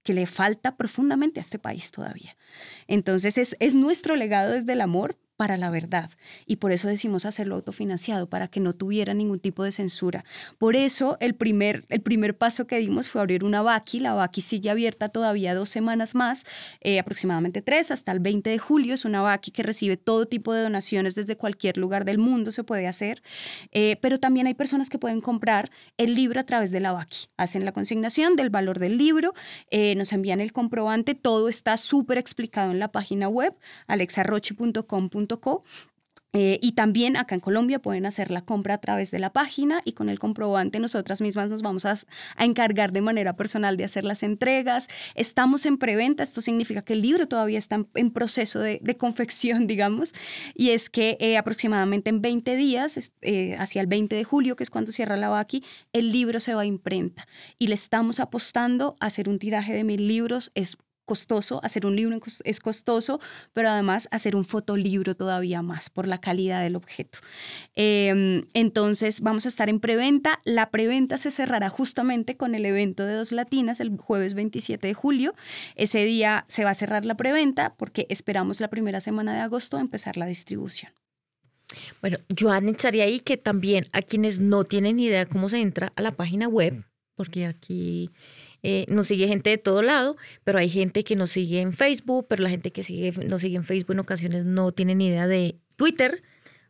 que 0.10 0.14
le 0.16 0.26
falta 0.26 0.76
profundamente 0.76 1.40
a 1.40 1.42
este 1.42 1.60
país 1.60 1.92
todavía. 1.92 2.36
Entonces 2.88 3.38
es, 3.38 3.56
es 3.60 3.76
nuestro 3.76 4.16
legado 4.16 4.54
desde 4.54 4.74
el 4.74 4.82
amor, 4.82 5.20
para 5.40 5.56
la 5.56 5.70
verdad. 5.70 6.12
Y 6.46 6.58
por 6.58 6.74
eso 6.74 6.90
decimos 6.90 7.26
hacerlo 7.26 7.56
autofinanciado, 7.56 8.28
para 8.28 8.50
que 8.50 8.60
no 8.60 8.74
tuviera 8.74 9.14
ningún 9.14 9.40
tipo 9.40 9.64
de 9.64 9.72
censura. 9.72 10.26
Por 10.58 10.76
eso 10.76 11.16
el 11.22 11.34
primer, 11.34 11.86
el 11.88 12.02
primer 12.02 12.38
paso 12.38 12.68
que 12.68 12.78
dimos 12.78 13.08
fue 13.08 13.22
abrir 13.22 13.46
una 13.46 13.62
Baki. 13.62 14.02
La 14.02 14.14
Baki 14.14 14.42
sigue 14.42 14.70
abierta 14.70 15.08
todavía 15.08 15.56
dos 15.56 15.70
semanas 15.70 16.14
más, 16.14 16.44
eh, 16.82 17.00
aproximadamente 17.00 17.62
tres, 17.62 17.90
hasta 17.90 18.12
el 18.12 18.20
20 18.20 18.50
de 18.50 18.60
julio. 18.60 18.94
Es 18.94 19.06
una 19.06 19.22
Baki 19.22 19.52
que 19.52 19.64
recibe 19.64 19.96
todo 19.96 20.26
tipo 20.26 20.52
de 20.52 20.62
donaciones 20.62 21.16
desde 21.16 21.38
cualquier 21.38 21.78
lugar 21.78 22.04
del 22.04 22.18
mundo, 22.18 22.52
se 22.52 22.66
puede 22.66 22.86
hacer. 22.86 23.24
Eh, 23.72 23.96
pero 24.02 24.20
también 24.20 24.46
hay 24.46 24.56
personas 24.56 24.90
que 24.90 25.00
pueden 25.00 25.22
comprar 25.22 25.72
el 25.96 26.16
libro 26.16 26.42
a 26.42 26.44
través 26.44 26.70
de 26.72 26.82
la 26.82 26.92
Baki. 26.92 27.28
Hacen 27.38 27.64
la 27.64 27.72
consignación 27.72 28.36
del 28.36 28.50
valor 28.50 28.78
del 28.78 28.98
libro, 28.98 29.34
eh, 29.72 29.96
nos 29.96 30.12
envían 30.12 30.42
el 30.42 30.52
comprobante, 30.52 31.16
todo 31.16 31.48
está 31.48 31.78
súper 31.78 32.18
explicado 32.18 32.72
en 32.72 32.80
la 32.80 32.92
página 32.92 33.30
web, 33.30 33.56
eh, 36.32 36.60
y 36.62 36.74
también 36.74 37.18
acá 37.18 37.34
en 37.34 37.42
Colombia 37.42 37.80
pueden 37.80 38.06
hacer 38.06 38.30
la 38.30 38.42
compra 38.42 38.76
a 38.76 38.78
través 38.78 39.10
de 39.10 39.18
la 39.18 39.34
página 39.34 39.82
y 39.84 39.94
con 39.94 40.10
el 40.10 40.20
comprobante 40.20 40.80
nosotras 40.80 41.22
mismas 41.22 41.50
nos 41.50 41.64
vamos 41.64 41.86
a, 41.86 41.96
encargar 42.38 42.92
de 42.92 43.02
manera 43.02 43.36
personal 43.36 43.78
de 43.78 43.84
hacer 43.84 44.04
las 44.04 44.22
entregas. 44.22 44.88
Estamos 45.16 45.66
en 45.66 45.80
preventa, 45.80 46.22
esto 46.22 46.42
significa 46.42 46.84
que 46.84 46.94
el 46.94 47.02
libro 47.02 47.28
todavía 47.28 47.58
está 47.58 47.84
en, 47.96 48.12
proceso 48.12 48.60
de, 48.60 48.80
confección, 48.98 49.66
digamos, 49.68 50.14
y 50.54 50.70
es 50.70 50.90
que 50.90 51.18
eh, 51.20 51.38
aproximadamente 51.38 52.10
en 52.12 52.22
20 52.22 52.56
días, 52.56 53.12
eh, 53.22 53.56
hacia 53.58 53.82
el 53.82 53.88
20 53.88 54.16
de 54.16 54.24
julio, 54.24 54.56
que 54.56 54.64
es 54.64 54.70
cuando 54.70 54.92
cierra 54.92 55.18
la 55.18 55.30
VACI, 55.30 55.64
el 55.94 56.12
libro 56.12 56.40
se 56.40 56.54
va 56.54 56.62
a 56.62 56.66
imprenta 56.66 57.28
y 57.58 57.68
le 57.68 57.76
estamos 57.76 58.20
apostando 58.20 58.96
a 59.00 59.08
hacer 59.08 59.30
un 59.30 59.40
tiraje 59.40 59.74
de 59.74 59.84
mil 59.84 60.08
libros. 60.08 60.52
Es 60.54 60.78
costoso, 61.10 61.60
hacer 61.64 61.88
un 61.88 61.96
libro 61.96 62.20
es 62.44 62.60
costoso, 62.60 63.20
pero 63.52 63.70
además 63.70 64.08
hacer 64.12 64.36
un 64.36 64.46
fotolibro 64.46 65.16
todavía 65.16 65.64
más 65.64 65.90
por 65.90 66.08
la 66.08 66.22
calidad 66.22 66.62
del 66.62 66.76
objeto. 66.76 67.18
Em, 67.74 68.46
entonces 68.54 69.22
vamos 69.22 69.46
a 69.46 69.48
estar 69.48 69.70
en 69.70 69.80
preventa. 69.80 70.40
La 70.46 70.70
preventa 70.70 71.18
se 71.18 71.32
cerrará 71.32 71.70
justamente 71.70 72.38
con 72.38 72.54
el 72.54 72.64
evento 72.64 73.08
de 73.08 73.16
Dos 73.16 73.32
Latinas 73.32 73.80
el 73.80 73.98
jueves 73.98 74.36
27 74.36 74.86
de 74.86 74.94
julio. 74.94 75.34
Ese 75.74 76.06
día 76.06 76.46
se 76.48 76.64
va 76.64 76.70
a 76.70 76.76
cerrar 76.76 77.06
la 77.06 77.18
preventa 77.18 77.74
porque 77.76 78.06
esperamos 78.10 78.60
la 78.60 78.68
primera 78.68 79.02
semana 79.02 79.34
de 79.34 79.40
agosto 79.40 79.80
empezar 79.80 80.16
la 80.16 80.28
distribución. 80.28 80.92
Bueno, 82.02 82.18
yo 82.30 82.52
anexaría 82.52 83.06
ahí 83.06 83.20
que 83.20 83.38
también 83.38 83.86
a 83.94 84.04
quienes 84.04 84.42
no 84.42 84.64
tienen 84.64 85.00
idea 85.00 85.26
cómo 85.26 85.50
se 85.50 85.60
entra 85.60 85.92
a 85.96 86.04
la 86.04 86.12
página 86.12 86.48
web, 86.48 86.84
porque 87.16 87.48
aquí 87.48 88.12
eh, 88.64 88.86
nos 88.90 89.08
sigue 89.08 89.28
gente 89.28 89.50
de 89.50 89.58
todo 89.58 89.82
lado, 89.82 90.18
pero 90.44 90.60
hay 90.60 90.70
gente 90.70 91.04
que 91.04 91.16
nos 91.16 91.32
sigue 91.32 91.62
en 91.62 91.74
Facebook, 91.74 92.28
pero 92.30 92.44
la 92.44 92.50
gente 92.50 92.72
que 92.72 92.84
sigue, 92.84 93.12
nos 93.26 93.42
sigue 93.42 93.58
en 93.58 93.64
Facebook 93.64 93.94
en 93.94 94.00
ocasiones 94.00 94.46
no 94.46 94.72
tiene 94.72 94.96
ni 94.96 95.08
idea 95.08 95.28
de 95.28 95.58
Twitter 95.76 96.22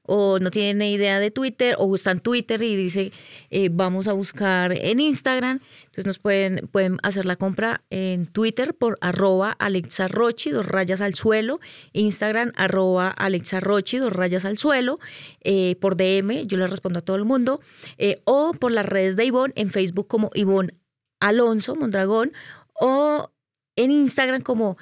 o 0.10 0.40
no 0.40 0.50
tiene 0.50 0.74
ni 0.74 0.94
idea 0.94 1.20
de 1.20 1.30
Twitter 1.30 1.76
o 1.78 1.96
en 1.96 2.20
Twitter 2.20 2.62
y 2.64 2.76
dice 2.76 3.12
eh, 3.52 3.70
vamos 3.72 4.08
a 4.08 4.14
buscar 4.14 4.74
en 4.74 5.00
Instagram. 5.00 5.60
Entonces 5.82 6.08
nos 6.08 6.18
pueden, 6.18 6.68
pueden 6.68 6.98
hacer 7.04 7.26
la 7.26 7.36
compra 7.36 7.84
en 7.92 8.26
Twitter 8.26 8.74
por 8.74 8.98
arroba 9.02 9.52
Alexa 9.52 10.08
dos 10.08 10.66
rayas 10.66 11.02
al 11.02 11.14
suelo, 11.14 11.60
Instagram 11.94 12.52
arroba 12.56 13.10
Alexa 13.10 13.60
Rochi, 13.60 14.00
dos 14.00 14.14
rayas 14.14 14.46
al 14.46 14.58
suelo, 14.58 15.00
eh, 15.44 15.76
por 15.80 15.96
DM, 15.96 16.48
yo 16.48 16.58
le 16.58 16.66
respondo 16.68 17.00
a 17.00 17.02
todo 17.04 17.16
el 17.16 17.26
mundo, 17.26 17.62
o 18.26 18.54
por 18.54 18.72
las 18.72 18.86
redes 18.86 19.16
de 19.16 19.26
Ivonne 19.26 19.54
en 19.56 19.70
Facebook 19.70 20.08
como 20.08 20.32
Ivonne 20.34 20.74
Alonso 21.20 21.76
Mondragón 21.76 22.32
o 22.74 23.32
en 23.76 23.92
Instagram 23.92 24.42
como 24.42 24.78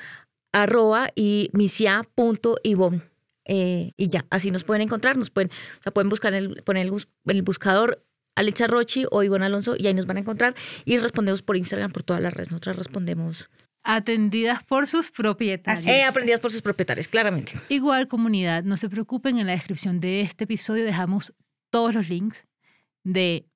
arroba 0.51 1.09
y 1.15 1.49
misia.ivon. 1.53 3.03
Eh, 3.45 3.91
y 3.95 4.09
ya, 4.09 4.25
así 4.29 4.51
nos 4.51 4.63
pueden 4.63 4.81
encontrar, 4.81 5.15
nos 5.17 5.29
pueden, 5.29 5.49
o 5.79 5.83
sea, 5.83 5.93
pueden 5.93 6.09
buscar 6.09 6.33
el, 6.33 6.61
poner 6.63 6.85
el, 6.85 6.93
el 7.27 7.41
buscador 7.43 8.03
Alexa 8.35 8.67
Rochi 8.67 9.05
o 9.09 9.23
Ivonne 9.23 9.45
Alonso 9.45 9.75
y 9.77 9.87
ahí 9.87 9.93
nos 9.93 10.05
van 10.05 10.17
a 10.17 10.19
encontrar 10.19 10.53
y 10.85 10.97
respondemos 10.97 11.41
por 11.41 11.57
Instagram, 11.57 11.91
por 11.91 12.03
todas 12.03 12.21
las 12.21 12.33
redes. 12.33 12.51
Nosotras 12.51 12.75
respondemos. 12.75 13.49
Atendidas 13.83 14.63
por 14.63 14.85
sus 14.85 15.11
propietarios. 15.11 15.87
Eh, 15.87 16.03
aprendidas 16.03 16.39
por 16.39 16.51
sus 16.51 16.61
propietarios, 16.61 17.07
claramente. 17.07 17.53
Igual 17.69 18.07
comunidad, 18.07 18.63
no 18.63 18.75
se 18.75 18.89
preocupen, 18.89 19.39
en 19.39 19.47
la 19.47 19.53
descripción 19.53 19.99
de 19.99 20.21
este 20.21 20.43
episodio 20.43 20.83
dejamos 20.83 21.33
todos 21.71 21.95
los 21.95 22.09
links 22.09 22.45
de 23.03 23.47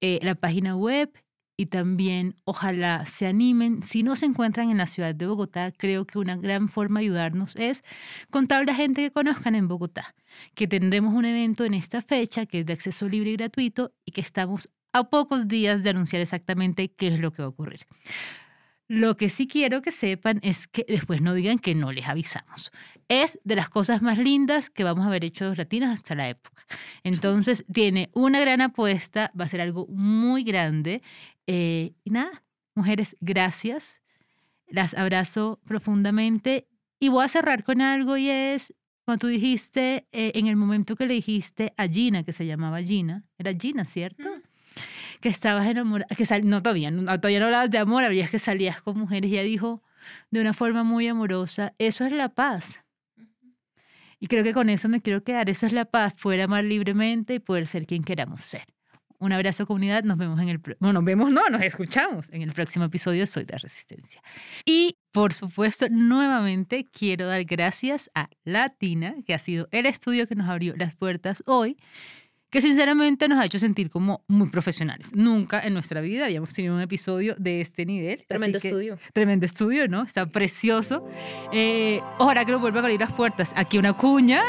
eh, 0.00 0.18
la 0.22 0.34
página 0.34 0.76
web 0.76 1.10
y 1.56 1.66
también 1.66 2.36
ojalá 2.44 3.06
se 3.06 3.26
animen. 3.26 3.82
Si 3.82 4.02
no 4.02 4.16
se 4.16 4.26
encuentran 4.26 4.70
en 4.70 4.78
la 4.78 4.86
ciudad 4.86 5.14
de 5.14 5.26
Bogotá, 5.26 5.72
creo 5.72 6.06
que 6.06 6.18
una 6.18 6.36
gran 6.36 6.68
forma 6.68 7.00
de 7.00 7.06
ayudarnos 7.06 7.56
es 7.56 7.82
contar 8.30 8.68
a 8.68 8.74
gente 8.74 9.02
que 9.02 9.10
conozcan 9.10 9.54
en 9.54 9.68
Bogotá, 9.68 10.14
que 10.54 10.68
tendremos 10.68 11.14
un 11.14 11.24
evento 11.24 11.64
en 11.64 11.74
esta 11.74 12.02
fecha 12.02 12.46
que 12.46 12.60
es 12.60 12.66
de 12.66 12.74
acceso 12.74 13.08
libre 13.08 13.30
y 13.30 13.36
gratuito 13.36 13.92
y 14.04 14.12
que 14.12 14.20
estamos 14.20 14.68
a 14.92 15.04
pocos 15.04 15.48
días 15.48 15.82
de 15.82 15.90
anunciar 15.90 16.22
exactamente 16.22 16.88
qué 16.88 17.08
es 17.08 17.20
lo 17.20 17.30
que 17.32 17.42
va 17.42 17.46
a 17.46 17.50
ocurrir. 17.50 17.80
Lo 18.88 19.16
que 19.16 19.30
sí 19.30 19.48
quiero 19.48 19.82
que 19.82 19.90
sepan 19.90 20.38
es 20.42 20.68
que 20.68 20.84
después 20.86 21.20
no 21.20 21.34
digan 21.34 21.58
que 21.58 21.74
no 21.74 21.90
les 21.90 22.06
avisamos. 22.06 22.70
Es 23.08 23.40
de 23.42 23.56
las 23.56 23.68
cosas 23.68 24.00
más 24.00 24.16
lindas 24.16 24.70
que 24.70 24.84
vamos 24.84 25.04
a 25.04 25.08
haber 25.08 25.24
hecho 25.24 25.44
los 25.44 25.58
latinos 25.58 25.90
hasta 25.90 26.14
la 26.14 26.28
época. 26.28 26.62
Entonces, 27.02 27.64
tiene 27.72 28.10
una 28.12 28.38
gran 28.38 28.60
apuesta, 28.60 29.32
va 29.38 29.44
a 29.44 29.48
ser 29.48 29.60
algo 29.60 29.88
muy 29.88 30.44
grande. 30.44 31.02
Eh, 31.46 31.94
y 32.04 32.10
nada, 32.10 32.44
mujeres, 32.74 33.16
gracias. 33.20 34.02
Las 34.68 34.94
abrazo 34.94 35.60
profundamente. 35.64 36.68
Y 36.98 37.08
voy 37.08 37.24
a 37.24 37.28
cerrar 37.28 37.62
con 37.62 37.80
algo 37.80 38.16
y 38.16 38.28
es, 38.28 38.74
cuando 39.04 39.20
tú 39.20 39.26
dijiste, 39.28 40.08
eh, 40.12 40.32
en 40.34 40.46
el 40.46 40.56
momento 40.56 40.96
que 40.96 41.06
le 41.06 41.14
dijiste 41.14 41.74
a 41.76 41.86
Gina, 41.86 42.22
que 42.24 42.32
se 42.32 42.46
llamaba 42.46 42.82
Gina, 42.82 43.24
era 43.38 43.52
Gina, 43.52 43.84
¿cierto? 43.84 44.24
que 45.20 45.28
estabas 45.28 45.66
enamorada, 45.66 46.14
que 46.14 46.26
sal, 46.26 46.48
no 46.48 46.62
todavía, 46.62 46.90
no, 46.90 47.04
todavía 47.18 47.40
no 47.40 47.46
hablabas 47.46 47.70
de 47.70 47.78
amor, 47.78 48.04
habrías 48.04 48.30
que 48.30 48.38
salías 48.38 48.80
con 48.82 48.98
mujeres. 48.98 49.30
Y 49.30 49.34
ella 49.34 49.42
dijo 49.42 49.82
de 50.30 50.40
una 50.40 50.52
forma 50.52 50.84
muy 50.84 51.08
amorosa, 51.08 51.74
eso 51.78 52.04
es 52.04 52.12
la 52.12 52.28
paz. 52.28 52.84
Y 54.18 54.28
creo 54.28 54.44
que 54.44 54.52
con 54.52 54.70
eso 54.70 54.88
me 54.88 55.00
quiero 55.00 55.22
quedar, 55.22 55.50
eso 55.50 55.66
es 55.66 55.72
la 55.72 55.84
paz, 55.84 56.14
poder 56.14 56.42
amar 56.42 56.64
libremente 56.64 57.34
y 57.34 57.38
poder 57.38 57.66
ser 57.66 57.86
quien 57.86 58.02
queramos 58.02 58.42
ser. 58.42 58.64
Un 59.18 59.32
abrazo 59.32 59.66
comunidad, 59.66 60.04
nos 60.04 60.18
vemos 60.18 60.40
en 60.40 60.48
el... 60.48 60.58
Bueno, 60.58 60.92
nos 60.94 61.04
vemos, 61.04 61.30
no, 61.30 61.48
nos 61.48 61.62
escuchamos 61.62 62.30
en 62.30 62.42
el 62.42 62.52
próximo 62.52 62.84
episodio 62.84 63.20
de 63.20 63.26
Soy 63.26 63.44
de 63.44 63.58
Resistencia. 63.58 64.22
Y 64.64 64.98
por 65.12 65.32
supuesto, 65.32 65.86
nuevamente 65.90 66.84
quiero 66.84 67.26
dar 67.26 67.44
gracias 67.44 68.10
a 68.14 68.28
Latina, 68.44 69.14
que 69.26 69.34
ha 69.34 69.38
sido 69.38 69.68
el 69.70 69.86
estudio 69.86 70.26
que 70.26 70.34
nos 70.34 70.48
abrió 70.48 70.74
las 70.76 70.94
puertas 70.94 71.42
hoy 71.46 71.76
que 72.50 72.60
sinceramente 72.60 73.28
nos 73.28 73.38
ha 73.40 73.44
hecho 73.44 73.58
sentir 73.58 73.90
como 73.90 74.24
muy 74.28 74.48
profesionales. 74.48 75.14
Nunca 75.14 75.60
en 75.64 75.74
nuestra 75.74 76.00
vida 76.00 76.26
habíamos 76.26 76.52
tenido 76.52 76.74
un 76.74 76.80
episodio 76.80 77.34
de 77.38 77.60
este 77.60 77.84
nivel. 77.84 78.24
Tremendo 78.28 78.58
estudio. 78.58 78.98
Tremendo 79.12 79.46
estudio, 79.46 79.88
¿no? 79.88 80.02
Está 80.02 80.26
precioso. 80.26 81.06
Eh, 81.52 82.00
ojalá 82.18 82.44
que 82.44 82.52
nos 82.52 82.60
vuelva 82.60 82.80
a 82.80 82.82
abrir 82.82 83.00
las 83.00 83.12
puertas. 83.12 83.52
Aquí 83.56 83.78
una 83.78 83.92
cuña. 83.92 84.42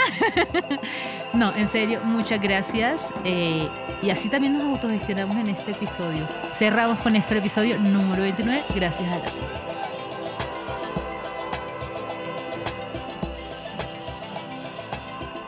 no, 1.34 1.56
en 1.56 1.68
serio, 1.70 2.02
muchas 2.04 2.41
gracias. 2.41 3.14
Eh, 3.24 3.68
y 4.02 4.10
así 4.10 4.30
también 4.30 4.54
nos 4.54 4.64
autogestionamos 4.64 5.36
en 5.38 5.50
este 5.50 5.72
episodio. 5.72 6.28
Cerramos 6.54 7.00
con 7.00 7.16
este 7.16 7.38
episodio 7.38 7.80
número 7.80 8.22
29. 8.22 8.64
Gracias 8.76 9.08
a 9.10 9.20
la 9.20 9.77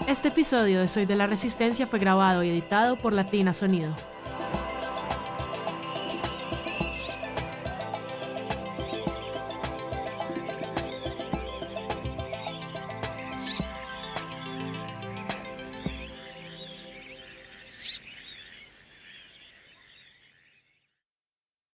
Este 0.09 0.29
episodio 0.29 0.79
de 0.79 0.87
Soy 0.87 1.05
de 1.05 1.15
la 1.15 1.27
Resistencia 1.27 1.85
fue 1.85 1.99
grabado 1.99 2.41
y 2.41 2.49
editado 2.49 2.95
por 2.95 3.13
Latina 3.13 3.53
Sonido. 3.53 3.95